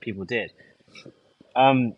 people 0.00 0.24
did. 0.24 0.52
Um, 1.54 1.94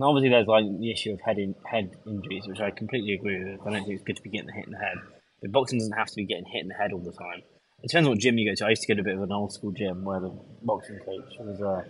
obviously 0.00 0.28
there's 0.28 0.46
like 0.46 0.64
the 0.78 0.90
issue 0.90 1.12
of 1.12 1.20
head 1.20 1.38
in, 1.38 1.54
head 1.64 1.96
injuries, 2.06 2.46
which 2.46 2.60
I 2.60 2.70
completely 2.70 3.14
agree 3.14 3.38
with. 3.42 3.60
I 3.60 3.70
don't 3.70 3.84
think 3.84 3.94
it's 3.94 4.02
good 4.02 4.16
to 4.16 4.22
be 4.22 4.30
getting 4.30 4.52
hit 4.52 4.66
in 4.66 4.72
the 4.72 4.78
head. 4.78 4.96
But 5.40 5.52
boxing 5.52 5.78
doesn't 5.78 5.96
have 5.96 6.08
to 6.08 6.16
be 6.16 6.26
getting 6.26 6.44
hit 6.46 6.62
in 6.62 6.68
the 6.68 6.74
head 6.74 6.92
all 6.92 7.00
the 7.00 7.12
time. 7.12 7.42
It 7.82 7.88
depends 7.88 8.06
on 8.06 8.12
what 8.12 8.18
gym 8.18 8.38
you 8.38 8.50
go 8.50 8.54
to. 8.54 8.66
I 8.66 8.70
used 8.70 8.82
to 8.82 8.88
go 8.88 8.94
to 8.94 9.00
a 9.00 9.04
bit 9.04 9.16
of 9.16 9.22
an 9.22 9.32
old 9.32 9.52
school 9.52 9.70
gym 9.70 10.04
where 10.04 10.20
the 10.20 10.32
boxing 10.62 10.98
coach 10.98 11.34
was 11.38 11.60
uh, 11.60 11.84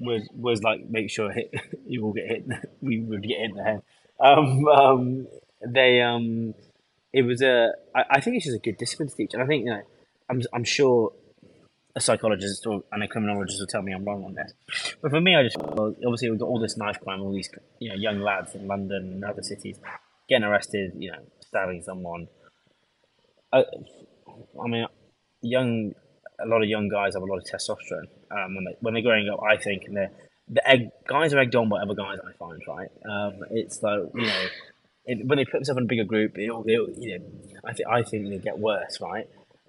was 0.00 0.28
was 0.34 0.62
like 0.62 0.88
make 0.88 1.10
sure 1.10 1.30
hit 1.30 1.52
you 1.86 2.02
will 2.02 2.12
get 2.12 2.26
hit. 2.26 2.46
We 2.80 3.00
would 3.00 3.22
get 3.22 3.38
hit 3.38 3.50
in 3.50 3.56
the 3.56 3.62
head. 3.64 3.82
Um, 4.20 4.66
um, 4.68 5.26
they 5.66 6.00
um, 6.00 6.54
it 7.12 7.22
was 7.22 7.42
a. 7.42 7.72
I, 7.94 8.04
I 8.10 8.20
think 8.20 8.36
it's 8.36 8.46
just 8.46 8.56
a 8.56 8.60
good 8.60 8.78
discipline 8.78 9.08
to 9.08 9.14
teach, 9.14 9.34
and 9.34 9.42
I 9.42 9.46
think 9.46 9.64
you 9.64 9.70
know, 9.70 9.82
I'm 10.28 10.42
I'm 10.52 10.64
sure 10.64 11.12
a 11.94 12.00
psychologist 12.00 12.66
or 12.66 12.82
and 12.92 13.02
a 13.02 13.08
criminologist 13.08 13.58
will 13.58 13.66
tell 13.66 13.82
me 13.82 13.92
I'm 13.92 14.04
wrong 14.04 14.24
on 14.24 14.34
this. 14.34 14.52
But 15.00 15.10
for 15.10 15.20
me, 15.20 15.34
I 15.34 15.42
just 15.42 15.56
well, 15.58 15.94
obviously 16.04 16.30
we've 16.30 16.38
got 16.38 16.46
all 16.46 16.60
this 16.60 16.76
knife 16.76 17.00
crime, 17.00 17.22
all 17.22 17.32
these 17.32 17.50
you 17.78 17.88
know 17.88 17.96
young 17.96 18.20
lads 18.20 18.54
in 18.54 18.66
London 18.66 19.12
and 19.14 19.24
other 19.24 19.42
cities 19.42 19.78
getting 20.28 20.44
arrested, 20.44 20.92
you 20.98 21.10
know, 21.10 21.18
stabbing 21.40 21.82
someone. 21.82 22.28
I, 23.52 23.64
I 24.62 24.68
mean, 24.68 24.86
young 25.40 25.92
a 26.40 26.46
lot 26.46 26.62
of 26.62 26.68
young 26.68 26.88
guys 26.88 27.14
have 27.14 27.22
a 27.22 27.26
lot 27.26 27.38
of 27.38 27.44
testosterone 27.44 28.08
um, 28.30 28.54
when 28.54 28.64
they 28.64 28.76
when 28.80 28.94
they're 28.94 29.02
growing 29.02 29.28
up. 29.28 29.42
I 29.42 29.56
think 29.56 29.84
and 29.84 29.96
they're 29.96 30.10
the 30.48 30.68
egg 30.68 30.90
guys 31.08 31.32
are 31.34 31.38
egged 31.38 31.56
on 31.56 31.68
by 31.68 31.80
other 31.80 31.94
guys. 31.94 32.18
I 32.26 32.32
find 32.38 32.60
right. 32.68 32.90
Um, 33.08 33.44
it's 33.50 33.82
like 33.82 34.00
you 34.14 34.26
know. 34.26 34.46
It, 35.08 35.24
when 35.24 35.36
they 35.38 35.44
put 35.44 35.52
themselves 35.52 35.78
in 35.78 35.84
a 35.84 35.86
bigger 35.86 36.02
group, 36.02 36.36
it'll, 36.36 36.68
it'll, 36.68 36.90
you 36.98 37.16
know, 37.16 37.24
I 37.64 37.74
think 37.74 37.88
I 37.88 38.02
think 38.02 38.28
they 38.28 38.38
get 38.38 38.58
worse, 38.58 39.00
right? 39.00 39.28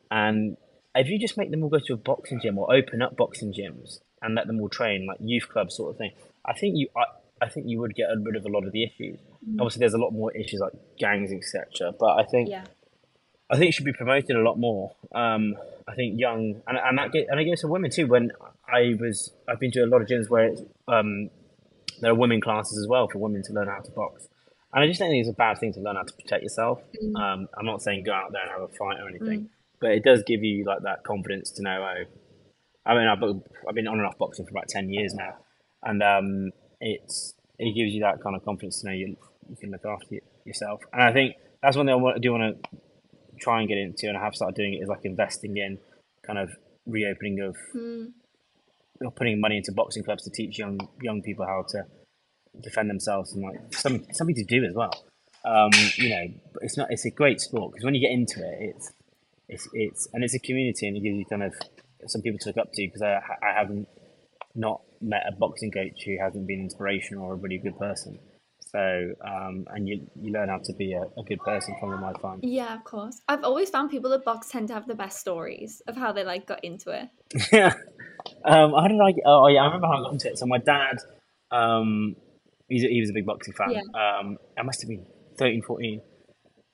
And 0.10 0.58
if 0.96 1.10
you 1.10 1.20
just 1.20 1.38
make 1.38 1.52
them 1.52 1.64
all 1.64 1.70
go 1.70 1.78
to 1.78 1.94
a 1.94 1.98
boxing 1.98 2.40
gym 2.42 2.58
or 2.58 2.74
open 2.74 3.04
up 3.04 3.16
boxing 3.16 3.54
gyms 3.54 4.00
and 4.24 4.34
let 4.34 4.48
them 4.48 4.60
all 4.60 4.68
train 4.70 5.06
like 5.06 5.18
youth 5.22 5.48
club 5.48 5.72
sort 5.72 5.92
of 5.92 5.98
thing, 5.98 6.12
I 6.44 6.54
think 6.54 6.76
you 6.76 6.88
I, 6.96 7.04
I 7.46 7.50
think 7.50 7.68
you 7.68 7.80
would 7.80 7.94
get 7.94 8.08
rid 8.24 8.36
of 8.36 8.46
a 8.46 8.50
lot 8.50 8.66
of 8.66 8.72
the 8.72 8.84
issues. 8.84 9.20
Obviously, 9.60 9.82
there's 9.82 9.94
a 9.94 10.00
lot 10.00 10.12
more 10.12 10.32
issues 10.32 10.60
like 10.60 10.74
gangs, 10.98 11.32
etc. 11.32 11.94
But 12.00 12.18
I 12.20 12.24
think 12.24 12.50
Yeah. 12.50 12.64
I 13.50 13.58
think 13.58 13.70
it 13.70 13.74
should 13.74 13.86
be 13.86 13.94
promoted 13.94 14.36
a 14.36 14.42
lot 14.42 14.58
more. 14.58 14.94
Um, 15.14 15.56
I 15.88 15.96
think 15.96 16.20
young 16.20 16.62
and 16.68 16.78
and 16.78 16.98
that 16.98 17.12
get, 17.12 17.28
and 17.30 17.40
I 17.40 17.44
guess 17.44 17.62
for 17.62 17.70
women 17.70 17.90
too. 17.90 18.08
When 18.08 18.32
I 18.68 18.96
was, 19.00 19.32
I've 19.48 19.60
been 19.60 19.72
to 19.72 19.84
a 19.84 19.86
lot 19.86 20.02
of 20.02 20.08
gyms 20.08 20.30
where 20.30 20.48
it's, 20.48 20.62
um, 20.88 21.30
there 22.02 22.12
are 22.12 22.16
women 22.16 22.42
classes 22.42 22.78
as 22.78 22.88
well 22.88 23.08
for 23.08 23.20
women 23.20 23.42
to 23.44 23.54
learn 23.54 23.68
how 23.68 23.80
to 23.80 23.92
box. 23.92 24.28
And 24.74 24.84
I 24.84 24.88
just 24.88 25.00
don't 25.00 25.10
think 25.10 25.22
it's 25.22 25.30
a 25.30 25.34
bad 25.34 25.58
thing 25.60 25.72
to 25.74 25.80
learn 25.80 25.96
how 25.96 26.04
to 26.04 26.14
protect 26.14 26.44
yourself. 26.44 26.82
Um, 27.16 27.48
I'm 27.58 27.66
not 27.66 27.82
saying 27.82 28.04
go 28.04 28.12
out 28.14 28.34
there 28.34 28.42
and 28.42 28.52
have 28.52 28.62
a 28.62 28.68
fight 28.68 29.00
or 29.00 29.08
anything, 29.08 29.50
but 29.80 29.92
it 29.92 30.04
does 30.04 30.24
give 30.24 30.44
you 30.44 30.66
like 30.66 30.82
that 30.84 31.04
confidence 31.06 31.52
to 31.52 31.64
know. 31.64 31.82
Oh, 31.82 32.04
I 32.86 32.94
mean, 32.96 33.08
I've, 33.08 33.24
I've 33.68 33.76
been 33.76 33.88
on 33.88 33.98
and 33.98 34.06
off 34.06 34.18
boxing 34.18 34.46
for 34.46 34.52
about 34.52 34.68
ten 34.68 34.90
years 34.90 35.14
now, 35.14 35.36
and 35.84 36.04
um, 36.04 36.52
it's 36.82 37.34
it 37.58 37.74
gives 37.74 37.94
you 37.94 38.02
that 38.02 38.22
kind 38.22 38.36
of 38.36 38.44
confidence 38.44 38.82
to 38.82 38.88
know 38.88 38.94
you 38.94 39.16
you 39.50 39.56
can 39.56 39.72
look 39.72 39.86
after 39.86 40.18
yourself. 40.44 40.82
And 40.92 41.02
I 41.02 41.14
think 41.14 41.36
that's 41.64 41.78
one 41.78 41.86
thing 41.86 41.96
I 41.96 42.20
do 42.20 42.34
want 42.34 42.62
to 42.62 42.78
try 43.40 43.60
and 43.60 43.68
get 43.68 43.78
into, 43.78 44.08
and 44.08 44.18
I 44.18 44.24
have 44.24 44.36
started 44.36 44.56
doing 44.56 44.74
it 44.74 44.78
is 44.78 44.90
like 44.90 45.06
investing 45.06 45.58
in 45.58 45.78
kind 46.26 46.40
of 46.40 46.50
reopening 46.86 47.40
of 47.42 47.56
or 49.02 49.12
putting 49.12 49.40
money 49.40 49.58
into 49.58 49.72
boxing 49.72 50.04
clubs 50.04 50.24
to 50.24 50.30
teach 50.32 50.58
young 50.58 50.80
young 51.02 51.22
people 51.22 51.46
how 51.46 51.64
to 51.70 51.84
defend 52.62 52.90
themselves 52.90 53.34
and 53.34 53.44
like 53.44 53.74
something 53.74 54.06
something 54.14 54.36
to 54.36 54.44
do 54.46 54.64
as 54.66 54.74
well. 54.74 54.92
Um, 55.46 55.72
you 55.96 56.10
know, 56.10 56.26
but 56.54 56.64
it's 56.64 56.78
not 56.78 56.88
it's 56.92 57.06
a 57.06 57.12
great 57.12 57.40
sport 57.40 57.72
because 57.72 57.86
when 57.86 57.96
you 57.96 58.02
get 58.02 58.12
into 58.12 58.40
it, 58.40 58.76
it's 58.76 58.92
it's 59.48 59.70
it's 59.74 60.08
and 60.14 60.24
it's 60.24 60.34
a 60.34 60.40
community 60.40 60.88
and 60.88 60.98
it 60.98 61.02
gives 61.02 61.18
you 61.18 61.26
kind 61.26 61.44
of 61.44 61.54
some 62.08 62.22
people 62.22 62.40
to 62.40 62.50
look 62.50 62.58
up 62.58 62.72
to 62.74 62.86
because 62.86 63.02
I 63.02 63.22
I 63.42 63.54
haven't 63.58 63.88
not 64.56 64.82
met 65.02 65.24
a 65.28 65.36
boxing 65.36 65.72
coach 65.72 66.04
who 66.06 66.18
hasn't 66.20 66.48
been 66.48 66.62
inspirational 66.62 67.26
or 67.26 67.34
a 67.34 67.38
really 67.38 67.60
good 67.60 67.78
person. 67.78 68.20
So 68.78 69.14
um, 69.26 69.66
and 69.70 69.88
you 69.88 70.08
you 70.22 70.32
learn 70.32 70.50
how 70.50 70.60
to 70.64 70.74
be 70.74 70.94
a, 70.94 71.02
a 71.02 71.24
good 71.24 71.40
person 71.40 71.76
from 71.80 71.92
them. 71.92 72.04
I 72.04 72.14
find. 72.22 72.44
Yeah, 72.44 72.76
of 72.76 72.84
course. 72.84 73.20
I've 73.28 73.44
always 73.44 73.72
found 73.72 73.90
people 73.90 74.12
that 74.12 74.24
box 74.24 74.50
tend 74.50 74.68
to 74.68 74.76
have 74.76 74.86
the 74.86 74.94
best 74.94 75.20
stories 75.20 75.82
of 75.88 75.98
how 75.98 76.12
they 76.12 76.24
like 76.24 76.46
got 76.46 76.64
into 76.64 76.92
it. 76.92 77.10
Yeah. 77.52 77.74
Um, 78.44 78.74
how 78.74 78.88
did 78.88 79.00
I? 79.00 79.14
Oh 79.26 79.48
yeah, 79.48 79.62
I 79.62 79.66
remember 79.66 79.88
how 79.88 80.00
I 80.00 80.02
got 80.02 80.14
into 80.14 80.30
it. 80.30 80.38
So 80.38 80.46
my 80.48 80.58
dad, 80.58 80.98
um, 81.50 82.16
he's 82.68 82.84
a, 82.84 82.88
he 82.88 83.00
was 83.00 83.10
a 83.10 83.14
big 83.14 83.26
boxing 83.26 83.54
fan. 83.54 83.72
Yeah. 83.72 83.82
Um, 83.94 84.38
I 84.58 84.64
must 84.64 84.82
have 84.82 84.90
been 84.90 85.06
13, 85.38 85.62
14. 85.62 86.02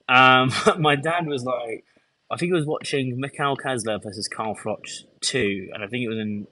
Um, 0.10 0.52
my 0.80 0.96
dad 0.96 1.28
was 1.28 1.44
like, 1.44 1.84
I 2.32 2.38
think 2.38 2.50
he 2.50 2.54
was 2.54 2.66
watching 2.66 3.22
Mikkel 3.22 3.56
Kessler 3.62 4.00
versus 4.00 4.28
Carl 4.28 4.56
Froch 4.56 5.04
two, 5.22 5.70
and 5.74 5.84
I 5.84 5.88
think 5.88 6.04
it 6.04 6.10
was 6.10 6.18
in, 6.18 6.48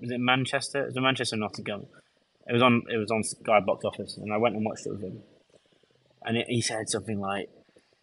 was 0.00 0.10
it 0.10 0.20
Manchester? 0.20 0.82
It 0.82 0.86
was 0.86 0.96
in 0.96 1.02
Manchester, 1.02 1.36
Nottingham. 1.36 1.86
It 2.48 2.52
was 2.52 2.62
on. 2.62 2.82
It 2.92 2.96
was 2.96 3.10
on 3.10 3.22
Sky 3.22 3.60
Box 3.60 3.84
Office, 3.84 4.16
and 4.16 4.32
I 4.32 4.36
went 4.36 4.56
and 4.56 4.64
watched 4.64 4.86
it 4.86 4.90
with 4.92 5.02
him. 5.02 5.22
And 6.22 6.36
it, 6.36 6.46
he 6.48 6.60
said 6.60 6.88
something 6.88 7.20
like, 7.20 7.48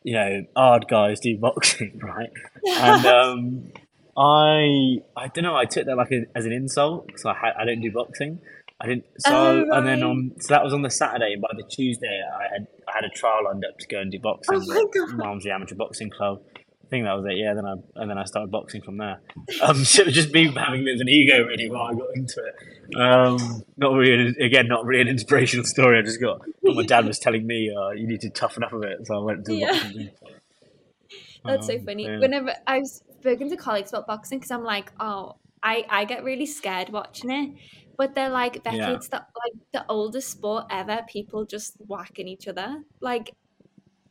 you 0.03 0.13
know, 0.13 0.45
hard 0.55 0.87
guys 0.87 1.19
do 1.19 1.37
boxing, 1.37 1.99
right? 2.03 2.29
And 2.65 3.05
um, 3.17 3.71
I 4.17 4.97
I 5.15 5.27
don't 5.27 5.43
know. 5.43 5.55
I 5.55 5.65
took 5.65 5.85
that 5.85 5.97
like 5.97 6.11
a, 6.11 6.25
as 6.35 6.45
an 6.45 6.51
insult 6.51 7.07
because 7.07 7.25
I 7.25 7.33
had, 7.33 7.53
I 7.59 7.65
don't 7.65 7.81
do 7.81 7.91
boxing. 7.91 8.39
I 8.79 8.87
didn't. 8.87 9.05
So 9.19 9.31
Oh, 9.33 9.77
and 9.77 9.87
then 9.87 10.03
on 10.03 10.31
so 10.39 10.53
that 10.53 10.63
was 10.63 10.73
on 10.73 10.81
the 10.83 10.89
Saturday, 10.89 11.33
and 11.33 11.41
by 11.41 11.49
the 11.55 11.63
Tuesday 11.63 12.21
I 12.31 12.43
had 12.53 12.67
I 12.87 12.91
had 12.95 13.03
a 13.05 13.09
trial 13.09 13.45
lined 13.45 13.65
up 13.65 13.77
to 13.79 13.87
go 13.87 13.99
and 13.99 14.11
do 14.11 14.19
boxing. 14.19 14.55
Oh 14.55 14.65
my 14.65 14.75
at 14.75 14.93
God. 14.93 15.17
Malmesbury 15.17 15.53
Amateur 15.53 15.75
Boxing 15.75 16.09
Club. 16.09 16.41
I 16.87 16.89
think 16.89 17.03
that 17.05 17.13
was 17.13 17.25
it. 17.25 17.37
Yeah. 17.37 17.53
Then 17.53 17.65
I 17.65 17.73
and 17.95 18.09
then 18.09 18.17
I 18.17 18.23
started 18.23 18.49
boxing 18.49 18.81
from 18.81 18.97
there. 18.97 19.19
Um, 19.61 19.75
so 19.83 20.01
it 20.03 20.05
was 20.07 20.15
just 20.15 20.31
me 20.33 20.45
having 20.55 20.81
a 20.81 20.83
bit 20.83 20.95
of 20.95 21.01
an 21.01 21.09
ego 21.09 21.43
really 21.45 21.69
while 21.69 21.91
I 21.91 21.93
got 21.93 22.15
into 22.15 22.41
it. 22.45 22.97
Um, 22.97 23.63
not 23.75 23.91
really. 23.93 24.33
Again, 24.39 24.67
not 24.69 24.85
really 24.85 25.01
an 25.01 25.09
inspirational 25.09 25.65
story. 25.65 25.99
I 25.99 26.01
just 26.01 26.21
got. 26.21 26.39
My 26.63 26.85
dad 26.85 27.05
was 27.05 27.19
telling 27.19 27.45
me, 27.45 27.69
uh, 27.77 27.89
"You 27.91 28.07
need 28.07 28.21
to 28.21 28.29
toughen 28.29 28.63
up 28.63 28.71
a 28.71 28.79
bit," 28.79 29.05
so 29.05 29.15
I 29.15 29.23
went 29.23 29.45
to 29.45 29.53
Yeah. 29.53 29.71
boxing. 29.73 30.09
That's 31.45 31.67
so 31.67 31.75
Um, 31.75 31.85
funny. 31.85 32.05
yeah. 32.05 32.19
Whenever 32.19 32.53
I've 32.65 32.85
spoken 32.85 33.49
to 33.49 33.57
colleagues 33.57 33.89
about 33.91 34.07
boxing, 34.07 34.39
because 34.39 34.51
I'm 34.51 34.63
like, 34.63 34.91
oh, 34.99 35.35
I, 35.63 35.85
I 35.89 36.05
get 36.05 36.23
really 36.23 36.45
scared 36.45 36.89
watching 36.89 37.31
it. 37.31 37.55
But 37.97 38.15
they're 38.15 38.29
like, 38.29 38.63
Becky, 38.63 38.77
Yeah. 38.77 38.93
it's 38.95 39.07
the 39.07 39.17
like 39.17 39.53
the 39.73 39.85
oldest 39.89 40.29
sport 40.29 40.65
ever. 40.69 41.01
People 41.09 41.45
just 41.45 41.75
whacking 41.87 42.27
each 42.27 42.47
other. 42.47 42.83
Like, 43.01 43.33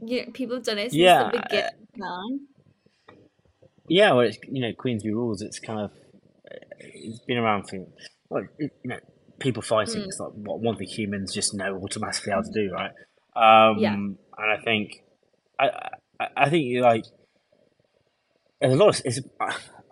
you 0.04 0.30
people 0.32 0.56
have 0.56 0.64
done 0.64 0.78
it 0.78 0.90
since 0.90 0.94
Yeah, 0.94 1.30
the 1.30 1.38
beginning 1.38 1.64
of 1.64 2.00
time. 2.00 2.48
Yeah, 3.88 4.12
well, 4.12 4.26
it's, 4.26 4.38
you 4.50 4.60
know, 4.60 4.72
Queensberry 4.76 5.14
rules. 5.14 5.42
It's 5.42 5.58
kind 5.58 5.80
of 5.80 5.90
it's 6.78 7.20
been 7.20 7.38
around 7.38 7.68
for 7.68 7.86
well, 8.28 8.44
you 8.58 8.70
know, 8.84 8.98
people 9.38 9.62
fighting. 9.62 10.02
Mm. 10.02 10.06
It's 10.06 10.20
like 10.20 10.32
what 10.34 10.60
one 10.60 10.76
thing 10.76 10.88
humans 10.88 11.32
just 11.34 11.54
know 11.54 11.76
automatically 11.82 12.32
how 12.32 12.40
to 12.42 12.50
do, 12.52 12.70
right? 12.72 12.90
Um, 13.36 13.78
Yeah. 13.78 13.94
And 13.94 14.18
I 14.38 14.62
think, 14.62 15.02
I, 15.58 15.66
I, 16.20 16.26
I 16.36 16.50
think 16.50 16.82
like. 16.82 17.04
There's 18.60 18.72
a 18.72 18.76
lot 18.76 18.98
of 18.98 19.02
it's. 19.04 19.20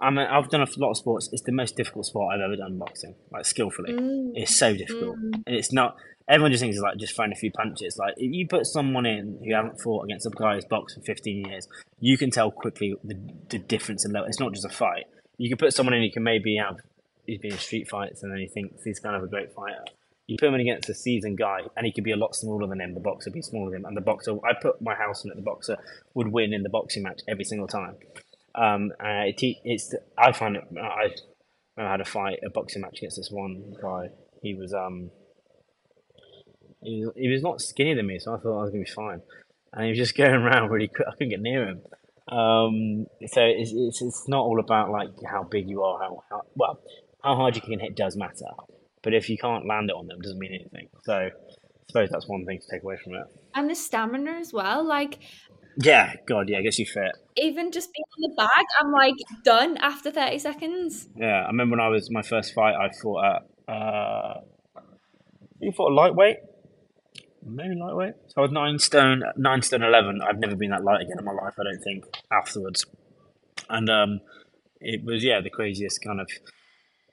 I 0.00 0.10
mean, 0.10 0.26
I've 0.26 0.48
done 0.48 0.62
a 0.62 0.66
lot 0.78 0.90
of 0.90 0.96
sports. 0.96 1.28
It's 1.32 1.42
the 1.42 1.52
most 1.52 1.76
difficult 1.76 2.06
sport 2.06 2.34
I've 2.34 2.40
ever 2.40 2.56
done 2.56 2.78
boxing, 2.78 3.14
like 3.30 3.44
skillfully. 3.44 3.92
Mm. 3.92 4.30
It's 4.34 4.58
so 4.58 4.74
difficult, 4.74 5.16
Mm. 5.18 5.42
and 5.46 5.54
it's 5.54 5.72
not. 5.72 5.96
Everyone 6.28 6.50
just 6.50 6.62
thinks 6.62 6.76
it's 6.76 6.82
like 6.82 6.96
just 6.96 7.14
throwing 7.14 7.32
a 7.32 7.36
few 7.36 7.50
punches. 7.50 7.98
Like 7.98 8.14
if 8.16 8.32
you 8.32 8.46
put 8.48 8.66
someone 8.66 9.06
in 9.06 9.38
who 9.44 9.54
haven't 9.54 9.80
fought 9.80 10.04
against 10.04 10.26
a 10.26 10.30
guy 10.30 10.54
who's 10.54 10.64
boxed 10.64 10.96
for 10.96 11.02
15 11.02 11.46
years, 11.46 11.68
you 12.00 12.16
can 12.16 12.30
tell 12.30 12.50
quickly 12.50 12.94
the, 13.04 13.18
the 13.50 13.58
difference 13.58 14.04
in 14.04 14.12
level. 14.12 14.28
It's 14.28 14.40
not 14.40 14.52
just 14.52 14.64
a 14.64 14.70
fight. 14.70 15.04
You 15.36 15.48
can 15.48 15.58
put 15.58 15.74
someone 15.74 15.94
in 15.94 16.02
who 16.02 16.10
can 16.10 16.22
maybe 16.22 16.56
have 16.56 16.78
he's 17.26 17.38
been 17.38 17.52
in 17.52 17.58
street 17.58 17.88
fights 17.88 18.22
and 18.22 18.32
then 18.32 18.38
he 18.38 18.46
thinks 18.46 18.84
he's 18.84 19.00
kind 19.00 19.16
of 19.16 19.22
a 19.22 19.26
great 19.26 19.52
fighter, 19.54 19.84
you 20.26 20.36
put 20.38 20.48
him 20.48 20.54
in 20.54 20.60
against 20.62 20.88
a 20.88 20.94
seasoned 20.94 21.36
guy, 21.36 21.60
and 21.76 21.84
he 21.84 21.92
could 21.92 22.04
be 22.04 22.12
a 22.12 22.16
lot 22.16 22.34
smaller 22.34 22.66
than 22.66 22.80
him. 22.80 22.94
The 22.94 23.00
boxer 23.00 23.30
would 23.30 23.34
be 23.34 23.42
smaller 23.42 23.70
than 23.70 23.80
him, 23.80 23.84
and 23.84 23.96
the 23.96 24.00
boxer. 24.00 24.32
I 24.44 24.54
put 24.60 24.80
my 24.80 24.94
house 24.94 25.24
in 25.24 25.30
it. 25.30 25.36
The 25.36 25.42
boxer 25.42 25.76
would 26.14 26.28
win 26.28 26.54
in 26.54 26.62
the 26.62 26.70
boxing 26.70 27.02
match 27.02 27.20
every 27.28 27.44
single 27.44 27.68
time. 27.68 27.96
Um, 28.54 28.92
it, 29.00 29.58
it's 29.64 29.94
I 30.16 30.32
find 30.32 30.56
it. 30.56 30.64
I, 30.80 31.10
I 31.76 31.90
had 31.90 32.00
a 32.00 32.06
fight, 32.06 32.38
a 32.44 32.48
boxing 32.48 32.80
match 32.80 32.98
against 32.98 33.18
this 33.18 33.30
one 33.30 33.74
guy. 33.82 34.10
He 34.40 34.54
was 34.54 34.72
um, 34.72 35.10
he, 36.84 37.06
he 37.16 37.28
was 37.28 37.42
not 37.42 37.60
skinnier 37.60 37.96
than 37.96 38.06
me, 38.06 38.18
so 38.18 38.34
I 38.34 38.38
thought 38.38 38.58
I 38.58 38.62
was 38.62 38.70
gonna 38.70 38.84
be 38.84 38.90
fine. 38.90 39.22
And 39.72 39.84
he 39.84 39.90
was 39.90 39.98
just 39.98 40.16
going 40.16 40.34
around 40.34 40.70
really 40.70 40.88
quick. 40.88 41.08
I 41.08 41.12
couldn't 41.12 41.30
get 41.30 41.40
near 41.40 41.66
him. 41.68 41.80
Um, 42.28 43.06
so 43.26 43.42
it's, 43.42 43.72
it's 43.74 44.00
it's 44.00 44.28
not 44.28 44.40
all 44.40 44.58
about 44.58 44.90
like 44.90 45.10
how 45.30 45.42
big 45.42 45.68
you 45.68 45.82
are, 45.82 45.98
how, 46.00 46.22
how 46.30 46.42
well 46.54 46.80
how 47.22 47.36
hard 47.36 47.56
you 47.56 47.62
can 47.62 47.80
hit 47.80 47.96
does 47.96 48.16
matter, 48.16 48.46
but 49.02 49.14
if 49.14 49.28
you 49.28 49.36
can't 49.36 49.66
land 49.66 49.90
it 49.90 49.96
on 49.96 50.06
them, 50.06 50.18
it 50.20 50.22
doesn't 50.22 50.38
mean 50.38 50.54
anything. 50.54 50.88
So 51.04 51.12
I 51.14 51.30
suppose 51.88 52.08
that's 52.10 52.28
one 52.28 52.46
thing 52.46 52.60
to 52.60 52.66
take 52.70 52.82
away 52.82 52.96
from 53.02 53.14
it. 53.14 53.24
And 53.54 53.68
the 53.68 53.74
stamina 53.74 54.32
as 54.32 54.52
well, 54.52 54.84
like 54.84 55.18
yeah, 55.76 56.14
God, 56.26 56.48
yeah, 56.48 56.58
I 56.58 56.62
guess 56.62 56.78
you 56.78 56.86
fit. 56.86 57.12
Even 57.36 57.72
just 57.72 57.90
being 57.92 58.04
on 58.04 58.30
the 58.30 58.34
bag, 58.36 58.64
I'm 58.80 58.92
like 58.92 59.14
done 59.44 59.76
after 59.78 60.10
thirty 60.10 60.38
seconds. 60.38 61.08
Yeah, 61.16 61.42
I 61.42 61.46
remember 61.48 61.76
when 61.76 61.80
I 61.80 61.88
was 61.88 62.10
my 62.10 62.22
first 62.22 62.54
fight, 62.54 62.74
I 62.74 62.90
fought 63.02 63.24
at 63.24 63.72
uh, 63.74 64.40
you 65.60 65.72
fought 65.72 65.90
a 65.90 65.94
lightweight, 65.94 66.38
maybe 67.44 67.74
lightweight. 67.74 68.14
So 68.28 68.34
I 68.38 68.40
was 68.42 68.52
nine 68.52 68.78
stone, 68.78 69.22
nine 69.36 69.62
stone 69.62 69.82
eleven. 69.82 70.20
I've 70.22 70.38
never 70.38 70.56
been 70.56 70.70
that 70.70 70.84
light 70.84 71.02
again 71.02 71.18
in 71.18 71.24
my 71.24 71.32
life. 71.32 71.54
I 71.58 71.64
don't 71.64 71.82
think 71.82 72.04
afterwards, 72.30 72.86
and 73.68 73.88
um, 73.90 74.20
it 74.80 75.04
was 75.04 75.24
yeah 75.24 75.40
the 75.40 75.50
craziest 75.50 76.02
kind 76.02 76.20
of 76.20 76.28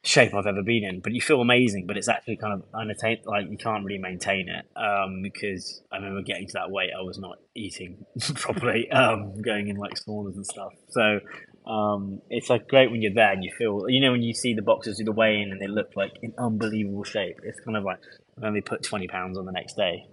shape 0.04 0.34
I've 0.34 0.48
ever 0.48 0.64
been 0.64 0.84
in. 0.84 1.00
But 1.00 1.14
you 1.14 1.22
feel 1.22 1.42
amazing, 1.42 1.86
but 1.88 1.98
it's 1.98 2.10
actually 2.10 2.38
kind 2.38 2.54
of 2.54 2.64
unattained. 2.74 3.22
Like 3.26 3.50
you 3.50 3.58
can't 3.58 3.86
really 3.86 4.00
maintain 4.00 4.50
it 4.50 4.66
um, 4.76 5.22
because 5.22 5.82
I 5.92 5.98
remember 5.98 6.22
getting 6.22 6.48
to 6.48 6.54
that 6.54 6.72
weight, 6.72 6.92
I 6.98 7.02
was 7.02 7.18
not 7.18 7.38
eating 7.56 8.06
properly, 8.36 8.90
um, 8.92 9.42
going 9.42 9.68
in 9.68 9.78
like 9.78 9.94
saunas 9.96 10.36
and 10.36 10.46
stuff. 10.46 10.74
So 10.90 11.20
um, 11.66 12.22
it's 12.30 12.50
like 12.50 12.68
great 12.68 12.92
when 12.92 13.02
you're 13.02 13.14
there 13.14 13.32
and 13.32 13.44
you 13.44 13.52
feel, 13.58 13.86
you 13.88 14.02
know, 14.02 14.12
when 14.12 14.24
you 14.24 14.34
see 14.34 14.54
the 14.54 14.62
boxers 14.62 14.98
do 14.98 15.04
the 15.04 15.12
weigh 15.12 15.42
in 15.42 15.52
and 15.52 15.62
they 15.62 15.68
look 15.68 15.92
like 15.96 16.14
in 16.22 16.34
unbelievable 16.38 17.04
shape. 17.04 17.40
It's 17.44 17.60
kind 17.60 17.78
of 17.78 17.84
like 17.84 18.00
when 18.36 18.54
they 18.54 18.62
put 18.62 18.84
twenty 18.84 19.08
pounds 19.08 19.38
on 19.38 19.46
the 19.46 19.52
next 19.52 19.76
day. 19.76 20.08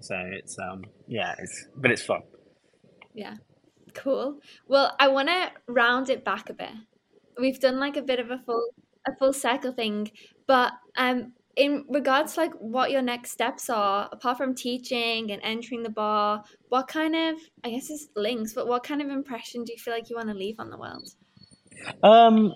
So 0.00 0.16
it's 0.16 0.58
um, 0.58 0.84
yeah, 1.06 1.34
it's 1.38 1.66
but 1.76 1.90
it's 1.90 2.02
fun. 2.02 2.22
Yeah, 3.14 3.36
cool. 3.94 4.38
Well, 4.68 4.94
I 4.98 5.08
want 5.08 5.28
to 5.28 5.50
round 5.66 6.10
it 6.10 6.24
back 6.24 6.50
a 6.50 6.54
bit. 6.54 6.70
We've 7.38 7.60
done 7.60 7.78
like 7.78 7.96
a 7.96 8.02
bit 8.02 8.20
of 8.20 8.30
a 8.30 8.38
full 8.38 8.70
a 9.06 9.16
full 9.18 9.32
circle 9.32 9.72
thing. 9.72 10.10
But 10.46 10.72
um, 10.96 11.32
in 11.56 11.84
regards 11.88 12.34
to 12.34 12.40
like 12.40 12.52
what 12.54 12.90
your 12.90 13.02
next 13.02 13.30
steps 13.30 13.68
are, 13.68 14.08
apart 14.12 14.38
from 14.38 14.54
teaching 14.54 15.30
and 15.30 15.40
entering 15.42 15.82
the 15.82 15.90
bar, 15.90 16.44
what 16.68 16.88
kind 16.88 17.14
of 17.14 17.40
I 17.64 17.70
guess 17.70 17.90
it's 17.90 18.08
links, 18.16 18.52
but 18.54 18.66
what 18.66 18.82
kind 18.82 19.02
of 19.02 19.08
impression 19.08 19.64
do 19.64 19.72
you 19.72 19.78
feel 19.78 19.94
like 19.94 20.10
you 20.10 20.16
want 20.16 20.28
to 20.28 20.34
leave 20.34 20.56
on 20.58 20.70
the 20.70 20.78
world? 20.78 21.08
Um, 22.02 22.52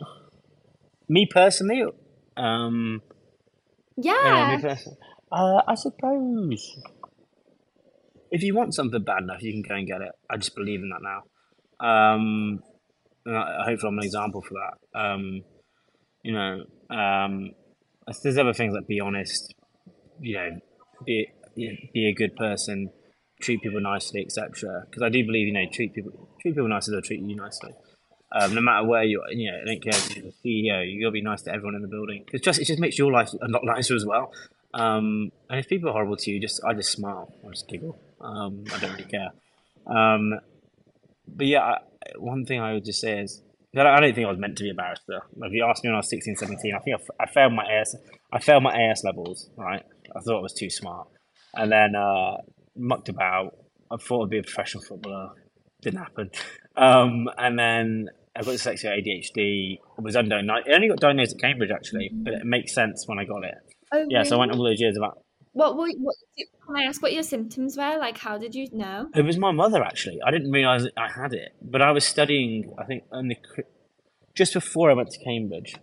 me 1.08 1.26
personally, 1.30 1.84
um, 2.36 3.02
yeah, 3.96 4.58
yeah 4.62 4.76
uh, 5.32 5.62
I 5.66 5.74
suppose 5.74 6.76
if 8.34 8.42
you 8.42 8.52
want 8.52 8.74
something 8.74 9.02
bad 9.02 9.22
enough, 9.22 9.42
you 9.42 9.52
can 9.52 9.62
go 9.62 9.76
and 9.76 9.86
get 9.86 10.00
it. 10.00 10.10
I 10.28 10.36
just 10.36 10.56
believe 10.56 10.80
in 10.80 10.90
that 10.90 11.02
now. 11.02 11.22
Um, 11.78 12.60
I, 13.26 13.62
hope 13.64 13.78
I'm 13.84 13.96
an 13.96 14.04
example 14.04 14.42
for 14.42 14.54
that. 14.54 15.00
Um, 15.00 15.42
you 16.24 16.32
know, 16.32 16.64
um, 16.90 17.52
there's 18.24 18.36
other 18.36 18.52
things 18.52 18.74
like 18.74 18.88
be 18.88 19.00
honest, 19.00 19.54
you 20.20 20.36
know, 20.36 20.50
be 21.06 21.28
be 21.54 22.08
a 22.08 22.12
good 22.12 22.34
person, 22.34 22.90
treat 23.40 23.62
people 23.62 23.80
nicely, 23.80 24.24
etc. 24.26 24.84
Because 24.84 25.02
I 25.02 25.10
do 25.10 25.24
believe, 25.24 25.46
you 25.46 25.52
know, 25.52 25.66
treat 25.72 25.94
people 25.94 26.28
treat 26.42 26.54
people 26.54 26.68
nicely, 26.68 26.92
they'll 26.92 27.02
treat 27.02 27.22
you 27.22 27.36
nicely. 27.36 27.72
Um, 28.32 28.52
no 28.52 28.60
matter 28.60 28.84
where 28.84 29.04
you 29.04 29.22
are, 29.22 29.32
you 29.32 29.48
know, 29.48 29.58
I 29.62 29.64
don't 29.64 29.82
care 29.82 29.94
if 29.94 30.16
you're 30.16 30.24
the 30.24 30.32
CEO, 30.44 30.92
you 30.92 31.00
gotta 31.00 31.12
be 31.12 31.22
nice 31.22 31.42
to 31.42 31.52
everyone 31.52 31.76
in 31.76 31.82
the 31.82 31.88
building. 31.88 32.24
Because 32.24 32.40
just 32.40 32.60
it 32.60 32.64
just 32.64 32.80
makes 32.80 32.98
your 32.98 33.12
life 33.12 33.30
a 33.40 33.48
lot 33.48 33.62
nicer 33.64 33.94
as 33.94 34.04
well. 34.04 34.32
Um, 34.74 35.30
and 35.48 35.60
if 35.60 35.68
people 35.68 35.88
are 35.88 35.92
horrible 35.92 36.16
to 36.16 36.30
you, 36.32 36.40
just 36.40 36.60
I 36.64 36.74
just 36.74 36.90
smile, 36.90 37.32
I 37.46 37.50
just 37.50 37.68
giggle. 37.68 37.96
Um, 38.24 38.64
I 38.72 38.78
don't 38.80 38.92
really 38.92 39.04
care. 39.04 39.30
Um, 39.86 40.32
but 41.28 41.46
yeah, 41.46 41.60
I, 41.60 41.78
one 42.18 42.44
thing 42.44 42.60
I 42.60 42.72
would 42.72 42.84
just 42.84 43.00
say 43.00 43.18
is 43.20 43.42
I 43.76 44.00
don't 44.00 44.14
think 44.14 44.26
I 44.26 44.30
was 44.30 44.38
meant 44.38 44.56
to 44.58 44.64
be 44.64 44.70
a 44.70 44.74
barrister. 44.74 45.20
If 45.36 45.52
you 45.52 45.64
asked 45.64 45.82
me 45.82 45.88
when 45.88 45.96
I 45.96 45.98
was 45.98 46.10
16, 46.10 46.36
17, 46.36 46.74
I 46.74 46.78
think 46.78 47.00
I, 47.20 47.26
failed 47.26 47.52
my 47.52 47.64
AS. 47.64 47.96
I 48.32 48.38
failed 48.38 48.62
my 48.62 48.72
AS 48.72 49.02
levels. 49.04 49.50
Right, 49.56 49.82
I 50.14 50.20
thought 50.20 50.38
I 50.38 50.42
was 50.42 50.52
too 50.52 50.70
smart, 50.70 51.08
and 51.54 51.72
then 51.72 51.94
uh, 51.96 52.36
mucked 52.76 53.08
about. 53.08 53.56
I 53.90 53.96
thought 53.96 54.24
I'd 54.24 54.30
be 54.30 54.38
a 54.38 54.42
professional 54.42 54.82
footballer. 54.82 55.30
Didn't 55.82 56.00
happen. 56.00 56.30
Um, 56.76 57.28
and 57.38 57.56
then 57.56 58.08
I 58.34 58.42
got 58.42 58.54
dyslexia, 58.54 58.98
ADHD. 58.98 59.78
Was 59.98 60.16
undiagnosed. 60.16 60.68
I 60.68 60.74
only 60.74 60.88
got 60.88 60.98
diagnosed 60.98 61.36
at 61.36 61.40
Cambridge 61.40 61.70
actually, 61.70 62.10
but 62.12 62.32
it 62.32 62.44
makes 62.44 62.74
sense 62.74 63.06
when 63.06 63.20
I 63.20 63.24
got 63.24 63.44
it. 63.44 63.54
Oh, 63.92 64.04
yeah, 64.08 64.18
really? 64.18 64.28
so 64.28 64.34
I 64.34 64.38
went 64.40 64.50
all 64.50 64.64
those 64.64 64.80
years 64.80 64.96
about. 64.96 65.22
What, 65.54 65.76
what, 65.76 65.94
what 65.98 66.16
can 66.66 66.76
I 66.76 66.82
ask 66.82 67.00
what 67.00 67.12
your 67.12 67.22
symptoms 67.22 67.76
were? 67.76 67.96
Like, 67.98 68.18
how 68.18 68.38
did 68.38 68.54
you 68.54 68.68
know? 68.72 69.08
It 69.14 69.22
was 69.22 69.38
my 69.38 69.52
mother, 69.52 69.82
actually. 69.82 70.20
I 70.24 70.30
didn't 70.30 70.50
realise 70.50 70.86
I 70.96 71.08
had 71.08 71.32
it. 71.32 71.54
But 71.62 71.80
I 71.80 71.92
was 71.92 72.04
studying, 72.04 72.74
I 72.76 72.84
think, 72.84 73.04
the, 73.10 73.36
just 74.34 74.52
before 74.52 74.90
I 74.90 74.94
went 74.94 75.10
to 75.12 75.18
Cambridge, 75.24 75.76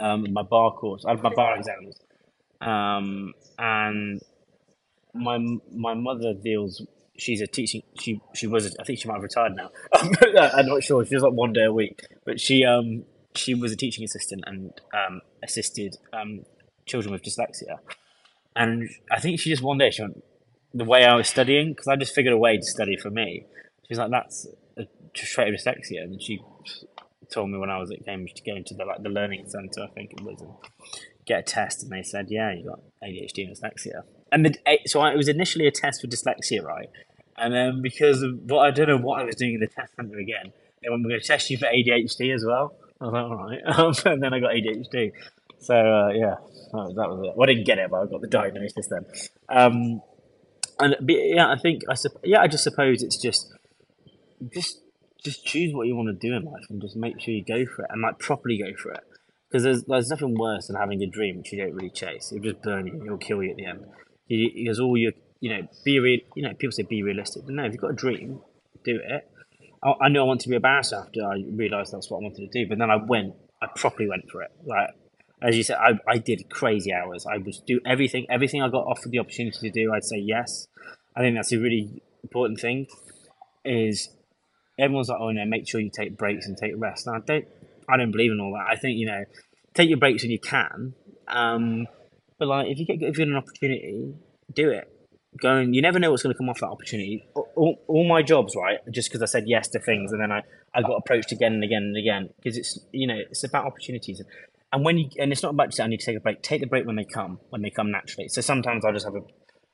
um, 0.00 0.32
my 0.32 0.42
bar 0.42 0.72
course. 0.72 1.04
I 1.06 1.10
had 1.10 1.22
my 1.22 1.32
bar 1.34 1.56
exams. 1.56 1.96
Um, 2.60 3.34
and 3.58 4.20
my 5.14 5.38
my 5.72 5.94
mother 5.94 6.34
deals. 6.34 6.82
She's 7.18 7.40
a 7.40 7.46
teaching. 7.46 7.82
She 8.00 8.20
she 8.34 8.46
was. 8.46 8.66
A, 8.66 8.80
I 8.80 8.84
think 8.84 8.98
she 8.98 9.08
might 9.08 9.14
have 9.14 9.22
retired 9.22 9.54
now. 9.54 9.70
I'm 9.94 10.66
not 10.66 10.82
sure. 10.82 11.04
She 11.06 11.14
was 11.14 11.22
like 11.22 11.32
one 11.32 11.52
day 11.52 11.64
a 11.64 11.72
week, 11.72 12.02
but 12.24 12.40
she 12.40 12.64
um 12.64 13.04
she 13.34 13.54
was 13.54 13.72
a 13.72 13.76
teaching 13.76 14.04
assistant 14.04 14.44
and 14.46 14.72
um 14.92 15.20
assisted 15.42 15.96
um 16.12 16.44
children 16.84 17.12
with 17.12 17.22
dyslexia. 17.22 17.78
And 18.56 18.88
I 19.12 19.20
think 19.20 19.38
she 19.38 19.50
just 19.50 19.62
one 19.62 19.78
day 19.78 19.90
she 19.90 20.02
went 20.02 20.24
the 20.72 20.84
way 20.84 21.04
I 21.04 21.14
was 21.14 21.28
studying 21.28 21.70
because 21.70 21.86
I 21.86 21.96
just 21.96 22.14
figured 22.14 22.34
a 22.34 22.38
way 22.38 22.56
to 22.56 22.64
study 22.64 22.96
for 22.96 23.10
me. 23.10 23.44
She's 23.86 23.98
like, 23.98 24.10
"That's 24.10 24.48
a 24.76 24.86
trait 25.12 25.54
of 25.54 25.60
dyslexia," 25.60 26.02
and 26.02 26.20
she 26.20 26.40
told 27.30 27.50
me 27.50 27.58
when 27.58 27.70
I 27.70 27.78
was 27.78 27.90
at 27.90 28.04
Cambridge 28.04 28.34
to 28.34 28.42
go 28.42 28.56
into 28.56 28.74
the 28.74 28.84
like 28.84 29.02
the 29.02 29.10
learning 29.10 29.48
centre, 29.48 29.82
I 29.82 29.88
think 29.88 30.12
it 30.12 30.22
was, 30.22 30.40
and 30.40 30.54
get 31.26 31.40
a 31.40 31.42
test, 31.42 31.82
and 31.82 31.92
they 31.92 32.02
said, 32.02 32.28
"Yeah, 32.30 32.52
you 32.52 32.64
got 32.64 32.80
ADHD 33.02 33.46
and 33.46 33.56
dyslexia." 33.56 34.02
And 34.32 34.46
the, 34.46 34.56
eh, 34.66 34.78
so 34.86 35.00
I, 35.00 35.12
it 35.12 35.16
was 35.16 35.28
initially 35.28 35.66
a 35.66 35.70
test 35.70 36.00
for 36.00 36.06
dyslexia, 36.06 36.64
right? 36.64 36.88
And 37.36 37.52
then 37.52 37.82
because 37.82 38.22
of 38.22 38.50
what 38.50 38.60
I 38.60 38.70
don't 38.70 38.88
know 38.88 38.96
what 38.98 39.20
I 39.20 39.24
was 39.24 39.36
doing 39.36 39.54
in 39.54 39.60
the 39.60 39.66
test 39.66 39.94
centre 39.96 40.18
again, 40.18 40.52
they 40.82 40.88
went, 40.88 41.02
"We're 41.02 41.10
going 41.10 41.20
to 41.20 41.26
test 41.26 41.50
you 41.50 41.58
for 41.58 41.66
ADHD 41.66 42.34
as 42.34 42.44
well." 42.44 42.74
I 43.00 43.04
was 43.04 43.12
like, 43.12 43.24
"All 43.24 43.36
right," 43.36 44.06
and 44.06 44.22
then 44.22 44.32
I 44.32 44.40
got 44.40 44.52
ADHD. 44.52 45.12
So 45.66 45.74
uh, 45.74 46.10
yeah, 46.10 46.36
that 46.72 47.08
was 47.10 47.28
it. 47.28 47.36
Well, 47.36 47.48
I 47.48 47.52
didn't 47.52 47.66
get 47.66 47.78
it, 47.78 47.90
but 47.90 48.02
I 48.02 48.06
got 48.06 48.20
the 48.20 48.28
diagnosis 48.28 48.86
then. 48.88 49.04
Um, 49.48 50.00
and 50.78 50.94
yeah, 51.08 51.50
I 51.50 51.56
think 51.56 51.82
I 51.90 51.96
yeah, 52.22 52.40
I 52.40 52.46
just 52.46 52.62
suppose 52.62 53.02
it's 53.02 53.20
just 53.20 53.52
just 54.54 54.78
just 55.24 55.44
choose 55.44 55.74
what 55.74 55.88
you 55.88 55.96
want 55.96 56.08
to 56.08 56.28
do 56.28 56.36
in 56.36 56.44
life 56.44 56.64
and 56.70 56.80
just 56.80 56.94
make 56.94 57.20
sure 57.20 57.34
you 57.34 57.44
go 57.44 57.66
for 57.66 57.82
it 57.82 57.90
and 57.90 58.00
like 58.00 58.20
properly 58.20 58.58
go 58.58 58.76
for 58.80 58.92
it. 58.92 59.00
Because 59.48 59.64
there's 59.64 59.82
there's 59.84 60.08
nothing 60.08 60.38
worse 60.38 60.68
than 60.68 60.76
having 60.76 61.02
a 61.02 61.06
dream 61.06 61.38
which 61.38 61.52
you 61.52 61.58
don't 61.58 61.74
really 61.74 61.90
chase. 61.90 62.30
It'll 62.30 62.44
just 62.44 62.62
burn 62.62 62.86
you. 62.86 63.04
It'll 63.04 63.18
kill 63.18 63.42
you 63.42 63.50
at 63.50 63.56
the 63.56 63.66
end. 63.66 63.86
Because 64.28 64.78
all 64.78 64.96
your 64.96 65.12
you 65.40 65.50
know 65.50 65.66
be 65.84 65.98
real. 65.98 66.20
You 66.36 66.44
know 66.44 66.54
people 66.54 66.72
say 66.72 66.84
be 66.84 67.02
realistic, 67.02 67.42
but 67.44 67.54
no, 67.54 67.64
if 67.64 67.72
you've 67.72 67.80
got 67.80 67.90
a 67.90 67.94
dream, 67.94 68.40
do 68.84 69.00
it. 69.02 69.28
I, 69.82 69.94
I 70.02 70.08
knew 70.10 70.20
I 70.20 70.24
wanted 70.24 70.42
to 70.44 70.48
be 70.48 70.56
a 70.56 70.60
barrister 70.60 70.96
after 70.96 71.24
I 71.24 71.42
realised 71.50 71.92
that's 71.92 72.08
what 72.08 72.18
I 72.18 72.22
wanted 72.22 72.52
to 72.52 72.64
do. 72.64 72.68
But 72.68 72.78
then 72.78 72.90
I 72.90 72.96
went. 72.96 73.34
I 73.60 73.66
properly 73.74 74.08
went 74.08 74.30
for 74.30 74.42
it. 74.42 74.50
Like 74.64 74.90
as 75.42 75.56
you 75.56 75.62
said, 75.62 75.76
I, 75.76 75.98
I 76.08 76.18
did 76.18 76.48
crazy 76.48 76.92
hours. 76.92 77.26
I 77.26 77.36
would 77.36 77.54
do 77.66 77.80
everything, 77.86 78.26
everything 78.30 78.62
I 78.62 78.68
got 78.68 78.86
offered 78.86 79.12
the 79.12 79.18
opportunity 79.18 79.58
to 79.60 79.70
do. 79.70 79.92
I'd 79.92 80.04
say 80.04 80.18
yes. 80.18 80.66
I 81.14 81.20
think 81.20 81.36
that's 81.36 81.52
a 81.52 81.58
really 81.58 82.02
important 82.22 82.60
thing. 82.60 82.86
Is 83.64 84.08
everyone's 84.78 85.08
like, 85.08 85.18
oh 85.20 85.30
no, 85.30 85.44
make 85.44 85.68
sure 85.68 85.80
you 85.80 85.90
take 85.90 86.16
breaks 86.16 86.46
and 86.46 86.56
take 86.56 86.72
rest. 86.76 87.08
I 87.08 87.18
don't, 87.26 87.46
I 87.88 87.96
don't 87.96 88.12
believe 88.12 88.32
in 88.32 88.40
all 88.40 88.52
that. 88.52 88.66
I 88.70 88.76
think 88.76 88.98
you 88.98 89.06
know, 89.06 89.24
take 89.74 89.88
your 89.88 89.98
breaks 89.98 90.22
when 90.22 90.30
you 90.30 90.40
can. 90.40 90.94
Um, 91.28 91.86
but 92.38 92.48
like, 92.48 92.68
if 92.68 92.78
you 92.78 92.86
get 92.86 92.98
get 93.00 93.28
an 93.28 93.36
opportunity, 93.36 94.14
do 94.52 94.70
it. 94.70 94.90
Go 95.40 95.56
and 95.56 95.74
you 95.74 95.82
never 95.82 95.98
know 95.98 96.10
what's 96.10 96.22
going 96.22 96.32
to 96.32 96.38
come 96.38 96.48
off 96.48 96.60
that 96.60 96.68
opportunity. 96.68 97.28
All, 97.34 97.82
all 97.88 98.08
my 98.08 98.22
jobs, 98.22 98.54
right, 98.56 98.78
just 98.90 99.10
because 99.10 99.22
I 99.22 99.26
said 99.26 99.44
yes 99.46 99.68
to 99.68 99.78
things, 99.78 100.12
and 100.12 100.20
then 100.20 100.32
I, 100.32 100.42
I 100.74 100.82
got 100.82 100.96
approached 100.96 101.32
again 101.32 101.52
and 101.52 101.64
again 101.64 101.82
and 101.82 101.96
again 101.96 102.30
because 102.36 102.56
it's 102.56 102.78
you 102.92 103.06
know 103.06 103.18
it's 103.18 103.44
about 103.44 103.66
opportunities. 103.66 104.22
And 104.72 104.84
when 104.84 104.98
you 104.98 105.08
and 105.18 105.32
it's 105.32 105.42
not 105.42 105.50
about 105.50 105.68
just 105.68 105.80
I 105.80 105.86
need 105.86 106.00
to 106.00 106.06
take 106.06 106.16
a 106.16 106.20
break. 106.20 106.42
Take 106.42 106.60
the 106.60 106.66
break 106.66 106.86
when 106.86 106.96
they 106.96 107.04
come, 107.04 107.38
when 107.50 107.62
they 107.62 107.70
come 107.70 107.90
naturally. 107.90 108.28
So 108.28 108.40
sometimes 108.40 108.84
I'll 108.84 108.92
just 108.92 109.06
have 109.06 109.14
a 109.14 109.20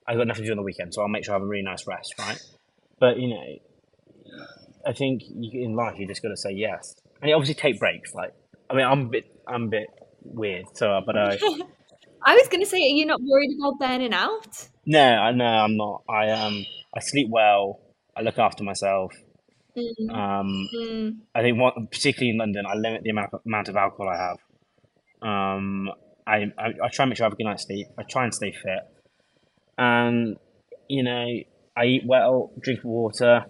I've 0.07 0.19
got 0.19 0.27
nothing 0.27 0.43
to 0.43 0.49
do 0.49 0.53
on 0.53 0.57
the 0.57 0.63
weekend, 0.63 0.95
so 0.95 1.03
I'll 1.03 1.09
make 1.09 1.25
sure 1.25 1.35
I 1.35 1.37
have 1.37 1.43
a 1.43 1.47
really 1.47 1.65
nice 1.65 1.87
rest, 1.87 2.15
right? 2.19 2.41
But 2.99 3.19
you 3.19 3.29
know, 3.29 3.43
I 4.87 4.93
think 4.93 5.23
you, 5.29 5.65
in 5.65 5.75
life 5.75 5.99
you 5.99 6.07
just 6.07 6.23
got 6.23 6.29
to 6.29 6.37
say 6.37 6.53
yes, 6.53 6.95
and 7.21 7.29
you 7.29 7.35
obviously 7.35 7.55
take 7.55 7.79
breaks. 7.79 8.13
Like 8.15 8.35
I 8.69 8.75
mean, 8.75 8.85
I'm 8.85 9.07
a 9.07 9.09
bit 9.09 9.25
I'm 9.47 9.65
a 9.65 9.69
bit 9.69 9.87
weird, 10.23 10.65
so 10.75 11.01
but 11.05 11.17
I 11.17 11.39
I 12.25 12.35
was 12.35 12.49
gonna 12.49 12.67
say, 12.67 12.79
are 12.79 12.97
you 12.97 13.07
not 13.07 13.21
worried 13.23 13.57
about 13.59 13.79
burning 13.79 14.13
out? 14.13 14.69
No, 14.87 15.01
I 15.01 15.33
no, 15.33 15.45
I'm 15.45 15.77
not. 15.77 16.03
I 16.09 16.31
um, 16.31 16.65
I 16.95 17.01
sleep 17.01 17.29
well. 17.31 17.81
I 18.17 18.23
look 18.23 18.39
after 18.39 18.63
myself. 18.63 19.13
Mm. 19.77 20.15
Um, 20.15 20.69
Mm. 20.77 21.17
I 21.35 21.41
think 21.41 21.59
one, 21.59 21.89
particularly 21.91 22.31
in 22.31 22.39
London, 22.39 22.67
I 22.67 22.75
limit 22.75 23.03
the 23.03 23.11
amount 23.11 23.31
amount 23.47 23.69
of 23.69 23.77
alcohol 23.77 24.09
I 24.09 24.19
have. 24.19 24.39
Um, 25.23 25.91
I, 26.27 26.53
I 26.59 26.67
I 26.85 26.89
try 26.89 27.05
and 27.05 27.11
make 27.11 27.17
sure 27.17 27.25
I 27.25 27.27
have 27.27 27.33
a 27.33 27.37
good 27.37 27.45
night's 27.45 27.65
sleep. 27.65 27.89
I 27.99 28.03
try 28.03 28.25
and 28.25 28.35
stay 28.35 28.53
fit, 28.53 28.81
and 29.79 30.37
you 30.89 31.03
know, 31.03 31.27
I 31.77 31.85
eat 31.85 32.03
well, 32.07 32.53
drink 32.61 32.81
water. 32.85 33.45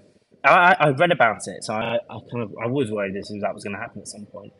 I, 0.44 0.74
I, 0.78 0.88
read 0.88 1.12
about 1.12 1.46
it, 1.46 1.62
so 1.62 1.74
I, 1.74 1.98
I 2.10 2.18
kind 2.32 2.42
of 2.42 2.52
I 2.62 2.66
was 2.66 2.90
worried 2.90 3.14
this 3.14 3.28
that 3.28 3.54
was 3.54 3.62
going 3.62 3.76
to 3.76 3.80
happen 3.80 4.00
at 4.00 4.08
some 4.08 4.26
point. 4.26 4.52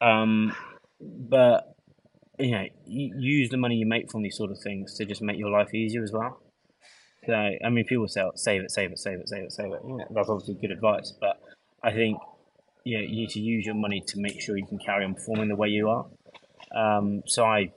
Um, 0.00 0.54
but 1.00 1.74
you 2.38 2.52
know, 2.52 2.64
use 2.86 3.48
the 3.48 3.56
money 3.56 3.76
you 3.76 3.86
make 3.86 4.10
from 4.10 4.22
these 4.22 4.36
sort 4.36 4.50
of 4.50 4.58
things 4.62 4.96
to 4.96 5.04
just 5.04 5.22
make 5.22 5.38
your 5.38 5.50
life 5.50 5.72
easier 5.74 6.02
as 6.02 6.12
well. 6.12 6.40
So 7.26 7.32
I 7.32 7.68
mean, 7.70 7.84
people 7.84 8.06
say 8.08 8.22
save 8.34 8.62
it, 8.62 8.70
save 8.70 8.92
it, 8.92 8.98
save 8.98 9.20
it, 9.20 9.28
save 9.28 9.44
it, 9.44 9.52
save 9.52 9.72
it. 9.72 9.84
Know, 9.84 10.04
that's 10.10 10.28
obviously 10.28 10.54
good 10.60 10.72
advice, 10.72 11.14
but 11.20 11.40
I 11.82 11.92
think 11.92 12.18
know, 12.84 13.00
you 13.00 13.16
need 13.16 13.30
to 13.30 13.40
use 13.40 13.66
your 13.66 13.74
money 13.74 14.02
to 14.06 14.20
make 14.20 14.40
sure 14.40 14.56
you 14.56 14.66
can 14.66 14.78
carry 14.78 15.04
on 15.04 15.14
performing 15.14 15.48
the 15.48 15.56
way 15.56 15.68
you 15.68 15.88
are. 15.88 16.06
Um, 16.74 17.22
so 17.26 17.44
I, 17.44 17.72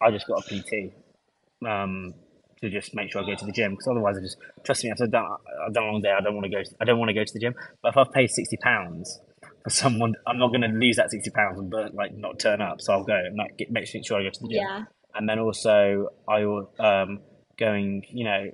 I 0.00 0.10
just 0.10 0.26
got 0.26 0.44
a 0.44 0.60
PT 0.60 0.92
um, 1.66 2.14
to 2.60 2.70
just 2.70 2.94
make 2.94 3.10
sure 3.12 3.22
I 3.22 3.26
go 3.26 3.34
to 3.34 3.44
the 3.46 3.52
gym 3.52 3.72
because 3.72 3.88
otherwise 3.88 4.16
I 4.18 4.20
just 4.20 4.36
trust 4.64 4.84
me. 4.84 4.90
I've 4.90 4.98
done 5.10 5.24
I've 5.66 5.72
done 5.74 5.84
a 5.84 5.86
long 5.92 6.00
day. 6.02 6.10
I 6.10 6.20
don't 6.20 6.34
want 6.34 6.44
to 6.44 6.50
go. 6.50 6.62
I 6.80 6.84
don't 6.84 6.98
want 6.98 7.08
to 7.08 7.14
go 7.14 7.24
to 7.24 7.32
the 7.32 7.40
gym. 7.40 7.54
But 7.82 7.90
if 7.90 7.96
I've 7.96 8.12
paid 8.12 8.30
sixty 8.30 8.56
pounds 8.56 9.20
for 9.64 9.70
someone, 9.70 10.14
I'm 10.26 10.38
not 10.38 10.48
going 10.48 10.62
to 10.62 10.68
lose 10.68 10.96
that 10.96 11.10
sixty 11.10 11.30
pounds 11.30 11.58
and 11.58 11.70
burn, 11.70 11.92
like 11.94 12.14
not 12.16 12.38
turn 12.38 12.60
up. 12.60 12.80
So 12.80 12.92
I'll 12.92 13.04
go 13.04 13.14
and 13.14 13.36
like, 13.36 13.56
get, 13.58 13.70
make 13.70 13.86
sure 13.86 14.18
I 14.18 14.24
go 14.24 14.30
to 14.30 14.40
the 14.40 14.48
gym. 14.48 14.58
Yeah. 14.62 14.84
And 15.14 15.28
then 15.28 15.38
also 15.38 16.08
I 16.28 16.44
will 16.44 16.72
um, 16.78 17.20
going. 17.58 18.02
You 18.10 18.24
know, 18.24 18.50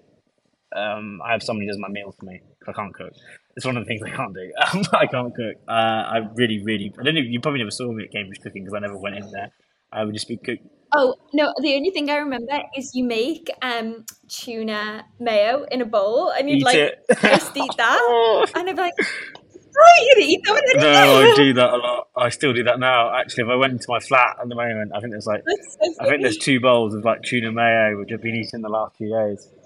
um, 0.76 1.20
I 1.24 1.32
have 1.32 1.42
somebody 1.42 1.66
who 1.66 1.72
does 1.72 1.78
my 1.80 1.88
meals 1.88 2.14
for 2.18 2.26
me. 2.26 2.40
'cause 2.64 2.74
I 2.76 2.82
can't 2.82 2.94
cook. 2.94 3.12
It's 3.56 3.64
one 3.66 3.76
of 3.76 3.84
the 3.84 3.88
things 3.88 4.02
I 4.02 4.10
can't 4.10 4.34
do. 4.34 4.52
I 4.92 5.06
can't 5.06 5.34
cook. 5.34 5.56
Uh, 5.66 5.70
I 5.72 6.18
really, 6.34 6.62
really. 6.62 6.92
I 6.98 7.02
don't 7.02 7.14
know. 7.14 7.20
You 7.20 7.40
probably 7.40 7.58
never 7.60 7.70
saw 7.70 7.90
me 7.90 8.04
at 8.04 8.12
Cambridge 8.12 8.40
cooking 8.40 8.64
because 8.64 8.74
I 8.74 8.80
never 8.80 8.96
went 8.96 9.16
in 9.16 9.30
there. 9.32 9.50
I 9.92 10.04
would 10.04 10.14
just 10.14 10.28
be 10.28 10.36
cook. 10.36 10.58
Oh 10.94 11.14
no, 11.34 11.52
the 11.60 11.74
only 11.74 11.90
thing 11.90 12.10
I 12.10 12.16
remember 12.16 12.58
is 12.76 12.94
you 12.94 13.04
make 13.04 13.50
um 13.62 14.04
tuna 14.28 15.04
mayo 15.20 15.64
in 15.70 15.82
a 15.82 15.84
bowl 15.86 16.30
and 16.30 16.48
you'd 16.48 16.58
Eat 16.60 16.64
like 16.64 16.76
it. 16.76 17.04
just 17.20 17.56
eat 17.56 17.72
that. 17.76 17.98
Oh. 18.00 18.46
And 18.54 18.68
I'd 18.70 18.76
be 18.76 18.82
like, 18.82 18.94
oh, 18.98 20.02
you'd 20.16 20.24
eat 20.24 20.40
that 20.46 20.74
No, 20.76 21.20
I 21.20 21.34
do 21.36 21.52
that 21.54 21.70
a 21.74 21.76
lot. 21.76 22.08
I 22.16 22.30
still 22.30 22.54
do 22.54 22.64
that 22.64 22.78
now. 22.80 23.14
Actually, 23.14 23.44
if 23.44 23.50
I 23.50 23.56
went 23.56 23.72
into 23.74 23.86
my 23.88 24.00
flat 24.00 24.36
at 24.40 24.48
the 24.48 24.54
moment, 24.54 24.92
I 24.94 25.00
think 25.00 25.12
there's 25.12 25.26
like 25.26 25.42
so 25.46 25.94
I 26.00 26.08
think 26.08 26.22
there's 26.22 26.38
two 26.38 26.58
bowls 26.58 26.94
of 26.94 27.04
like 27.04 27.22
tuna 27.22 27.52
mayo 27.52 27.98
which 27.98 28.10
I've 28.12 28.22
been 28.22 28.36
eating 28.36 28.62
the 28.62 28.68
last 28.70 28.96
few 28.96 29.10
days. 29.10 29.48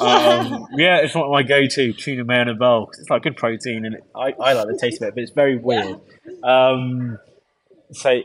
Um, 0.00 0.66
yeah, 0.76 0.98
it's 0.98 1.14
not 1.14 1.30
my 1.30 1.42
go-to 1.42 1.92
tuna 1.94 2.24
mayo 2.24 2.42
in 2.42 2.48
a 2.48 2.54
bowl 2.54 2.86
'cause 2.86 2.98
it's 3.00 3.10
like 3.10 3.22
good 3.22 3.36
protein 3.36 3.86
and 3.86 3.94
it, 3.96 4.04
I, 4.14 4.32
I 4.32 4.52
like 4.52 4.66
the 4.66 4.78
taste 4.78 5.00
of 5.00 5.08
it, 5.08 5.14
but 5.14 5.22
it's 5.22 5.32
very 5.32 5.56
weird. 5.56 6.00
Um, 6.42 7.18
so 7.92 8.20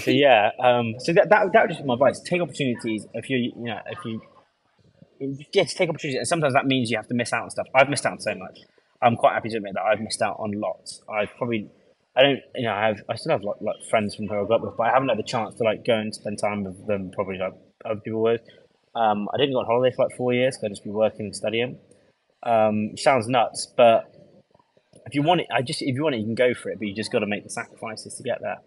so 0.00 0.10
yeah, 0.10 0.50
um, 0.62 0.94
so 0.98 1.12
that 1.12 1.28
that 1.30 1.52
that 1.52 1.62
would 1.62 1.70
just 1.70 1.80
be 1.82 1.86
my 1.86 1.94
advice. 1.94 2.20
Take 2.20 2.40
opportunities 2.42 3.06
if 3.14 3.30
you 3.30 3.38
you 3.38 3.52
know 3.56 3.80
if 3.90 3.98
you 4.04 4.20
to 5.20 5.64
take 5.64 5.88
opportunities, 5.88 6.18
and 6.18 6.28
sometimes 6.28 6.54
that 6.54 6.66
means 6.66 6.90
you 6.90 6.96
have 6.96 7.08
to 7.08 7.14
miss 7.14 7.32
out 7.32 7.44
on 7.44 7.50
stuff. 7.50 7.66
I've 7.74 7.88
missed 7.88 8.06
out 8.06 8.12
on 8.12 8.20
so 8.20 8.34
much. 8.34 8.60
I'm 9.02 9.16
quite 9.16 9.34
happy 9.34 9.48
to 9.50 9.56
admit 9.56 9.74
that 9.74 9.82
I've 9.82 10.00
missed 10.00 10.22
out 10.22 10.36
on 10.38 10.52
lots. 10.52 11.02
I've 11.08 11.30
probably, 11.36 11.68
I 12.16 12.22
don't, 12.22 12.40
you 12.54 12.64
know, 12.64 12.72
I 12.72 12.86
have, 12.88 13.02
I 13.08 13.16
still 13.16 13.32
have 13.32 13.42
like, 13.42 13.56
like 13.60 13.76
friends 13.90 14.14
from 14.14 14.28
who 14.28 14.34
I 14.40 14.44
grew 14.44 14.56
up 14.56 14.62
with, 14.62 14.76
but 14.76 14.84
I 14.88 14.92
haven't 14.92 15.08
had 15.08 15.18
the 15.18 15.22
chance 15.24 15.54
to 15.56 15.64
like 15.64 15.84
go 15.84 15.94
and 15.94 16.14
spend 16.14 16.38
time 16.38 16.64
with 16.64 16.86
them. 16.86 17.10
Probably 17.12 17.38
like 17.38 17.54
other 17.84 18.00
people 18.00 18.22
would. 18.22 18.40
Um, 18.94 19.28
I 19.34 19.36
didn't 19.38 19.52
go 19.52 19.60
on 19.60 19.66
holiday 19.66 19.94
for 19.94 20.06
like 20.06 20.16
four 20.16 20.32
years. 20.32 20.56
'cause 20.56 20.64
I'd 20.64 20.70
just 20.70 20.84
be 20.84 20.90
working 20.90 21.26
and 21.26 21.36
studying. 21.36 21.78
Um, 22.42 22.96
sounds 22.96 23.28
nuts, 23.28 23.72
but 23.76 24.12
if 25.06 25.14
you 25.14 25.22
want 25.22 25.42
it, 25.42 25.46
I 25.52 25.62
just 25.62 25.82
if 25.82 25.94
you 25.94 26.02
want 26.02 26.14
it, 26.14 26.18
you 26.18 26.24
can 26.24 26.34
go 26.34 26.54
for 26.54 26.70
it. 26.70 26.78
But 26.78 26.88
you 26.88 26.94
just 26.94 27.12
got 27.12 27.20
to 27.20 27.26
make 27.26 27.44
the 27.44 27.50
sacrifices 27.50 28.14
to 28.16 28.22
get 28.22 28.40
there. 28.40 28.58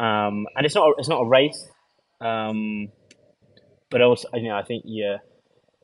Um, 0.00 0.46
and 0.56 0.64
it's 0.64 0.74
not 0.74 0.88
a, 0.88 0.92
it's 0.98 1.08
not 1.08 1.20
a 1.20 1.26
race. 1.26 1.68
Um, 2.20 2.88
but 3.90 4.00
also, 4.00 4.28
you 4.34 4.48
know, 4.48 4.56
I 4.56 4.62
think 4.62 4.84
you 4.86 5.18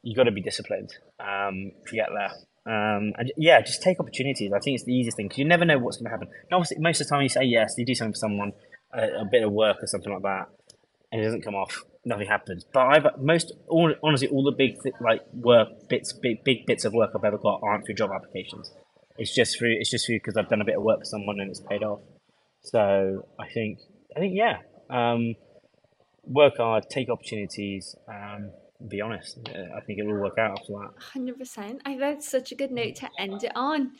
you 0.02 0.14
got 0.14 0.24
to 0.24 0.30
be 0.30 0.40
disciplined 0.40 0.94
um, 1.20 1.72
to 1.86 1.94
get 1.94 2.08
there. 2.14 2.32
Um, 2.66 3.12
and 3.18 3.32
yeah, 3.36 3.60
just 3.60 3.82
take 3.82 4.00
opportunities. 4.00 4.52
I 4.52 4.58
think 4.58 4.76
it's 4.76 4.84
the 4.84 4.94
easiest 4.94 5.16
thing 5.16 5.26
because 5.26 5.38
you 5.38 5.44
never 5.44 5.64
know 5.64 5.78
what's 5.78 5.98
going 5.98 6.06
to 6.06 6.10
happen. 6.10 6.28
And 6.28 6.52
obviously, 6.52 6.78
most 6.80 7.00
of 7.00 7.06
the 7.06 7.10
time 7.10 7.22
you 7.22 7.28
say 7.28 7.44
yes, 7.44 7.74
you 7.76 7.84
do 7.84 7.94
something 7.94 8.14
for 8.14 8.18
someone, 8.18 8.52
a, 8.92 9.20
a 9.20 9.24
bit 9.30 9.42
of 9.42 9.52
work 9.52 9.82
or 9.82 9.86
something 9.86 10.12
like 10.12 10.22
that, 10.22 10.46
and 11.12 11.20
it 11.20 11.24
doesn't 11.24 11.42
come 11.42 11.54
off. 11.54 11.84
Nothing 12.04 12.28
happens. 12.28 12.64
But 12.72 12.86
I've 12.86 13.06
most 13.20 13.52
all, 13.68 13.92
honestly, 14.02 14.28
all 14.28 14.44
the 14.44 14.52
big 14.52 14.76
like 15.00 15.22
work 15.34 15.88
bits, 15.88 16.12
big 16.12 16.42
big 16.42 16.64
bits 16.66 16.84
of 16.84 16.94
work 16.94 17.10
I've 17.14 17.24
ever 17.24 17.38
got 17.38 17.60
aren't 17.62 17.84
through 17.84 17.96
job 17.96 18.10
applications. 18.14 18.72
It's 19.18 19.34
just 19.34 19.58
through 19.58 19.76
it's 19.78 19.90
just 19.90 20.06
through 20.06 20.16
because 20.16 20.36
I've 20.36 20.48
done 20.48 20.60
a 20.60 20.64
bit 20.64 20.76
of 20.76 20.82
work 20.82 21.00
for 21.00 21.04
someone 21.04 21.40
and 21.40 21.50
it's 21.50 21.60
paid 21.60 21.82
off. 21.82 22.00
So 22.62 23.26
I 23.38 23.48
think 23.48 23.80
I 24.16 24.20
think 24.20 24.34
yeah, 24.34 24.58
um, 24.90 25.34
work 26.24 26.56
hard, 26.56 26.84
take 26.90 27.10
opportunities. 27.10 27.94
Um, 28.08 28.50
be 28.88 29.00
honest. 29.00 29.38
I 29.48 29.80
think 29.80 29.98
it'll 29.98 30.12
all 30.12 30.20
work 30.20 30.38
out 30.38 30.58
after 30.58 30.72
that. 30.74 30.90
Hundred 31.12 31.38
percent. 31.38 31.80
I 31.84 31.90
think 31.90 32.00
that's 32.00 32.28
such 32.28 32.52
a 32.52 32.54
good 32.54 32.70
note 32.70 32.96
to 32.96 33.08
end 33.18 33.42
it 33.42 33.52
on. 33.54 33.92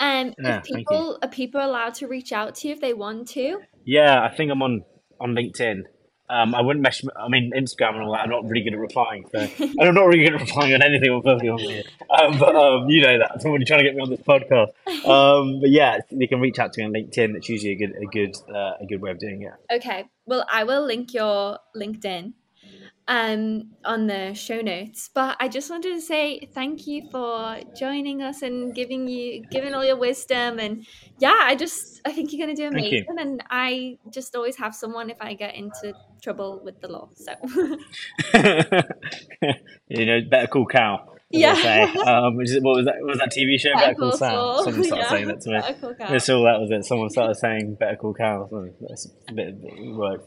Um, 0.00 0.34
Yeah, 0.42 0.60
people 0.60 1.18
are 1.22 1.28
people 1.28 1.60
allowed 1.64 1.94
to 1.94 2.08
reach 2.08 2.32
out 2.32 2.56
to 2.56 2.68
you 2.68 2.74
if 2.74 2.80
they 2.80 2.94
want 2.94 3.28
to? 3.28 3.60
Yeah, 3.84 4.22
I 4.22 4.34
think 4.34 4.50
I'm 4.50 4.62
on 4.62 4.84
on 5.20 5.34
LinkedIn. 5.34 5.82
Um, 6.28 6.54
I 6.54 6.62
wouldn't 6.62 6.82
mess. 6.82 7.04
I 7.16 7.28
mean, 7.28 7.52
Instagram 7.54 7.94
and 7.94 8.02
all 8.02 8.12
that. 8.12 8.22
I'm 8.22 8.30
not 8.30 8.48
really 8.48 8.62
good 8.62 8.72
at 8.72 8.78
replying. 8.78 9.26
So 9.30 9.38
I'm 9.80 9.94
not 9.94 10.06
really 10.06 10.24
good 10.24 10.34
at 10.34 10.40
replying 10.40 10.74
on 10.74 10.82
anything. 10.82 11.12
I'm 11.12 11.22
perfectly 11.22 11.50
honest 11.50 11.66
with 11.66 11.86
you. 11.86 12.16
Um, 12.16 12.38
but 12.38 12.56
um, 12.56 12.88
you 12.88 13.02
know 13.02 13.18
that. 13.18 13.40
Somebody 13.42 13.64
trying 13.64 13.80
to 13.80 13.84
get 13.84 13.94
me 13.94 14.02
on 14.02 14.10
this 14.10 14.20
podcast. 14.20 14.72
Um, 15.06 15.60
but 15.60 15.70
yeah, 15.70 15.98
they 16.10 16.26
can 16.26 16.40
reach 16.40 16.58
out 16.58 16.72
to 16.74 16.80
me 16.80 16.86
on 16.86 16.92
LinkedIn. 16.92 17.34
That's 17.34 17.48
usually 17.48 17.72
a 17.72 17.76
good 17.76 17.94
a 17.96 18.06
good 18.06 18.36
uh, 18.48 18.72
a 18.80 18.86
good 18.86 19.00
way 19.00 19.10
of 19.10 19.18
doing 19.18 19.42
it. 19.42 19.52
Okay. 19.70 20.06
Well, 20.26 20.46
I 20.50 20.64
will 20.64 20.84
link 20.84 21.12
your 21.12 21.58
LinkedIn 21.76 22.32
um 23.06 23.70
on 23.84 24.06
the 24.06 24.32
show 24.34 24.60
notes. 24.62 25.10
But 25.14 25.36
I 25.38 25.48
just 25.48 25.68
wanted 25.70 25.94
to 25.94 26.00
say 26.00 26.48
thank 26.54 26.86
you 26.86 27.08
for 27.10 27.60
joining 27.78 28.22
us 28.22 28.40
and 28.42 28.74
giving 28.74 29.06
you 29.08 29.42
giving 29.50 29.74
all 29.74 29.84
your 29.84 29.96
wisdom 29.96 30.58
and 30.58 30.86
yeah, 31.18 31.38
I 31.42 31.54
just 31.54 32.00
I 32.06 32.12
think 32.12 32.32
you're 32.32 32.46
gonna 32.46 32.56
do 32.56 32.66
amazing 32.66 33.04
and 33.18 33.42
I 33.50 33.98
just 34.10 34.34
always 34.34 34.56
have 34.56 34.74
someone 34.74 35.10
if 35.10 35.18
I 35.20 35.34
get 35.34 35.54
into 35.54 35.92
trouble 36.22 36.60
with 36.64 36.80
the 36.80 36.88
law. 36.88 37.10
So 37.14 37.34
you 39.88 40.06
know, 40.06 40.20
better 40.28 40.46
call 40.46 40.66
Cal. 40.66 41.16
they 41.30 41.40
Yeah. 41.40 41.92
Um, 42.06 42.40
is, 42.40 42.58
what 42.62 42.76
was 42.76 42.86
that? 42.86 42.96
What 43.00 43.10
was 43.10 43.18
that 43.18 43.32
TV 43.32 43.58
show? 43.60 43.74
Better, 43.74 43.94
Call 43.94 44.12
Saul. 44.12 44.62
Saul. 44.62 44.64
Someone 44.64 44.84
started 44.84 45.02
Yeah. 45.04 45.10
saying 45.10 45.26
that 45.28 45.40
to 45.42 45.50
me. 45.50 45.60
Better 45.60 45.74
Call 45.74 45.94
Cal. 45.94 46.10
That's 46.10 46.28
all 46.30 46.44
that 46.44 46.60
was 46.60 46.70
it. 46.70 46.84
Someone 46.84 47.10
started 47.10 47.34
saying 47.34 47.74
"Better 47.78 47.96
Call 47.96 48.14
Cal." 48.14 48.48
So 48.50 48.68
That's 48.80 49.08
a 49.28 49.32
bit, 49.34 49.60
bit 49.60 49.72
right. 49.92 50.20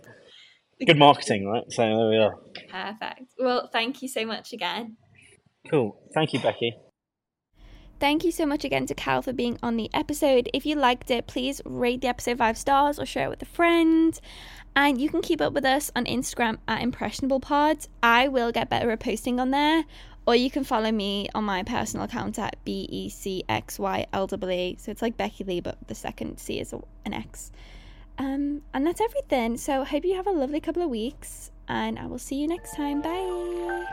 Good 0.86 0.98
marketing, 0.98 1.48
right? 1.48 1.64
So 1.70 1.84
there 1.84 2.10
we 2.10 2.18
are. 2.18 2.36
Perfect. 2.70 3.34
Well, 3.40 3.70
thank 3.72 4.02
you 4.02 4.08
so 4.08 4.26
much 4.26 4.54
again. 4.54 4.98
Cool. 5.70 6.00
Thank 6.14 6.34
you, 6.34 6.40
Becky. 6.40 6.76
Thank 8.00 8.24
you 8.24 8.32
so 8.32 8.46
much 8.46 8.64
again 8.64 8.86
to 8.86 8.94
Cal 8.94 9.24
for 9.24 9.34
being 9.34 9.58
on 9.64 9.76
the 9.76 9.90
episode. 9.92 10.50
If 10.54 10.68
you 10.68 10.76
liked 10.76 11.10
it, 11.10 11.26
please 11.26 11.62
rate 11.66 12.02
the 12.02 12.08
episode 12.08 12.38
five 12.38 12.58
stars 12.58 13.00
or 13.00 13.08
share 13.08 13.26
it 13.26 13.30
with 13.30 13.42
a 13.42 13.46
friend. 13.46 14.20
And 14.76 15.02
you 15.02 15.10
can 15.10 15.22
keep 15.24 15.42
up 15.42 15.54
with 15.54 15.66
us 15.66 15.90
on 15.96 16.06
Instagram 16.06 16.60
at 16.68 16.84
Impressionable 16.84 17.40
Pod. 17.40 17.88
I 18.04 18.28
will 18.28 18.52
get 18.52 18.70
better 18.70 18.92
at 18.92 19.00
posting 19.00 19.40
on 19.40 19.50
there. 19.50 19.84
Or 20.28 20.36
you 20.36 20.52
can 20.52 20.64
follow 20.64 20.92
me 20.92 21.28
on 21.34 21.46
my 21.46 21.64
personal 21.64 22.06
account 22.06 22.38
at 22.38 22.58
B 22.66 22.88
E 22.92 23.10
C 23.10 23.44
X 23.50 23.80
Y 23.80 24.06
L 24.14 24.28
W 24.28 24.52
E. 24.52 24.78
So 24.80 24.92
it's 24.92 25.02
like 25.02 25.18
Becky 25.18 25.44
Lee, 25.44 25.62
but 25.62 25.78
the 25.88 25.96
second 25.96 26.38
C 26.38 26.60
is 26.60 26.74
an 27.06 27.14
X. 27.14 27.52
Um, 28.18 28.62
and 28.74 28.86
that's 28.86 29.02
everything. 29.02 29.58
So 29.58 29.82
I 29.82 29.86
hope 29.86 30.06
you 30.06 30.16
have 30.16 30.28
a 30.28 30.32
lovely 30.32 30.60
couple 30.60 30.82
of 30.82 30.90
weeks. 30.90 31.52
And 31.68 32.00
I 32.00 32.06
will 32.06 32.20
see 32.20 32.36
you 32.36 32.48
next 32.48 32.76
time. 32.76 33.02
Bye. 33.02 33.84